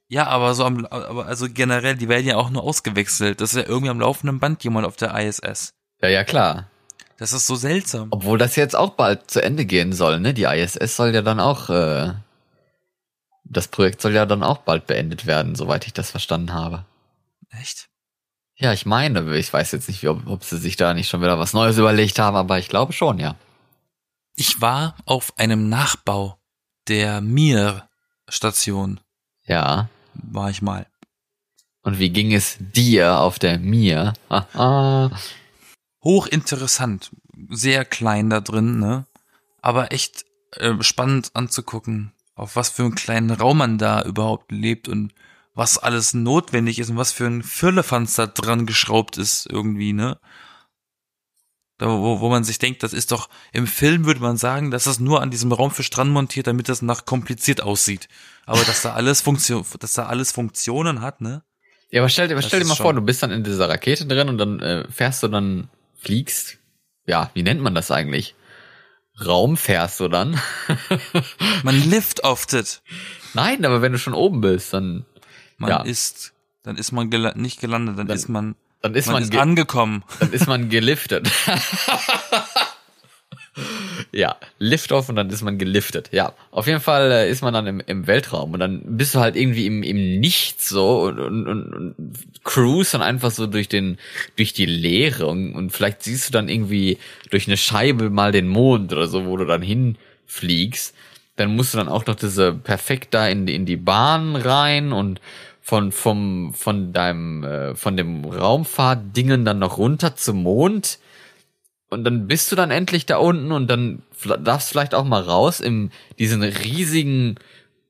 ja, 0.09 0.27
aber 0.27 0.55
so 0.55 0.65
am, 0.65 0.87
aber 0.87 1.27
also 1.27 1.49
generell, 1.51 1.97
die 1.97 2.09
werden 2.09 2.27
ja 2.27 2.37
auch 2.37 2.51
nur 2.51 2.63
ausgewechselt. 2.63 3.41
Das 3.41 3.55
ist 3.55 3.57
ja 3.63 3.69
irgendwie 3.69 3.91
am 3.91 4.01
laufenden 4.01 4.39
Band 4.39 4.65
jemand 4.65 4.87
auf 4.87 4.97
der 4.97 5.15
ISS. 5.19 5.75
Ja, 6.01 6.09
ja, 6.09 6.25
klar. 6.25 6.71
Das 7.19 7.33
ist 7.33 7.47
so 7.47 7.57
seltsam. 7.57 8.09
Obwohl 8.11 8.39
das 8.39 8.55
jetzt 8.57 8.77
auch 8.77 8.91
bald 8.91 9.31
zu 9.31 9.43
Ende 9.43 9.67
gehen 9.67 9.93
soll, 9.93 10.21
ne? 10.21 10.33
Die 10.33 10.45
ISS 10.45 10.97
soll 10.97 11.13
ja 11.15 11.21
dann 11.21 11.41
auch, 11.41 11.69
äh, 11.69 12.13
das 13.45 13.69
Projekt 13.69 14.01
soll 14.01 14.15
ja 14.15 14.25
dann 14.25 14.43
auch 14.45 14.59
bald 14.59 14.87
beendet 14.87 15.27
werden, 15.27 15.57
soweit 15.57 15.87
ich 15.87 15.93
das 15.93 16.11
verstanden 16.11 16.53
habe. 16.55 16.85
Echt? 17.51 17.89
Ja, 18.61 18.73
ich 18.73 18.87
meine, 18.87 19.37
ich 19.37 19.53
weiß 19.53 19.71
jetzt 19.73 19.89
nicht, 19.89 20.07
ob, 20.09 20.27
ob 20.27 20.43
sie 20.43 20.59
sich 20.59 20.77
da 20.77 20.93
nicht 20.93 21.09
schon 21.09 21.23
wieder 21.23 21.39
was 21.39 21.53
Neues 21.53 21.79
überlegt 21.79 22.19
haben, 22.19 22.37
aber 22.37 22.59
ich 22.59 22.69
glaube 22.69 22.93
schon, 22.93 23.19
ja. 23.21 23.37
Ich 24.35 24.61
war 24.61 24.97
auf 25.05 25.39
einem 25.39 25.69
Nachbau 25.69 26.39
der 26.89 27.21
Mir-Station, 27.21 29.01
Ja. 29.47 29.89
war 30.15 30.51
ich 30.51 30.61
mal. 30.63 30.87
Und 31.83 31.99
wie 32.01 32.11
ging 32.11 32.35
es 32.35 32.57
dir 32.59 33.21
auf 33.21 33.39
der 33.39 33.59
Mir? 33.59 34.13
Hochinteressant, 36.03 37.11
sehr 37.51 37.85
klein 37.85 38.31
da 38.31 38.41
drin, 38.41 38.79
ne? 38.81 39.07
Aber 39.63 39.93
echt 39.93 40.25
äh, 40.57 40.75
spannend 40.83 41.31
anzugucken, 41.35 42.13
auf 42.35 42.57
was 42.57 42.71
für 42.71 42.83
einen 42.83 42.95
kleinen 42.95 43.31
Raum 43.31 43.59
man 43.59 43.79
da 43.79 44.03
überhaupt 44.03 44.51
lebt 44.53 44.89
und 44.89 45.13
was 45.59 45.77
alles 45.77 46.15
notwendig 46.15 46.79
ist 46.79 46.89
und 46.91 46.97
was 46.99 47.11
für 47.11 47.27
ein 47.27 47.43
Firlefanz 47.43 48.15
da 48.15 48.27
dran 48.29 48.65
geschraubt 48.65 49.19
ist 49.19 49.47
irgendwie, 49.51 49.93
ne? 49.93 50.19
Da, 51.79 51.87
wo, 51.89 52.21
wo 52.21 52.29
man 52.29 52.45
sich 52.45 52.59
denkt, 52.59 52.83
das 52.85 52.93
ist 52.93 53.11
doch, 53.13 53.29
im 53.53 53.67
Film 53.67 54.05
würde 54.05 54.21
man 54.21 54.37
sagen, 54.37 54.71
dass 54.71 54.85
das 54.85 54.99
nur 55.01 55.21
an 55.21 55.31
diesem 55.31 55.51
Raumfisch 55.53 55.91
dran 55.91 56.11
montiert, 56.11 56.47
damit 56.47 56.69
das 56.69 56.81
nach 56.83 57.05
kompliziert 57.07 57.61
aussieht. 57.61 58.09
Aber 58.47 58.63
dass 58.65 58.83
da 58.83 58.95
alles 58.95 59.21
Funktion, 59.21 59.65
dass 59.81 59.95
da 59.95 60.07
alles 60.07 60.31
Funktionen 60.33 61.01
hat, 61.03 61.21
ne? 61.21 61.43
Ja, 61.91 62.01
aber 62.03 62.09
stell, 62.09 62.29
dir- 62.29 62.35
Das 62.37 62.47
stell 62.47 62.61
dir 62.61 62.67
mal 62.67 62.75
vor, 62.77 62.95
du 62.95 63.01
bist 63.01 63.23
dann 63.23 63.31
in 63.33 63.43
dieser 63.45 63.69
Rakete 63.69 64.07
drin 64.07 64.29
und 64.29 64.39
dann 64.39 64.61
äh, 64.61 64.91
fährst 64.91 65.23
du 65.23 65.29
dann, 65.29 65.71
fliegst. 65.97 66.59
Ja, 67.07 67.31
wie 67.35 67.43
nennt 67.43 67.61
man 67.63 67.75
das 67.75 67.91
eigentlich? 67.91 68.35
Raum 69.25 69.57
fährst 69.57 69.99
du 69.99 70.07
dann? 70.09 70.41
Man 71.65 71.75
liftoftet. 71.91 72.83
Nein, 73.35 73.65
aber 73.65 73.83
wenn 73.83 73.91
du 73.93 73.99
schon 73.99 74.15
oben 74.15 74.41
bist, 74.41 74.73
dann, 74.73 75.07
Man 75.59 75.71
Ja. 75.71 75.83
ist, 75.83 76.33
dann 76.63 76.77
ist 76.77 76.93
man 76.93 77.11
gela 77.11 77.35
nicht 77.37 77.61
gelandet, 77.61 77.99
dann, 77.99 78.07
Dann 78.09 78.17
ist 78.17 78.29
man, 78.29 78.55
dann 78.81 78.95
ist 78.95 79.07
man, 79.07 79.15
man, 79.15 79.23
ist 79.25 79.31
ge- 79.31 79.41
angekommen. 79.41 80.05
dann 80.21 80.33
ist 80.33 80.47
man 80.47 80.69
geliftet. 80.71 81.29
ja, 84.13 84.37
Liftoff 84.61 85.09
und 85.09 85.17
dann 85.17 85.29
ist 85.31 85.43
man 85.43 85.59
geliftet. 85.59 86.11
Ja, 86.13 86.33
auf 86.53 86.67
jeden 86.69 86.81
Fall 86.81 87.11
äh, 87.11 87.31
ist 87.31 87.43
man 87.43 87.53
dann 87.53 87.67
im, 87.67 87.81
im 87.81 88.07
Weltraum 88.07 88.53
und 88.53 88.61
dann 88.61 88.83
bist 88.97 89.15
du 89.17 89.19
halt 89.21 89.35
irgendwie 89.37 89.67
im, 89.67 89.83
im 89.83 90.21
Nichts 90.21 90.69
so 90.69 91.03
und, 91.03 91.19
und, 91.19 91.47
und, 91.49 91.75
und 91.75 92.15
cruise 92.45 92.93
dann 92.93 93.03
einfach 93.03 93.33
so 93.33 93.47
durch 93.49 93.69
den 93.69 93.99
durch 94.37 94.53
die 94.53 94.67
Leere 94.67 95.27
und, 95.27 95.55
und 95.55 95.71
vielleicht 95.73 96.03
siehst 96.05 96.29
du 96.29 96.33
dann 96.33 96.49
irgendwie 96.49 96.99
durch 97.31 97.49
eine 97.49 97.57
Scheibe 97.57 98.11
mal 98.11 98.31
den 98.33 98.47
Mond 98.49 98.93
oder 98.93 99.09
so, 99.09 99.27
wo 99.27 99.37
du 99.37 99.45
dann 99.45 99.63
hinfliegst. 99.63 100.95
Dann 101.39 101.57
musst 101.57 101.73
du 101.73 101.79
dann 101.79 101.89
auch 101.89 102.05
noch 102.07 102.15
diese 102.17 102.53
perfekt 102.53 103.15
da 103.15 103.27
in, 103.29 103.47
die- 103.47 103.55
in 103.55 103.65
die 103.67 103.77
Bahn 103.77 104.37
rein 104.37 104.93
und 104.93 105.21
von 105.63 105.93
vom 105.93 106.53
von 106.55 106.93
deinem 106.93 107.45
äh, 107.45 107.75
von 107.75 107.97
dem 107.97 108.25
Raumfahrtdingen 108.25 109.45
dann 109.45 109.59
noch 109.59 109.79
runter 109.79 110.17
zum 110.17 110.43
Mond 110.43 110.99
und 111.91 112.05
dann 112.05 112.27
bist 112.27 112.51
du 112.53 112.57
dann 112.57 112.71
endlich 112.71 113.07
da 113.07 113.17
unten 113.19 113.53
und 113.53 113.69
dann 113.71 114.03
darfst 114.41 114.71
vielleicht 114.71 114.95
auch 114.95 115.05
mal 115.05 115.23
raus 115.23 115.61
in 115.61 115.91
diesen 116.19 116.43
riesigen 116.43 117.37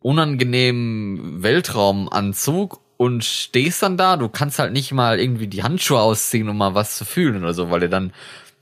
unangenehmen 0.01 1.43
Weltraumanzug 1.43 2.81
und 2.97 3.25
stehst 3.25 3.83
dann 3.83 3.97
da. 3.97 4.17
Du 4.17 4.29
kannst 4.29 4.59
halt 4.59 4.73
nicht 4.73 4.93
mal 4.93 5.19
irgendwie 5.21 5.47
die 5.47 5.63
Handschuhe 5.63 6.01
ausziehen, 6.01 6.49
um 6.49 6.57
mal 6.59 6.75
was 6.75 6.97
zu 6.97 7.05
fühlen 7.05 7.43
oder 7.43 7.55
so, 7.55 7.71
weil 7.71 7.81
dir 7.81 7.89
dann 7.89 8.13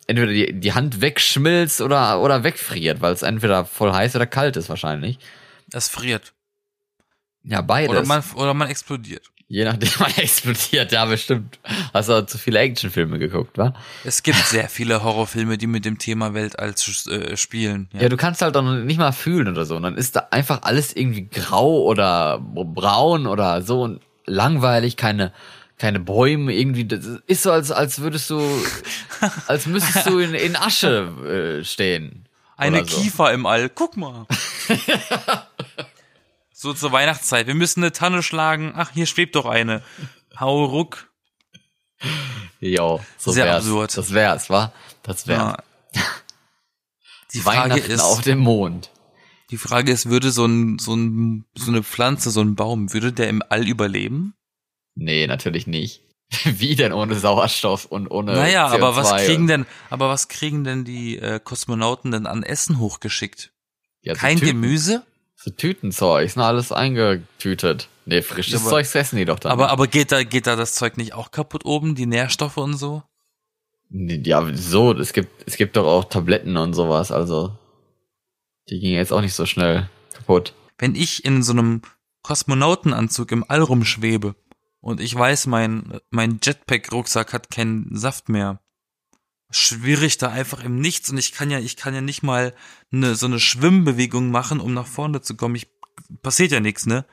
entweder 0.07 0.33
die, 0.33 0.53
die 0.53 0.73
Hand 0.73 1.01
wegschmilzt 1.01 1.81
oder 1.81 2.21
oder 2.21 2.45
wegfriert, 2.45 3.01
weil 3.01 3.13
es 3.13 3.23
entweder 3.23 3.65
voll 3.65 3.93
heiß 3.93 4.17
oder 4.17 4.27
kalt 4.27 4.57
ist 4.57 4.69
wahrscheinlich. 4.69 5.19
Es 5.73 5.89
friert. 5.89 6.33
Ja, 7.43 7.61
beides. 7.61 7.91
Oder 7.91 8.07
man, 8.07 8.23
oder 8.35 8.55
man 8.55 8.69
explodiert. 8.69 9.31
Je 9.49 9.65
nachdem 9.65 9.89
man 10.01 10.11
explodiert, 10.17 10.91
ja 10.93 11.05
bestimmt. 11.05 11.59
Hast 11.95 12.09
du 12.09 12.15
auch 12.15 12.27
zu 12.27 12.39
viele 12.39 12.59
Actionfilme 12.59 13.19
geguckt, 13.19 13.57
wa? 13.59 13.75
Es 14.05 14.23
gibt 14.23 14.39
sehr 14.47 14.69
viele 14.69 15.03
Horrorfilme, 15.03 15.57
die 15.57 15.69
mit 15.69 15.85
dem 15.85 15.99
Thema 15.99 16.35
Weltall 16.35 16.75
zu, 16.75 16.91
äh, 17.11 17.37
spielen. 17.37 17.89
Ja. 17.93 18.09
du 18.09 18.17
kannst 18.17 18.43
halt 18.43 18.57
dann 18.57 18.87
nicht 18.87 18.99
mal 18.99 19.13
fühlen 19.13 19.49
oder 19.49 19.65
so. 19.65 19.77
Und 19.77 19.85
dann 19.85 19.97
ist 19.97 20.17
da 20.17 20.29
einfach 20.31 20.63
alles 20.63 20.95
irgendwie 20.95 21.29
grau 21.29 21.83
oder 21.83 22.41
braun 22.41 23.27
oder 23.27 23.63
so 23.63 23.83
und 23.83 24.01
langweilig, 24.27 24.97
keine, 24.97 25.33
keine 25.79 26.01
Bäume 26.01 26.55
irgendwie. 26.55 26.87
Das 26.87 27.05
ist 27.27 27.43
so, 27.43 27.53
als, 27.53 27.71
als 27.71 28.01
würdest 28.01 28.31
du, 28.31 28.41
als 29.47 29.67
müsstest 29.67 30.07
du 30.07 30.19
in, 30.19 30.35
in 30.35 30.57
Asche 30.57 31.61
äh, 31.61 31.65
stehen. 31.65 32.29
Eine 32.57 32.87
so. 32.87 32.97
Kiefer 32.97 33.33
im 33.33 33.45
All, 33.45 33.69
guck 33.69 33.97
mal. 33.97 34.27
so 36.53 36.73
zur 36.73 36.93
Weihnachtszeit. 36.93 37.47
Wir 37.47 37.55
müssen 37.55 37.83
eine 37.83 37.93
Tanne 37.93 38.23
schlagen. 38.23 38.73
Ach, 38.75 38.91
hier 38.93 39.07
schwebt 39.07 39.37
doch 39.37 39.45
eine. 39.45 39.83
Hau 40.41 40.65
ruck. 40.65 41.11
Jo, 42.61 43.01
so 43.19 43.33
Sehr 43.33 43.45
wär's. 43.45 43.65
absurd. 43.65 43.97
Das 43.97 44.15
wär's, 44.15 44.51
wa? 44.51 44.73
Das 45.03 45.27
wär's. 45.27 45.39
Ja. 45.39 46.03
Die 47.35 47.41
Frage 47.41 47.79
ist, 47.79 48.01
auf 48.01 48.23
dem 48.23 48.39
Mond. 48.39 48.91
die 49.51 49.59
Frage 49.59 49.93
ist, 49.93 50.09
würde 50.09 50.31
so 50.31 50.47
ein, 50.47 50.79
so 50.79 50.95
ein, 50.95 51.45
so 51.55 51.71
eine 51.71 51.83
Pflanze, 51.83 52.31
so 52.31 52.41
ein 52.41 52.55
Baum, 52.55 52.95
würde 52.95 53.13
der 53.13 53.29
im 53.29 53.43
All 53.51 53.69
überleben? 53.69 54.36
Nee, 54.97 55.27
natürlich 55.27 55.67
nicht. 55.67 56.03
Wie 56.45 56.75
denn 56.75 56.93
ohne 56.93 57.15
Sauerstoff 57.15 57.85
und 57.85 58.09
ohne 58.09 58.33
naja, 58.33 58.69
CO2 58.69 58.75
aber 58.75 58.97
was 58.97 59.25
kriegen 59.25 59.47
denn, 59.47 59.67
aber 59.91 60.09
was 60.09 60.27
kriegen 60.27 60.65
denn 60.65 60.85
die 60.85 61.19
äh, 61.19 61.39
Kosmonauten 61.39 62.11
denn 62.11 62.27
an 62.27 62.43
Essen 62.43 62.81
hochgeschickt? 62.81 63.53
Ja, 64.03 64.15
so 64.15 64.21
Kein 64.21 64.39
Tüten, 64.39 64.63
Gemüse? 64.63 65.05
So 65.37 65.51
Tütenzeug, 65.53 66.27
ist 66.27 66.37
alles 66.37 66.73
eingetütet. 66.73 67.89
Nee, 68.07 68.23
frisches 68.23 68.63
aber- 68.63 68.71
Zeug 68.71 68.95
essen 68.95 69.17
die 69.17 69.25
doch 69.25 69.39
dann. 69.39 69.53
Aber, 69.53 69.71
aber 69.71 69.87
geht 69.87 70.11
da, 70.11 70.25
geht 70.25 70.49
da 70.49 70.57
das 70.57 70.75
Zeug 70.75 70.97
nicht 70.97 71.13
auch 71.13 71.31
kaputt 71.31 71.65
oben, 71.65 71.95
die 71.95 72.07
Nährstoffe 72.07 72.57
und 72.57 72.75
so? 72.75 73.03
ja, 73.91 74.45
so, 74.53 74.93
es 74.95 75.13
gibt, 75.13 75.45
es 75.47 75.57
gibt 75.57 75.77
doch 75.77 75.87
auch 75.87 76.05
Tabletten 76.05 76.57
und 76.57 76.75
sowas, 76.75 77.13
also. 77.13 77.57
Die 78.69 78.81
gingen 78.81 78.97
jetzt 78.97 79.13
auch 79.13 79.21
nicht 79.21 79.35
so 79.35 79.47
schnell 79.47 79.89
kaputt. 80.13 80.55
Wenn 80.79 80.97
ich 80.97 81.25
in 81.25 81.45
so 81.45 81.53
einem 81.53 81.83
Kosmonautenanzug 82.23 83.31
im 83.31 83.45
All 83.47 83.63
rumschwebe 83.63 84.35
und 84.81 85.01
ich 85.01 85.15
weiß, 85.15 85.47
mein, 85.47 86.01
mein 86.11 86.39
Jetpack-Rucksack 86.43 87.33
hat 87.33 87.51
keinen 87.51 87.97
Saft 87.97 88.29
mehr, 88.29 88.61
schwierig 89.51 90.19
da 90.19 90.29
einfach 90.31 90.63
im 90.65 90.81
Nichts 90.81 91.11
und 91.11 91.19
ich 91.19 91.33
kann 91.33 91.51
ja, 91.51 91.59
ich 91.59 91.77
kann 91.77 91.95
ja 91.95 92.01
nicht 92.01 92.23
mal 92.23 92.55
eine, 92.93 93.15
so 93.15 93.27
eine 93.27 93.41
Schwimmbewegung 93.41 94.31
machen, 94.31 94.61
um 94.61 94.75
nach 94.75 94.87
vorne 94.87 95.23
zu 95.23 95.37
kommen. 95.37 95.55
Ich, 95.55 95.69
passiert 96.23 96.53
ja 96.53 96.61
nichts, 96.61 96.87
ne? 96.87 97.05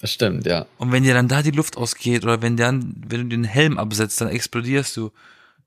Das 0.00 0.12
stimmt, 0.12 0.44
ja. 0.46 0.66
Und 0.78 0.92
wenn 0.92 1.04
dir 1.04 1.14
dann 1.14 1.28
da 1.28 1.42
die 1.42 1.52
Luft 1.52 1.76
ausgeht 1.76 2.24
oder 2.24 2.42
wenn 2.42 2.56
dann, 2.56 3.02
wenn 3.06 3.22
du 3.22 3.36
den 3.36 3.44
Helm 3.44 3.78
absetzt, 3.78 4.20
dann 4.20 4.28
explodierst 4.28 4.96
du. 4.96 5.10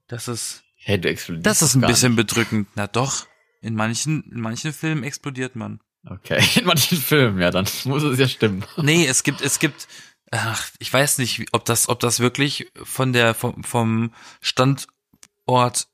Das 0.07 0.27
ist, 0.27 0.63
Hey, 0.75 0.99
du 0.99 1.09
explodierst. 1.09 1.45
das 1.45 1.61
ist 1.61 1.75
ein 1.75 1.81
bisschen 1.81 2.15
bedrückend. 2.15 2.67
Na 2.75 2.87
doch. 2.87 3.25
In 3.61 3.75
manchen, 3.75 4.23
in 4.31 4.39
manchen 4.39 4.71
Filmen 4.71 5.03
explodiert 5.03 5.55
man. 5.55 5.73
nicht. 5.73 6.11
Okay, 6.11 6.41
in 6.59 6.65
manchen 6.65 6.97
Filmen, 6.97 7.39
ja, 7.41 7.51
dann 7.51 7.65
muss 7.85 8.03
es 8.03 8.19
ja 8.19 8.27
stimmen. 8.27 8.63
Nee, 8.77 9.05
es 9.05 9.23
gibt, 9.23 9.41
es 9.41 9.59
gibt, 9.59 9.87
ach, 10.31 10.69
ich 10.79 10.91
weiß 10.91 11.17
nicht, 11.17 11.47
ob 11.51 11.65
das, 11.65 11.89
ob 11.89 11.99
das 11.99 12.19
wirklich 12.19 12.71
von 12.83 13.13
der, 13.13 13.33
vom, 13.33 13.63
vom 13.63 14.13
Standort 14.41 15.87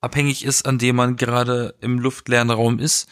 abhängig 0.00 0.44
ist, 0.44 0.66
an 0.66 0.78
dem 0.78 0.96
man 0.96 1.16
gerade 1.16 1.74
im 1.80 1.98
luftleeren 1.98 2.50
Raum 2.50 2.78
ist, 2.78 3.08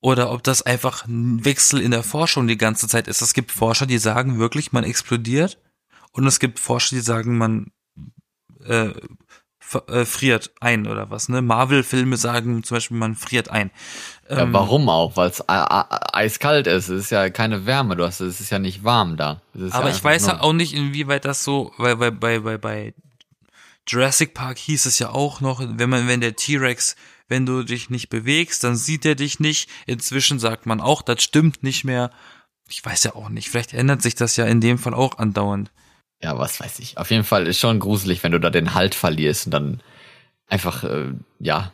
oder 0.00 0.30
ob 0.30 0.42
das 0.42 0.62
einfach 0.62 1.06
ein 1.06 1.44
Wechsel 1.44 1.80
in 1.80 1.90
der 1.90 2.02
Forschung 2.02 2.46
die 2.46 2.56
ganze 2.56 2.88
Zeit 2.88 3.06
ist. 3.06 3.20
Es 3.20 3.34
gibt 3.34 3.52
Forscher, 3.52 3.86
die 3.86 3.98
sagen 3.98 4.38
wirklich, 4.38 4.72
man 4.72 4.84
explodiert, 4.84 5.58
und 6.12 6.26
es 6.26 6.40
gibt 6.40 6.58
Forscher, 6.58 6.96
die 6.96 7.02
sagen, 7.02 7.38
man 7.38 7.72
äh, 8.64 8.92
äh, 9.88 10.04
friert 10.04 10.50
ein 10.60 10.86
oder 10.86 11.10
was. 11.10 11.28
Ne? 11.28 11.42
Marvel-Filme 11.42 12.16
sagen 12.16 12.62
zum 12.64 12.76
Beispiel, 12.76 12.96
man 12.96 13.14
friert 13.14 13.50
ein. 13.50 13.70
Ja, 14.28 14.40
Ähm, 14.40 14.52
warum 14.52 14.88
auch? 14.88 15.16
Weil 15.16 15.30
es 15.30 15.44
eiskalt 15.48 16.66
ist. 16.66 16.88
Es 16.88 17.04
ist 17.04 17.10
ja 17.10 17.30
keine 17.30 17.66
Wärme. 17.66 17.96
Du 17.96 18.04
hast, 18.04 18.20
es 18.20 18.40
ist 18.40 18.50
ja 18.50 18.58
nicht 18.58 18.84
warm 18.84 19.16
da. 19.16 19.42
Aber 19.70 19.88
ja 19.88 19.94
ich 19.94 20.02
weiß 20.02 20.26
ja 20.26 20.40
auch 20.40 20.52
nicht, 20.52 20.74
inwieweit 20.74 21.24
das 21.24 21.44
so, 21.44 21.72
weil 21.78 21.96
bei, 21.96 22.10
bei, 22.10 22.40
bei, 22.40 22.58
bei 22.58 22.94
Jurassic 23.86 24.34
Park 24.34 24.58
hieß 24.58 24.86
es 24.86 24.98
ja 24.98 25.10
auch 25.10 25.40
noch, 25.40 25.60
wenn 25.60 25.90
man, 25.90 26.06
wenn 26.06 26.20
der 26.20 26.36
T-Rex, 26.36 26.96
wenn 27.28 27.46
du 27.46 27.62
dich 27.62 27.90
nicht 27.90 28.08
bewegst, 28.08 28.64
dann 28.64 28.76
sieht 28.76 29.04
er 29.04 29.14
dich 29.14 29.40
nicht. 29.40 29.68
Inzwischen 29.86 30.38
sagt 30.38 30.66
man 30.66 30.80
auch, 30.80 31.02
das 31.02 31.22
stimmt 31.22 31.62
nicht 31.62 31.84
mehr. 31.84 32.10
Ich 32.68 32.84
weiß 32.84 33.04
ja 33.04 33.14
auch 33.14 33.28
nicht. 33.28 33.50
Vielleicht 33.50 33.74
ändert 33.74 34.02
sich 34.02 34.14
das 34.14 34.36
ja 34.36 34.46
in 34.46 34.60
dem 34.60 34.78
Fall 34.78 34.94
auch 34.94 35.18
andauernd. 35.18 35.70
Ja, 36.22 36.38
was 36.38 36.60
weiß 36.60 36.78
ich. 36.80 36.98
Auf 36.98 37.10
jeden 37.10 37.24
Fall 37.24 37.46
ist 37.46 37.58
schon 37.58 37.80
gruselig, 37.80 38.22
wenn 38.22 38.32
du 38.32 38.40
da 38.40 38.50
den 38.50 38.74
Halt 38.74 38.94
verlierst 38.94 39.46
und 39.46 39.52
dann 39.52 39.82
einfach, 40.46 40.84
äh, 40.84 41.12
ja, 41.38 41.72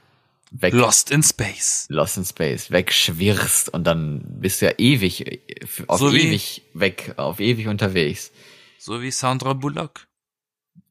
weg. 0.50 0.72
Lost 0.72 1.10
in 1.10 1.22
Space. 1.22 1.86
Lost 1.88 2.16
in 2.16 2.24
Space, 2.24 2.70
wegschwirrst 2.70 3.72
und 3.72 3.84
dann 3.84 4.22
bist 4.24 4.60
du 4.62 4.66
ja 4.66 4.72
ewig, 4.78 5.26
äh, 5.26 5.40
auf 5.88 5.98
So 5.98 6.12
ewig 6.12 6.62
weg, 6.74 7.14
auf 7.16 7.40
ewig 7.40 7.66
unterwegs. 7.66 8.30
So 8.78 9.02
wie 9.02 9.10
Sandra 9.10 9.52
Bullock. 9.52 10.06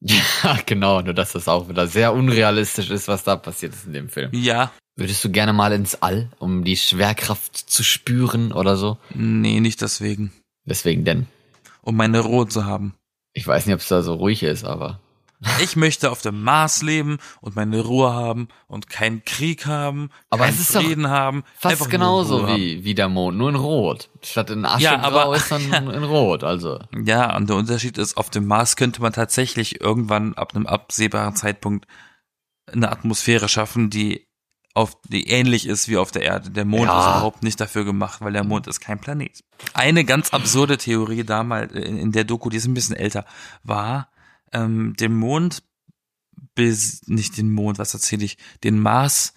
Ja, 0.00 0.58
genau, 0.66 1.00
nur 1.00 1.14
dass 1.14 1.32
das 1.32 1.48
auch 1.48 1.68
wieder 1.68 1.86
sehr 1.86 2.12
unrealistisch 2.12 2.90
ist, 2.90 3.08
was 3.08 3.24
da 3.24 3.36
passiert 3.36 3.72
ist 3.74 3.86
in 3.86 3.92
dem 3.94 4.08
Film. 4.08 4.30
Ja. 4.34 4.70
Würdest 4.94 5.24
du 5.24 5.30
gerne 5.30 5.52
mal 5.52 5.72
ins 5.72 6.00
All, 6.02 6.30
um 6.38 6.64
die 6.64 6.76
Schwerkraft 6.76 7.56
zu 7.56 7.82
spüren 7.82 8.52
oder 8.52 8.76
so? 8.76 8.98
Nee, 9.14 9.60
nicht 9.60 9.80
deswegen. 9.80 10.32
Deswegen 10.64 11.04
denn. 11.04 11.26
Um 11.82 11.96
meine 11.96 12.20
Ruhe 12.20 12.46
zu 12.46 12.64
haben. 12.66 12.94
Ich 13.36 13.46
weiß 13.46 13.66
nicht, 13.66 13.74
ob 13.74 13.80
es 13.80 13.88
da 13.88 14.00
so 14.02 14.14
ruhig 14.14 14.42
ist, 14.42 14.64
aber. 14.64 14.98
Ich 15.62 15.76
möchte 15.76 16.10
auf 16.10 16.22
dem 16.22 16.42
Mars 16.42 16.80
leben 16.82 17.18
und 17.42 17.54
meine 17.56 17.82
Ruhe 17.82 18.10
haben 18.14 18.48
und 18.68 18.88
keinen 18.88 19.22
Krieg 19.26 19.66
haben, 19.66 20.08
Aber 20.30 20.44
keinen 20.44 20.54
es 20.54 20.60
ist 20.60 20.72
Frieden 20.76 21.10
haben. 21.10 21.44
Fast 21.58 21.90
genauso 21.90 22.48
wie, 22.48 22.84
wie 22.84 22.94
der 22.94 23.10
Mond, 23.10 23.36
nur 23.36 23.50
in 23.50 23.54
Rot. 23.56 24.08
Statt 24.22 24.48
in 24.48 24.64
Aschegrau 24.64 24.94
Ja, 24.96 25.02
aber- 25.02 25.36
ist 25.36 25.52
dann 25.52 25.70
in 25.92 26.04
Rot, 26.04 26.42
also. 26.42 26.80
Ja, 27.04 27.36
und 27.36 27.50
der 27.50 27.56
Unterschied 27.56 27.98
ist, 27.98 28.16
auf 28.16 28.30
dem 28.30 28.46
Mars 28.46 28.76
könnte 28.76 29.02
man 29.02 29.12
tatsächlich 29.12 29.78
irgendwann 29.82 30.32
ab 30.32 30.54
einem 30.56 30.66
absehbaren 30.66 31.36
Zeitpunkt 31.36 31.86
eine 32.72 32.90
Atmosphäre 32.90 33.50
schaffen, 33.50 33.90
die 33.90 34.26
auf, 34.76 34.98
die 35.08 35.28
ähnlich 35.28 35.66
ist 35.66 35.88
wie 35.88 35.96
auf 35.96 36.10
der 36.10 36.22
Erde. 36.22 36.50
Der 36.50 36.66
Mond 36.66 36.84
Ja. 36.84 36.98
ist 36.98 37.06
überhaupt 37.06 37.42
nicht 37.42 37.58
dafür 37.58 37.84
gemacht, 37.86 38.20
weil 38.20 38.34
der 38.34 38.44
Mond 38.44 38.66
ist 38.66 38.80
kein 38.80 39.00
Planet. 39.00 39.42
Eine 39.72 40.04
ganz 40.04 40.30
absurde 40.34 40.76
Theorie 40.76 41.24
damals 41.24 41.72
in, 41.72 41.96
in 41.96 42.12
der 42.12 42.24
Doku, 42.24 42.50
die 42.50 42.58
ist 42.58 42.66
ein 42.66 42.74
bisschen 42.74 42.94
älter, 42.94 43.24
war, 43.62 44.10
ähm, 44.52 44.94
den 45.00 45.14
Mond 45.14 45.62
bes 46.54 47.02
nicht 47.06 47.38
den 47.38 47.50
Mond, 47.50 47.78
was 47.78 47.94
erzähle 47.94 48.24
ich, 48.26 48.36
den 48.64 48.78
Mars 48.78 49.32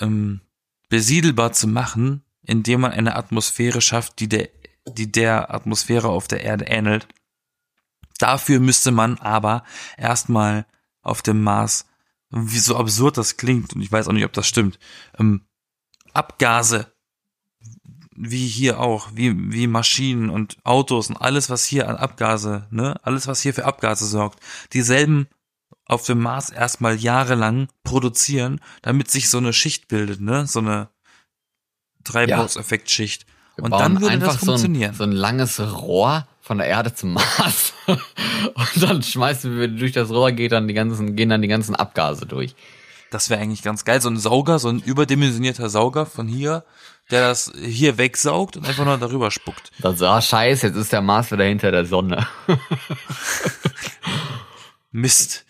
ähm, 0.00 0.40
besiedelbar 0.88 1.52
zu 1.52 1.68
machen, 1.68 2.22
indem 2.42 2.80
man 2.80 2.92
eine 2.92 3.16
Atmosphäre 3.16 3.82
schafft, 3.82 4.20
die 4.20 4.28
der, 4.28 4.48
die 4.86 5.12
der 5.12 5.54
Atmosphäre 5.54 6.08
auf 6.08 6.28
der 6.28 6.44
Erde 6.44 6.64
ähnelt. 6.64 7.06
Dafür 8.18 8.58
müsste 8.58 8.90
man 8.90 9.18
aber 9.18 9.64
erstmal 9.98 10.64
auf 11.02 11.20
dem 11.20 11.42
Mars, 11.42 11.84
wie 12.32 12.58
so 12.58 12.76
absurd 12.76 13.18
das 13.18 13.36
klingt, 13.36 13.74
und 13.74 13.82
ich 13.82 13.92
weiß 13.92 14.08
auch 14.08 14.12
nicht, 14.12 14.24
ob 14.24 14.32
das 14.32 14.48
stimmt, 14.48 14.78
ähm, 15.18 15.46
Abgase, 16.12 16.92
wie 18.14 18.46
hier 18.46 18.80
auch, 18.80 19.10
wie, 19.14 19.52
wie 19.52 19.66
Maschinen 19.66 20.30
und 20.30 20.58
Autos 20.64 21.08
und 21.08 21.16
alles, 21.16 21.50
was 21.50 21.64
hier 21.64 21.88
an 21.88 21.96
Abgase, 21.96 22.66
ne, 22.70 22.98
alles, 23.04 23.26
was 23.26 23.40
hier 23.40 23.54
für 23.54 23.64
Abgase 23.64 24.06
sorgt, 24.06 24.40
dieselben 24.72 25.28
auf 25.86 26.04
dem 26.04 26.20
Mars 26.20 26.50
erstmal 26.50 26.96
jahrelang 26.96 27.68
produzieren, 27.84 28.60
damit 28.82 29.10
sich 29.10 29.28
so 29.28 29.38
eine 29.38 29.52
Schicht 29.52 29.88
bildet, 29.88 30.20
ne, 30.20 30.46
so 30.46 30.60
eine 30.60 30.88
Treibhauseffektschicht. 32.04 33.26
Wir 33.56 33.64
Und 33.64 33.72
dann 33.72 34.00
würde 34.00 34.14
einfach 34.14 34.34
das 34.34 34.44
funktionieren. 34.44 34.94
So 34.94 35.04
ein, 35.04 35.10
so 35.10 35.16
ein 35.16 35.20
langes 35.20 35.60
Rohr 35.60 36.26
von 36.40 36.58
der 36.58 36.66
Erde 36.66 36.94
zum 36.94 37.14
Mars. 37.14 37.72
und 37.86 38.82
dann 38.82 39.02
schmeißen 39.02 39.58
wir 39.58 39.68
durch 39.68 39.92
das 39.92 40.10
Rohr 40.10 40.32
geht 40.32 40.52
dann 40.52 40.68
die 40.68 40.74
ganzen, 40.74 41.16
gehen 41.16 41.28
dann 41.28 41.42
die 41.42 41.48
ganzen 41.48 41.74
Abgase 41.74 42.26
durch. 42.26 42.54
Das 43.10 43.28
wäre 43.28 43.40
eigentlich 43.40 43.62
ganz 43.62 43.84
geil. 43.84 44.00
So 44.00 44.08
ein 44.08 44.16
Sauger, 44.16 44.58
so 44.58 44.68
ein 44.68 44.80
überdimensionierter 44.80 45.68
Sauger 45.68 46.06
von 46.06 46.26
hier, 46.26 46.64
der 47.10 47.28
das 47.28 47.52
hier 47.62 47.98
wegsaugt 47.98 48.56
und 48.56 48.66
einfach 48.66 48.86
nur 48.86 48.96
darüber 48.96 49.30
spuckt. 49.30 49.70
Das 49.80 49.98
so, 49.98 50.06
ah, 50.06 50.22
scheiße, 50.22 50.68
jetzt 50.68 50.76
ist 50.76 50.92
der 50.92 51.02
Mars 51.02 51.30
wieder 51.30 51.44
hinter 51.44 51.70
der 51.70 51.84
Sonne. 51.84 52.26
Mist. 54.92 55.44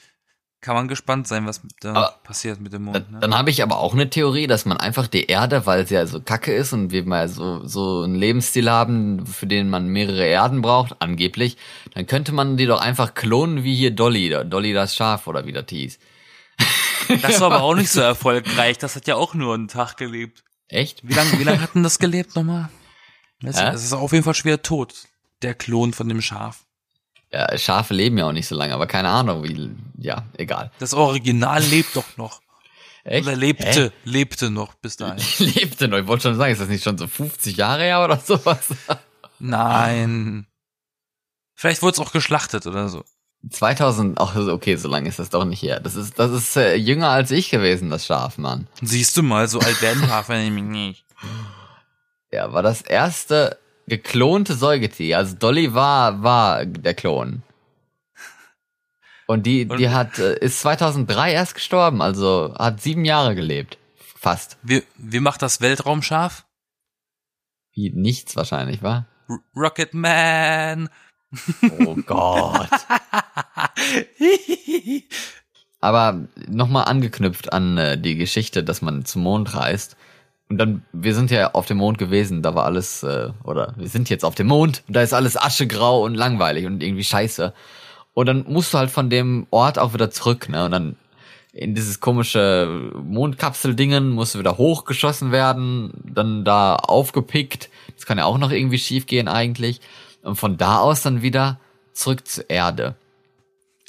Kann 0.62 0.76
man 0.76 0.86
gespannt 0.86 1.26
sein, 1.26 1.44
was 1.44 1.60
da 1.80 1.92
Aber 1.92 2.20
passiert 2.22 2.60
mit 2.60 2.72
dem 2.72 2.84
Dann, 2.86 3.02
Mond. 3.02 3.10
Ne? 3.10 3.18
dann 3.18 3.36
habe 3.36 3.50
ich 3.50 3.64
aber 3.64 3.78
auch 3.78 3.94
eine 3.94 4.08
Theorie, 4.08 4.46
dass 4.46 4.64
man 4.64 4.76
einfach 4.76 5.08
die 5.08 5.24
Erde, 5.26 5.66
weil 5.66 5.88
sie 5.88 5.94
ja 5.94 6.06
so 6.06 6.20
kacke 6.20 6.54
ist 6.54 6.72
und 6.72 6.92
wir 6.92 7.04
mal 7.04 7.28
so, 7.28 7.66
so 7.66 8.02
einen 8.02 8.14
Lebensstil 8.14 8.70
haben, 8.70 9.26
für 9.26 9.48
den 9.48 9.68
man 9.68 9.88
mehrere 9.88 10.24
Erden 10.24 10.62
braucht, 10.62 10.94
angeblich, 11.00 11.56
dann 11.94 12.06
könnte 12.06 12.30
man 12.30 12.56
die 12.56 12.66
doch 12.66 12.80
einfach 12.80 13.14
klonen 13.14 13.64
wie 13.64 13.74
hier 13.74 13.90
Dolly, 13.90 14.30
Dolly 14.48 14.72
das 14.72 14.94
Schaf 14.94 15.26
oder 15.26 15.46
wie 15.46 15.52
das 15.52 15.66
hieß. 15.68 15.98
Das 17.20 17.40
war 17.40 17.50
aber 17.52 17.62
auch 17.64 17.74
nicht 17.74 17.90
so 17.90 18.00
erfolgreich. 18.12 18.78
Das 18.78 18.94
hat 18.94 19.08
ja 19.08 19.16
auch 19.16 19.34
nur 19.34 19.54
einen 19.54 19.66
Tag 19.66 19.96
gelebt. 19.96 20.44
Echt? 20.68 21.06
Wie 21.06 21.12
lange 21.12 21.40
wie 21.40 21.44
lang 21.44 21.60
hat 21.60 21.74
denn 21.74 21.82
das 21.82 21.98
gelebt 21.98 22.36
nochmal? 22.36 22.70
Es 23.42 23.60
es 23.60 23.82
ist 23.82 23.92
auf 23.94 24.12
jeden 24.12 24.22
Fall 24.22 24.34
schwer 24.34 24.62
tot. 24.62 24.94
Der 25.42 25.54
Klon 25.54 25.92
von 25.92 26.08
dem 26.08 26.22
Schaf. 26.22 26.64
Ja, 27.32 27.56
Schafe 27.56 27.94
leben 27.94 28.18
ja 28.18 28.26
auch 28.26 28.32
nicht 28.32 28.46
so 28.46 28.54
lange, 28.54 28.74
aber 28.74 28.86
keine 28.86 29.08
Ahnung, 29.08 29.42
wie, 29.42 29.70
ja, 29.98 30.26
egal. 30.36 30.70
Das 30.78 30.92
Original 30.92 31.62
lebt 31.62 31.96
doch 31.96 32.16
noch. 32.16 32.40
Echt? 33.04 33.26
Oder 33.26 33.36
lebte, 33.36 33.92
lebte 34.04 34.50
noch 34.50 34.74
bis 34.74 34.96
dahin. 34.96 35.22
Lebte 35.54 35.88
noch, 35.88 35.98
ich 35.98 36.06
wollte 36.06 36.24
schon 36.24 36.36
sagen, 36.36 36.52
ist 36.52 36.60
das 36.60 36.68
nicht 36.68 36.84
schon 36.84 36.98
so 36.98 37.06
50 37.08 37.56
Jahre 37.56 37.82
her 37.82 38.04
oder 38.04 38.18
sowas? 38.18 38.68
Nein. 39.40 40.46
Vielleicht 41.54 41.82
wurde 41.82 41.94
es 41.94 42.00
auch 42.00 42.12
geschlachtet 42.12 42.66
oder 42.66 42.88
so. 42.88 43.02
2000, 43.50 44.20
ach, 44.20 44.36
okay, 44.36 44.76
so 44.76 44.88
lange 44.88 45.08
ist 45.08 45.18
das 45.18 45.30
doch 45.30 45.44
nicht 45.44 45.62
her. 45.62 45.80
Das 45.80 45.96
ist, 45.96 46.16
das 46.18 46.30
ist 46.30 46.56
äh, 46.56 46.76
jünger 46.76 47.08
als 47.08 47.32
ich 47.32 47.50
gewesen, 47.50 47.90
das 47.90 48.06
Schaf, 48.06 48.38
Mann. 48.38 48.68
Siehst 48.80 49.16
du 49.16 49.24
mal, 49.24 49.48
so 49.48 49.58
alt 49.58 49.82
werden 49.82 50.04
Schafe 50.06 50.34
nämlich 50.34 50.64
nicht. 50.64 51.04
Ja, 52.30 52.52
war 52.52 52.62
das 52.62 52.82
erste 52.82 53.58
geklonte 53.86 54.54
Säugetier. 54.54 55.18
Also 55.18 55.36
Dolly 55.36 55.74
war, 55.74 56.22
war 56.22 56.64
der 56.66 56.94
Klon. 56.94 57.42
Und 59.26 59.46
die, 59.46 59.66
die 59.66 59.86
Und- 59.86 59.92
hat, 59.92 60.18
äh, 60.18 60.38
ist 60.38 60.60
2003 60.60 61.32
erst 61.32 61.54
gestorben, 61.54 62.02
also 62.02 62.54
hat 62.58 62.82
sieben 62.82 63.04
Jahre 63.04 63.34
gelebt. 63.34 63.78
Fast. 64.16 64.56
Wie, 64.62 64.82
wie 64.96 65.20
macht 65.20 65.42
das 65.42 65.60
Weltraumschaf? 65.60 66.44
Wie 67.74 67.90
nichts 67.90 68.36
wahrscheinlich, 68.36 68.82
war? 68.82 69.06
R 69.28 69.38
Rocket 69.56 69.94
Man. 69.94 70.88
Oh 71.80 71.96
Gott. 72.06 72.68
Aber 75.80 76.28
nochmal 76.48 76.84
angeknüpft 76.84 77.52
an 77.52 77.76
äh, 77.78 77.98
die 77.98 78.16
Geschichte, 78.16 78.62
dass 78.62 78.82
man 78.82 79.04
zum 79.04 79.22
Mond 79.22 79.54
reist. 79.54 79.96
Und 80.52 80.58
dann, 80.58 80.82
wir 80.92 81.14
sind 81.14 81.30
ja 81.30 81.54
auf 81.54 81.64
dem 81.64 81.78
Mond 81.78 81.96
gewesen, 81.96 82.42
da 82.42 82.54
war 82.54 82.66
alles, 82.66 83.02
äh, 83.02 83.30
oder 83.42 83.72
wir 83.78 83.88
sind 83.88 84.10
jetzt 84.10 84.22
auf 84.22 84.34
dem 84.34 84.48
Mond, 84.48 84.82
und 84.86 84.94
da 84.94 85.00
ist 85.00 85.14
alles 85.14 85.38
aschegrau 85.38 86.04
und 86.04 86.14
langweilig 86.14 86.66
und 86.66 86.82
irgendwie 86.82 87.04
scheiße. 87.04 87.54
Und 88.12 88.26
dann 88.26 88.44
musst 88.46 88.74
du 88.74 88.76
halt 88.76 88.90
von 88.90 89.08
dem 89.08 89.46
Ort 89.48 89.78
auch 89.78 89.94
wieder 89.94 90.10
zurück, 90.10 90.50
ne? 90.50 90.66
Und 90.66 90.72
dann 90.72 90.96
in 91.54 91.74
dieses 91.74 92.00
komische 92.00 92.92
Mondkapsel-Dingen 93.02 94.10
musst 94.10 94.34
du 94.34 94.40
wieder 94.40 94.58
hochgeschossen 94.58 95.32
werden, 95.32 95.94
dann 96.04 96.44
da 96.44 96.76
aufgepickt. 96.76 97.70
Das 97.96 98.04
kann 98.04 98.18
ja 98.18 98.26
auch 98.26 98.36
noch 98.36 98.50
irgendwie 98.50 98.78
schief 98.78 99.06
gehen 99.06 99.28
eigentlich. 99.28 99.80
Und 100.20 100.36
von 100.36 100.58
da 100.58 100.80
aus 100.80 101.00
dann 101.00 101.22
wieder 101.22 101.58
zurück 101.94 102.28
zur 102.28 102.50
Erde. 102.50 102.94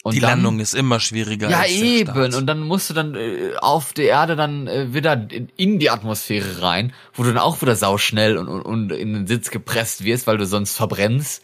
Und 0.04 0.16
Die 0.16 0.20
dann, 0.20 0.32
Landung 0.32 0.60
ist 0.60 0.74
immer 0.76 1.00
schwieriger. 1.00 1.50
ja, 1.50 1.66
eben. 1.66 2.34
Und 2.36 2.46
dann 2.46 2.60
musst 2.60 2.90
du 2.90 2.94
dann 2.94 3.16
äh, 3.16 3.54
auf 3.62 3.94
der 3.94 4.08
Erde 4.08 4.36
dann 4.36 4.68
äh, 4.68 4.94
wieder 4.94 5.14
in, 5.14 5.48
in 5.56 5.80
die 5.80 5.90
Atmosphäre 5.90 6.62
rein, 6.62 6.94
wo 7.14 7.24
du 7.24 7.30
dann 7.30 7.38
auch 7.38 7.62
wieder 7.62 7.78
sauschnell 7.78 8.38
und, 8.38 8.50
und, 8.50 8.62
und 8.64 8.92
in 8.92 9.14
den 9.14 9.28
Sitz 9.28 9.50
gepresst 9.50 10.04
wirst, 10.04 10.28
weil 10.28 10.38
du 10.38 10.46
sonst 10.46 10.76
verbrennst. 10.76 11.42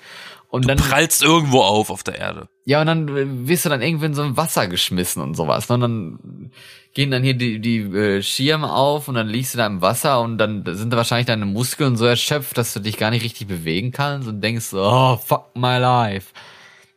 Und 0.50 0.68
dann, 0.68 0.78
prallst 0.78 1.24
irgendwo 1.24 1.62
auf 1.62 1.90
auf 1.90 2.04
der 2.04 2.18
Erde. 2.18 2.50
ja, 2.66 2.82
und 2.82 2.88
dann 2.88 3.08
äh, 3.08 3.48
wirst 3.48 3.64
du 3.64 3.70
dann 3.70 3.82
irgendwie 3.82 4.08
in 4.08 4.14
so 4.14 4.24
ein 4.24 4.36
Wasser 4.36 4.68
geschmissen 4.68 5.22
und 5.22 5.36
sowas. 5.36 5.70
ne? 5.70 5.76
Und 5.76 5.82
dann 5.82 6.52
gehen 6.94 7.12
dann 7.12 7.24
hier 7.24 7.36
die, 7.36 7.60
die 7.62 7.78
äh, 7.80 8.22
Schirme 8.22 8.74
auf 8.74 9.08
und 9.08 9.16
dann 9.16 9.28
liegst 9.30 9.54
du 9.54 9.58
da 9.58 9.68
im 9.68 9.82
Wasser 9.82 10.20
und 10.20 10.38
dann 10.38 10.64
sind 10.66 10.92
da 10.92 10.98
wahrscheinlich 10.98 11.28
deine 11.28 11.46
Muskeln 11.46 11.96
so 11.96 12.06
erschöpft, 12.06 12.58
dass 12.58 12.74
du 12.74 12.82
dich 12.82 12.98
gar 12.98 13.12
nicht 13.12 13.24
richtig 13.24 13.48
bewegen 13.48 13.92
kannst 13.92 14.28
und 14.28 14.42
denkst 14.42 14.66
so, 14.66 14.82
oh, 14.82 15.18
fuck 15.18 15.56
my 15.56 15.78
life. 15.78 16.34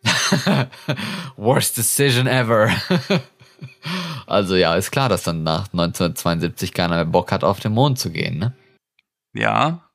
Worst 1.36 1.76
decision 1.76 2.26
ever. 2.26 2.70
also 4.26 4.57
ja, 4.57 4.74
ist 4.74 4.90
klar, 4.90 5.09
dass 5.09 5.22
dann 5.22 5.42
nach 5.42 5.68
1972 5.72 6.72
keiner 6.72 6.96
mehr 6.96 7.05
Bock 7.05 7.32
hat, 7.32 7.44
auf 7.44 7.61
den 7.61 7.72
Mond 7.72 7.98
zu 7.98 8.11
gehen, 8.11 8.38
ne? 8.38 8.55
Ja. 9.32 9.88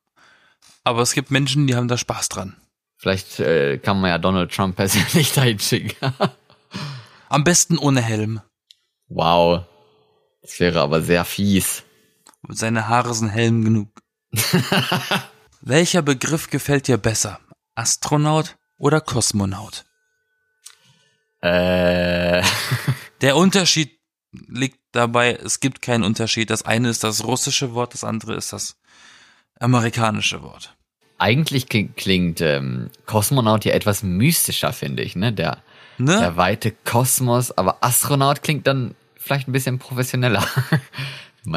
Aber 0.84 1.01
es 1.01 1.14
gibt 1.14 1.32
Menschen, 1.32 1.68
die 1.68 1.76
haben 1.76 1.88
da 1.88 1.97
Spaß 1.97 2.30
dran. 2.30 2.55
Vielleicht 2.97 3.39
äh, 3.39 3.78
kann 3.78 3.99
man 3.99 4.10
ja 4.10 4.18
Donald 4.18 4.51
Trump 4.51 4.76
persönlich 4.78 5.34
dahin 5.34 5.60
schicken. 5.60 5.95
Am 7.30 7.43
besten 7.43 7.78
ohne 7.78 8.01
Helm. 8.01 8.41
wow. 9.08 9.64
Das 10.41 10.62
wäre 10.62 10.80
aber 10.80 11.01
sehr 11.01 11.26
fies. 11.26 11.84
Seine 12.47 12.88
Haare 12.88 13.14
sind 13.14 13.30
Helm 13.30 13.66
genug. 13.66 13.89
Welcher 15.62 16.01
Begriff 16.01 16.49
gefällt 16.49 16.88
dir 16.88 16.97
besser? 16.97 17.41
Astronaut 17.76 18.55
oder 18.78 19.01
Kosmonaut? 19.01 19.87
Äh, 21.42 22.42
Der 23.22 23.36
Unterschied 23.36 23.98
liegt 24.48 24.80
dabei, 24.92 25.34
es 25.34 25.60
gibt 25.60 25.82
keinen 25.82 26.04
Unterschied. 26.04 26.50
Das 26.50 26.64
eine 26.64 26.90
ist 26.90 27.04
das 27.04 27.24
russische 27.24 27.74
Wort, 27.74 27.94
das 27.94 28.04
andere 28.04 28.36
ist 28.36 28.54
das 28.54 28.78
amerikanische 29.60 30.42
Wort. 30.44 30.76
eigentlich 31.18 31.66
kling- 31.68 31.96
klingt 31.96 32.42
ähm, 32.42 32.92
Kosmonaut 33.08 33.66
ja 33.66 33.74
etwas 33.74 34.04
mystischer, 34.04 34.72
finde 34.74 35.02
ich, 35.04 35.16
ne? 35.16 35.34
Der, 35.34 35.64
Ne? 36.00 36.20
der 36.20 36.38
weite 36.38 36.72
Kosmos, 36.86 37.52
aber 37.58 37.84
Astronaut 37.84 38.44
klingt 38.44 38.68
dann 38.68 38.94
vielleicht 39.16 39.48
ein 39.48 39.52
bisschen 39.52 39.80
professioneller. 39.80 40.46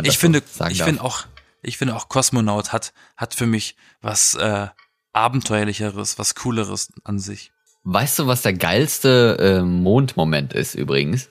Ich 0.05 0.19
finde, 0.19 0.41
ich 0.71 0.83
finde 0.85 1.03
auch, 1.03 1.27
ich 1.63 1.77
finde 1.77 1.97
auch 1.97 2.09
Kosmonaut 2.09 2.73
hat, 2.73 2.93
hat 3.17 3.35
für 3.35 3.47
mich 3.47 3.75
was 4.01 4.35
äh, 4.37 4.69
abenteuerlicheres, 5.13 6.17
was 6.19 6.35
cooleres 6.37 6.93
an 7.05 7.19
sich. 7.19 7.53
Weißt 7.83 8.19
du, 8.19 8.27
was 8.27 8.43
der 8.43 8.53
geilste 8.53 9.37
äh, 9.41 9.63
Mondmoment 9.63 10.53
ist 10.53 10.75
übrigens? 10.75 11.29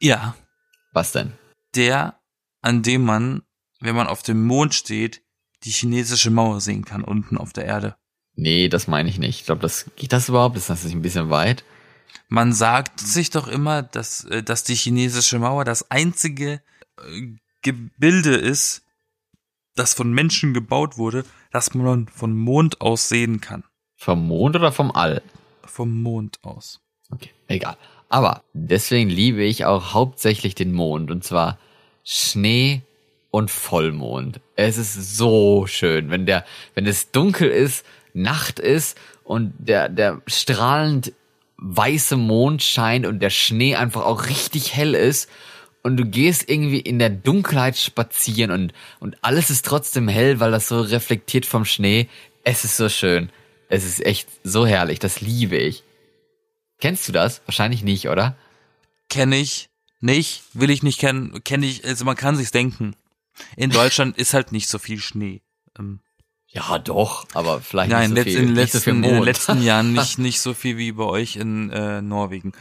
Ja, 0.00 0.34
Was 0.92 1.12
denn? 1.12 1.32
der, 1.74 2.18
an 2.62 2.82
dem 2.82 3.04
man, 3.04 3.42
wenn 3.80 3.94
man 3.94 4.06
auf 4.08 4.22
dem 4.22 4.44
Mond 4.44 4.74
steht, 4.74 5.22
die 5.62 5.70
chinesische 5.70 6.30
Mauer 6.30 6.60
sehen 6.60 6.84
kann 6.84 7.04
unten 7.04 7.36
auf 7.36 7.52
der 7.52 7.64
Erde. 7.64 7.96
Nee, 8.34 8.68
das 8.68 8.88
meine 8.88 9.08
ich 9.08 9.18
nicht. 9.18 9.40
Ich 9.40 9.46
glaube, 9.46 9.62
das 9.62 9.86
geht 9.96 10.12
das 10.12 10.28
überhaupt? 10.28 10.56
Ist 10.56 10.70
das 10.70 10.84
nicht 10.84 10.94
ein 10.94 11.02
bisschen 11.02 11.30
weit? 11.30 11.64
Man 12.28 12.52
sagt 12.52 13.00
sich 13.00 13.30
doch 13.30 13.46
immer, 13.46 13.82
dass, 13.82 14.24
äh, 14.24 14.42
dass 14.42 14.64
die 14.64 14.74
chinesische 14.74 15.38
Mauer 15.38 15.64
das 15.64 15.90
einzige 15.90 16.62
äh, 16.98 17.34
Gebilde 17.62 18.34
ist, 18.34 18.82
das 19.74 19.94
von 19.94 20.12
Menschen 20.12 20.54
gebaut 20.54 20.96
wurde, 20.96 21.24
das 21.52 21.74
man 21.74 22.08
von 22.08 22.36
Mond 22.36 22.80
aus 22.80 23.08
sehen 23.08 23.40
kann. 23.40 23.64
Vom 23.96 24.26
Mond 24.26 24.56
oder 24.56 24.72
vom 24.72 24.90
All? 24.90 25.22
Vom 25.80 26.02
Mond 26.02 26.40
aus. 26.42 26.82
Okay, 27.10 27.30
egal. 27.48 27.74
Aber 28.10 28.42
deswegen 28.52 29.08
liebe 29.08 29.42
ich 29.42 29.64
auch 29.64 29.94
hauptsächlich 29.94 30.54
den 30.54 30.74
Mond 30.74 31.10
und 31.10 31.24
zwar 31.24 31.58
Schnee 32.04 32.82
und 33.30 33.50
Vollmond. 33.50 34.42
Es 34.56 34.76
ist 34.76 35.16
so 35.16 35.66
schön, 35.66 36.10
wenn 36.10 36.26
der, 36.26 36.44
wenn 36.74 36.84
es 36.84 37.12
dunkel 37.12 37.48
ist, 37.48 37.86
Nacht 38.12 38.58
ist 38.58 38.98
und 39.24 39.54
der, 39.58 39.88
der 39.88 40.20
strahlend 40.26 41.14
weiße 41.56 42.18
Mond 42.18 42.62
scheint 42.62 43.06
und 43.06 43.20
der 43.20 43.30
Schnee 43.30 43.74
einfach 43.74 44.04
auch 44.04 44.26
richtig 44.26 44.74
hell 44.74 44.94
ist 44.94 45.30
und 45.82 45.96
du 45.96 46.04
gehst 46.04 46.50
irgendwie 46.50 46.80
in 46.80 46.98
der 46.98 47.08
Dunkelheit 47.08 47.78
spazieren 47.78 48.50
und, 48.50 48.74
und 48.98 49.16
alles 49.22 49.48
ist 49.48 49.64
trotzdem 49.64 50.08
hell, 50.08 50.40
weil 50.40 50.50
das 50.50 50.68
so 50.68 50.82
reflektiert 50.82 51.46
vom 51.46 51.64
Schnee. 51.64 52.06
Es 52.44 52.66
ist 52.66 52.76
so 52.76 52.90
schön. 52.90 53.30
Es 53.70 53.84
ist 53.84 54.04
echt 54.04 54.28
so 54.42 54.66
herrlich. 54.66 54.98
Das 54.98 55.20
liebe 55.20 55.56
ich. 55.56 55.84
Kennst 56.80 57.08
du 57.08 57.12
das? 57.12 57.40
Wahrscheinlich 57.46 57.82
nicht, 57.82 58.08
oder? 58.08 58.36
Kenne 59.08 59.36
ich 59.36 59.70
nicht, 60.00 60.42
will 60.54 60.70
ich 60.70 60.82
nicht 60.82 60.98
kennen, 60.98 61.44
kenne 61.44 61.66
ich, 61.66 61.84
also 61.84 62.04
man 62.04 62.16
kann 62.16 62.36
sich's 62.36 62.50
denken. 62.50 62.96
In 63.56 63.70
Deutschland 63.70 64.16
ist 64.18 64.34
halt 64.34 64.50
nicht 64.52 64.68
so 64.68 64.78
viel 64.78 64.98
Schnee. 64.98 65.42
Ähm, 65.78 66.00
Ja, 66.48 66.78
doch, 66.78 67.26
aber 67.34 67.60
vielleicht 67.60 67.92
Nein, 67.92 68.12
nicht 68.12 68.24
so 68.24 68.30
viel, 68.30 68.38
in, 68.40 68.52
nicht 68.54 68.72
so 68.72 68.80
viel 68.80 68.94
letzten, 68.94 69.04
in 69.04 69.14
den 69.14 69.22
letzten 69.22 69.62
Jahren 69.62 69.92
nicht, 69.92 70.18
nicht 70.18 70.40
so 70.40 70.52
viel 70.54 70.76
wie 70.76 70.92
bei 70.92 71.04
euch 71.04 71.36
in 71.36 71.70
äh, 71.70 72.02
Norwegen. 72.02 72.52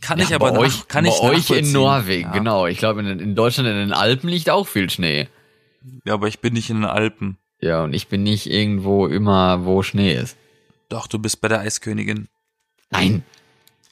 Kann 0.00 0.18
ich 0.18 0.30
Ja, 0.30 0.36
aber 0.36 0.50
bei 0.50 0.54
nach, 0.54 0.60
euch, 0.60 0.88
kann 0.88 1.04
bei 1.04 1.10
ich 1.10 1.20
euch 1.20 1.50
in. 1.50 1.72
Norwegen, 1.72 2.30
ja. 2.30 2.32
genau. 2.32 2.66
Ich 2.66 2.78
glaube, 2.78 3.00
in, 3.00 3.20
in 3.20 3.34
Deutschland, 3.34 3.68
in 3.68 3.76
den 3.76 3.92
Alpen 3.92 4.28
liegt 4.28 4.50
auch 4.50 4.66
viel 4.66 4.90
Schnee. 4.90 5.28
Ja, 6.04 6.14
aber 6.14 6.28
ich 6.28 6.40
bin 6.40 6.54
nicht 6.54 6.70
in 6.70 6.78
den 6.78 6.84
Alpen. 6.86 7.38
Ja, 7.64 7.82
und 7.82 7.94
ich 7.94 8.08
bin 8.08 8.22
nicht 8.22 8.44
irgendwo 8.50 9.06
immer, 9.06 9.64
wo 9.64 9.82
Schnee 9.82 10.12
ist. 10.14 10.36
Doch, 10.90 11.06
du 11.06 11.18
bist 11.18 11.40
bei 11.40 11.48
der 11.48 11.60
Eiskönigin. 11.60 12.28
Nein, 12.90 13.24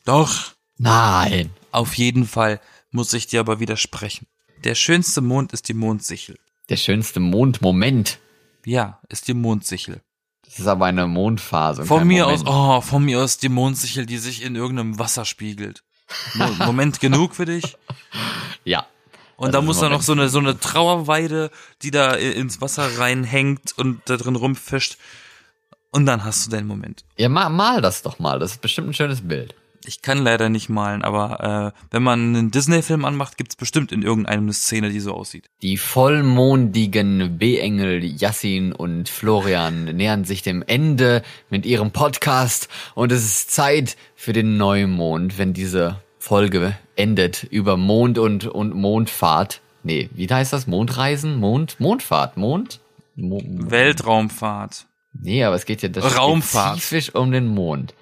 Doch, 0.05 0.53
nein. 0.77 1.49
auf 1.70 1.95
jeden 1.95 2.27
Fall 2.27 2.61
muss 2.91 3.14
ich 3.14 3.29
dir 3.29 3.41
aber 3.41 3.61
widersprechen. 3.61 4.27
Der 4.62 4.75
schönste 4.75 5.23
Mond 5.23 5.55
ist 5.55 5.70
die 5.70 5.75
Mondsichel. 5.75 6.39
Der 6.68 6.77
schönste 6.77 7.18
Mondmoment. 7.18 8.18
Ja, 8.66 9.01
ist 9.09 9.27
die 9.29 9.35
Mondsichel. 9.35 10.03
Das 10.45 10.59
ist 10.59 10.66
aber 10.66 10.85
eine 10.85 11.07
Mondphase. 11.07 11.87
Von 11.87 12.07
mir 12.07 12.25
Moment. 12.25 12.47
aus, 12.47 12.55
oh, 12.55 12.83
von 12.83 13.03
mir 13.03 13.23
aus 13.23 13.39
die 13.39 13.49
Mondsichel, 13.49 14.05
die 14.05 14.18
sich 14.18 14.43
in 14.43 14.55
irgendeinem 14.55 14.99
Wasser 14.99 15.25
spiegelt. 15.25 15.83
Mo 16.35 16.47
Moment 16.59 17.01
genug 17.01 17.35
für 17.35 17.47
dich. 17.47 17.75
Ja. 18.64 18.87
Und 19.43 19.53
da 19.55 19.59
ist 19.59 19.64
muss 19.64 19.80
da 19.80 19.88
noch 19.88 20.03
so 20.03 20.12
eine, 20.12 20.28
so 20.28 20.38
eine 20.38 20.61
Trauerweide, 20.61 21.51
die 21.82 21.90
da 21.90 22.12
ins 22.12 22.61
Wasser 22.61 22.99
reinhängt 22.99 23.76
und 23.76 24.01
da 24.05 24.16
drin 24.16 24.36
rumfischt. 24.36 24.99
Und 25.90 26.07
dann 26.07 26.22
hast 26.22 26.47
du 26.47 26.51
deinen 26.53 26.68
Moment. 26.68 27.05
Ja, 27.16 27.28
mal, 27.28 27.49
mal 27.49 27.80
das 27.80 28.03
doch 28.03 28.20
mal. 28.20 28.38
Das 28.38 28.53
ist 28.53 28.62
bestimmt 28.62 28.90
ein 28.90 28.95
schönes 28.95 29.26
Bild. 29.26 29.57
Ich 29.84 30.01
kann 30.01 30.18
leider 30.18 30.49
nicht 30.49 30.68
malen, 30.68 31.03
aber 31.03 31.74
äh, 31.74 31.80
wenn 31.90 32.05
man 32.05 32.36
einen 32.36 32.51
Disney-Film 32.53 33.05
anmacht, 33.05 33.36
gibt's 33.36 33.57
bestimmt 33.57 33.90
in 33.90 34.03
irgendeinem 34.03 34.45
eine 34.45 34.53
Szene, 34.53 34.90
die 34.90 35.01
so 35.01 35.12
aussieht. 35.12 35.51
Die 35.61 35.76
vollmondigen 35.76 37.36
B-Engel 37.36 38.05
Yassin 38.05 38.72
und 38.72 39.09
Florian 39.09 39.86
nähern 39.86 40.24
sich 40.24 40.43
dem 40.43 40.62
Ende 40.64 41.24
mit 41.51 41.66
ihrem 41.66 41.90
Podcast 41.90 42.68
und 42.95 43.11
es 43.11 43.24
ist 43.24 43.51
Zeit 43.51 43.97
für 44.14 44.32
den 44.32 44.57
Neumond, 44.57 45.36
wenn 45.36 45.53
diese 45.53 46.01
Folge 46.23 46.79
endet 46.95 47.43
über 47.43 47.77
Mond 47.77 48.16
und, 48.16 48.47
und 48.47 48.77
Mondfahrt. 48.77 49.61
Nee, 49.83 50.09
wie 50.14 50.29
heißt 50.29 50.53
das? 50.53 50.68
Mondreisen? 50.68 51.35
Mond? 51.41 51.81
Mondfahrt? 51.81 52.37
Mond? 52.37 52.79
Mo 53.16 53.43
Weltraumfahrt. 53.45 54.87
nee, 55.14 55.43
aber 55.43 55.57
es 55.57 55.64
geht 55.64 55.83
ja 55.83 55.89
das 55.89 56.16
Raumfahrt. 56.16 56.79
spezifisch 56.79 57.12
um 57.16 57.33
den 57.33 57.49
Mond. 57.49 57.95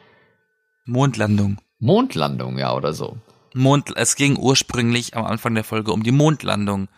Mondlandung. 0.85 1.63
Mondlandung, 1.79 2.59
ja, 2.59 2.75
oder 2.75 2.93
so. 2.93 3.17
Mond, 3.55 3.97
es 3.97 4.17
ging 4.17 4.37
ursprünglich 4.37 5.17
am 5.17 5.25
Anfang 5.25 5.55
der 5.55 5.65
Folge 5.65 5.91
um 5.91 6.03
die 6.03 6.13
Mondlandung. 6.13 6.89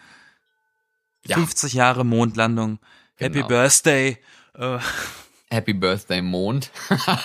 Ja. 1.25 1.37
50 1.37 1.73
Jahre 1.75 2.05
Mondlandung. 2.05 2.81
Happy 3.15 3.35
Genau. 3.35 3.47
Birthday. 3.47 4.19
Äh, 4.59 4.79
Happy 5.53 5.73
Birthday 5.73 6.21
Mond. 6.21 6.73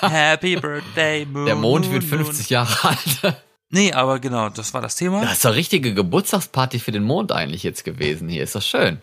Happy 0.01 0.55
Birthday, 0.55 1.25
Moon. 1.25 1.45
Der 1.47 1.55
Mond 1.55 1.91
wird 1.91 2.03
Moon. 2.03 2.25
50 2.25 2.51
Jahre 2.51 2.89
alt. 2.89 3.43
Nee, 3.69 3.91
aber 3.91 4.19
genau, 4.19 4.49
das 4.49 4.73
war 4.73 4.81
das 4.81 4.95
Thema. 4.95 5.21
Das 5.21 5.33
ist 5.33 5.45
doch 5.45 5.53
richtige 5.53 5.93
Geburtstagsparty 5.93 6.79
für 6.79 6.91
den 6.91 7.03
Mond 7.03 7.31
eigentlich 7.31 7.63
jetzt 7.63 7.83
gewesen 7.83 8.29
hier. 8.29 8.43
Ist 8.43 8.55
doch 8.55 8.61
schön. 8.61 9.01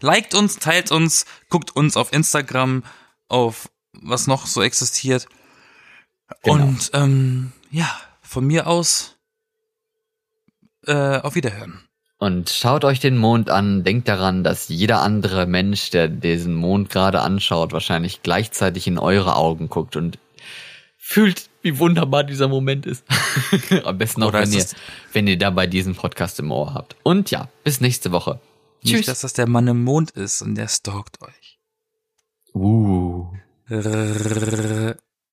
Liked 0.00 0.34
uns, 0.34 0.58
teilt 0.58 0.90
uns, 0.90 1.26
guckt 1.50 1.74
uns 1.76 1.96
auf 1.96 2.12
Instagram, 2.12 2.84
auf 3.28 3.68
was 3.92 4.26
noch 4.26 4.46
so 4.46 4.62
existiert. 4.62 5.26
Genau. 6.42 6.64
Und 6.64 6.90
ähm, 6.94 7.52
ja, 7.70 7.88
von 8.22 8.46
mir 8.46 8.66
aus 8.66 9.16
äh, 10.86 11.18
auf 11.20 11.34
Wiederhören. 11.34 11.82
Und 12.18 12.48
schaut 12.48 12.84
euch 12.84 12.98
den 12.98 13.18
Mond 13.18 13.50
an. 13.50 13.84
Denkt 13.84 14.08
daran, 14.08 14.42
dass 14.42 14.68
jeder 14.68 15.02
andere 15.02 15.46
Mensch, 15.46 15.90
der 15.90 16.08
diesen 16.08 16.54
Mond 16.54 16.88
gerade 16.88 17.20
anschaut, 17.20 17.72
wahrscheinlich 17.72 18.22
gleichzeitig 18.22 18.86
in 18.86 18.98
eure 18.98 19.36
Augen 19.36 19.68
guckt 19.68 19.96
und 19.96 20.18
fühlt, 21.06 21.48
wie 21.62 21.78
wunderbar 21.78 22.24
dieser 22.24 22.48
Moment 22.48 22.84
ist. 22.84 23.04
Am 23.84 23.96
besten 23.96 24.24
auch, 24.24 24.28
Oder 24.28 24.42
wenn 24.42 24.52
ihr, 24.52 24.66
wenn 25.12 25.26
ihr 25.28 25.38
dabei 25.38 25.68
diesen 25.68 25.94
Podcast 25.94 26.40
im 26.40 26.50
Ohr 26.50 26.74
habt. 26.74 26.96
Und 27.04 27.30
ja, 27.30 27.48
bis 27.62 27.80
nächste 27.80 28.10
Woche. 28.10 28.40
Nicht, 28.82 28.96
Tschüss. 28.96 29.06
dass 29.06 29.20
das 29.20 29.32
der 29.32 29.48
Mann 29.48 29.68
im 29.68 29.84
Mond 29.84 30.10
ist 30.10 30.42
und 30.42 30.56
der 30.56 30.66
stalkt 30.66 31.22
euch. 31.22 31.58
Uh. 32.54 33.30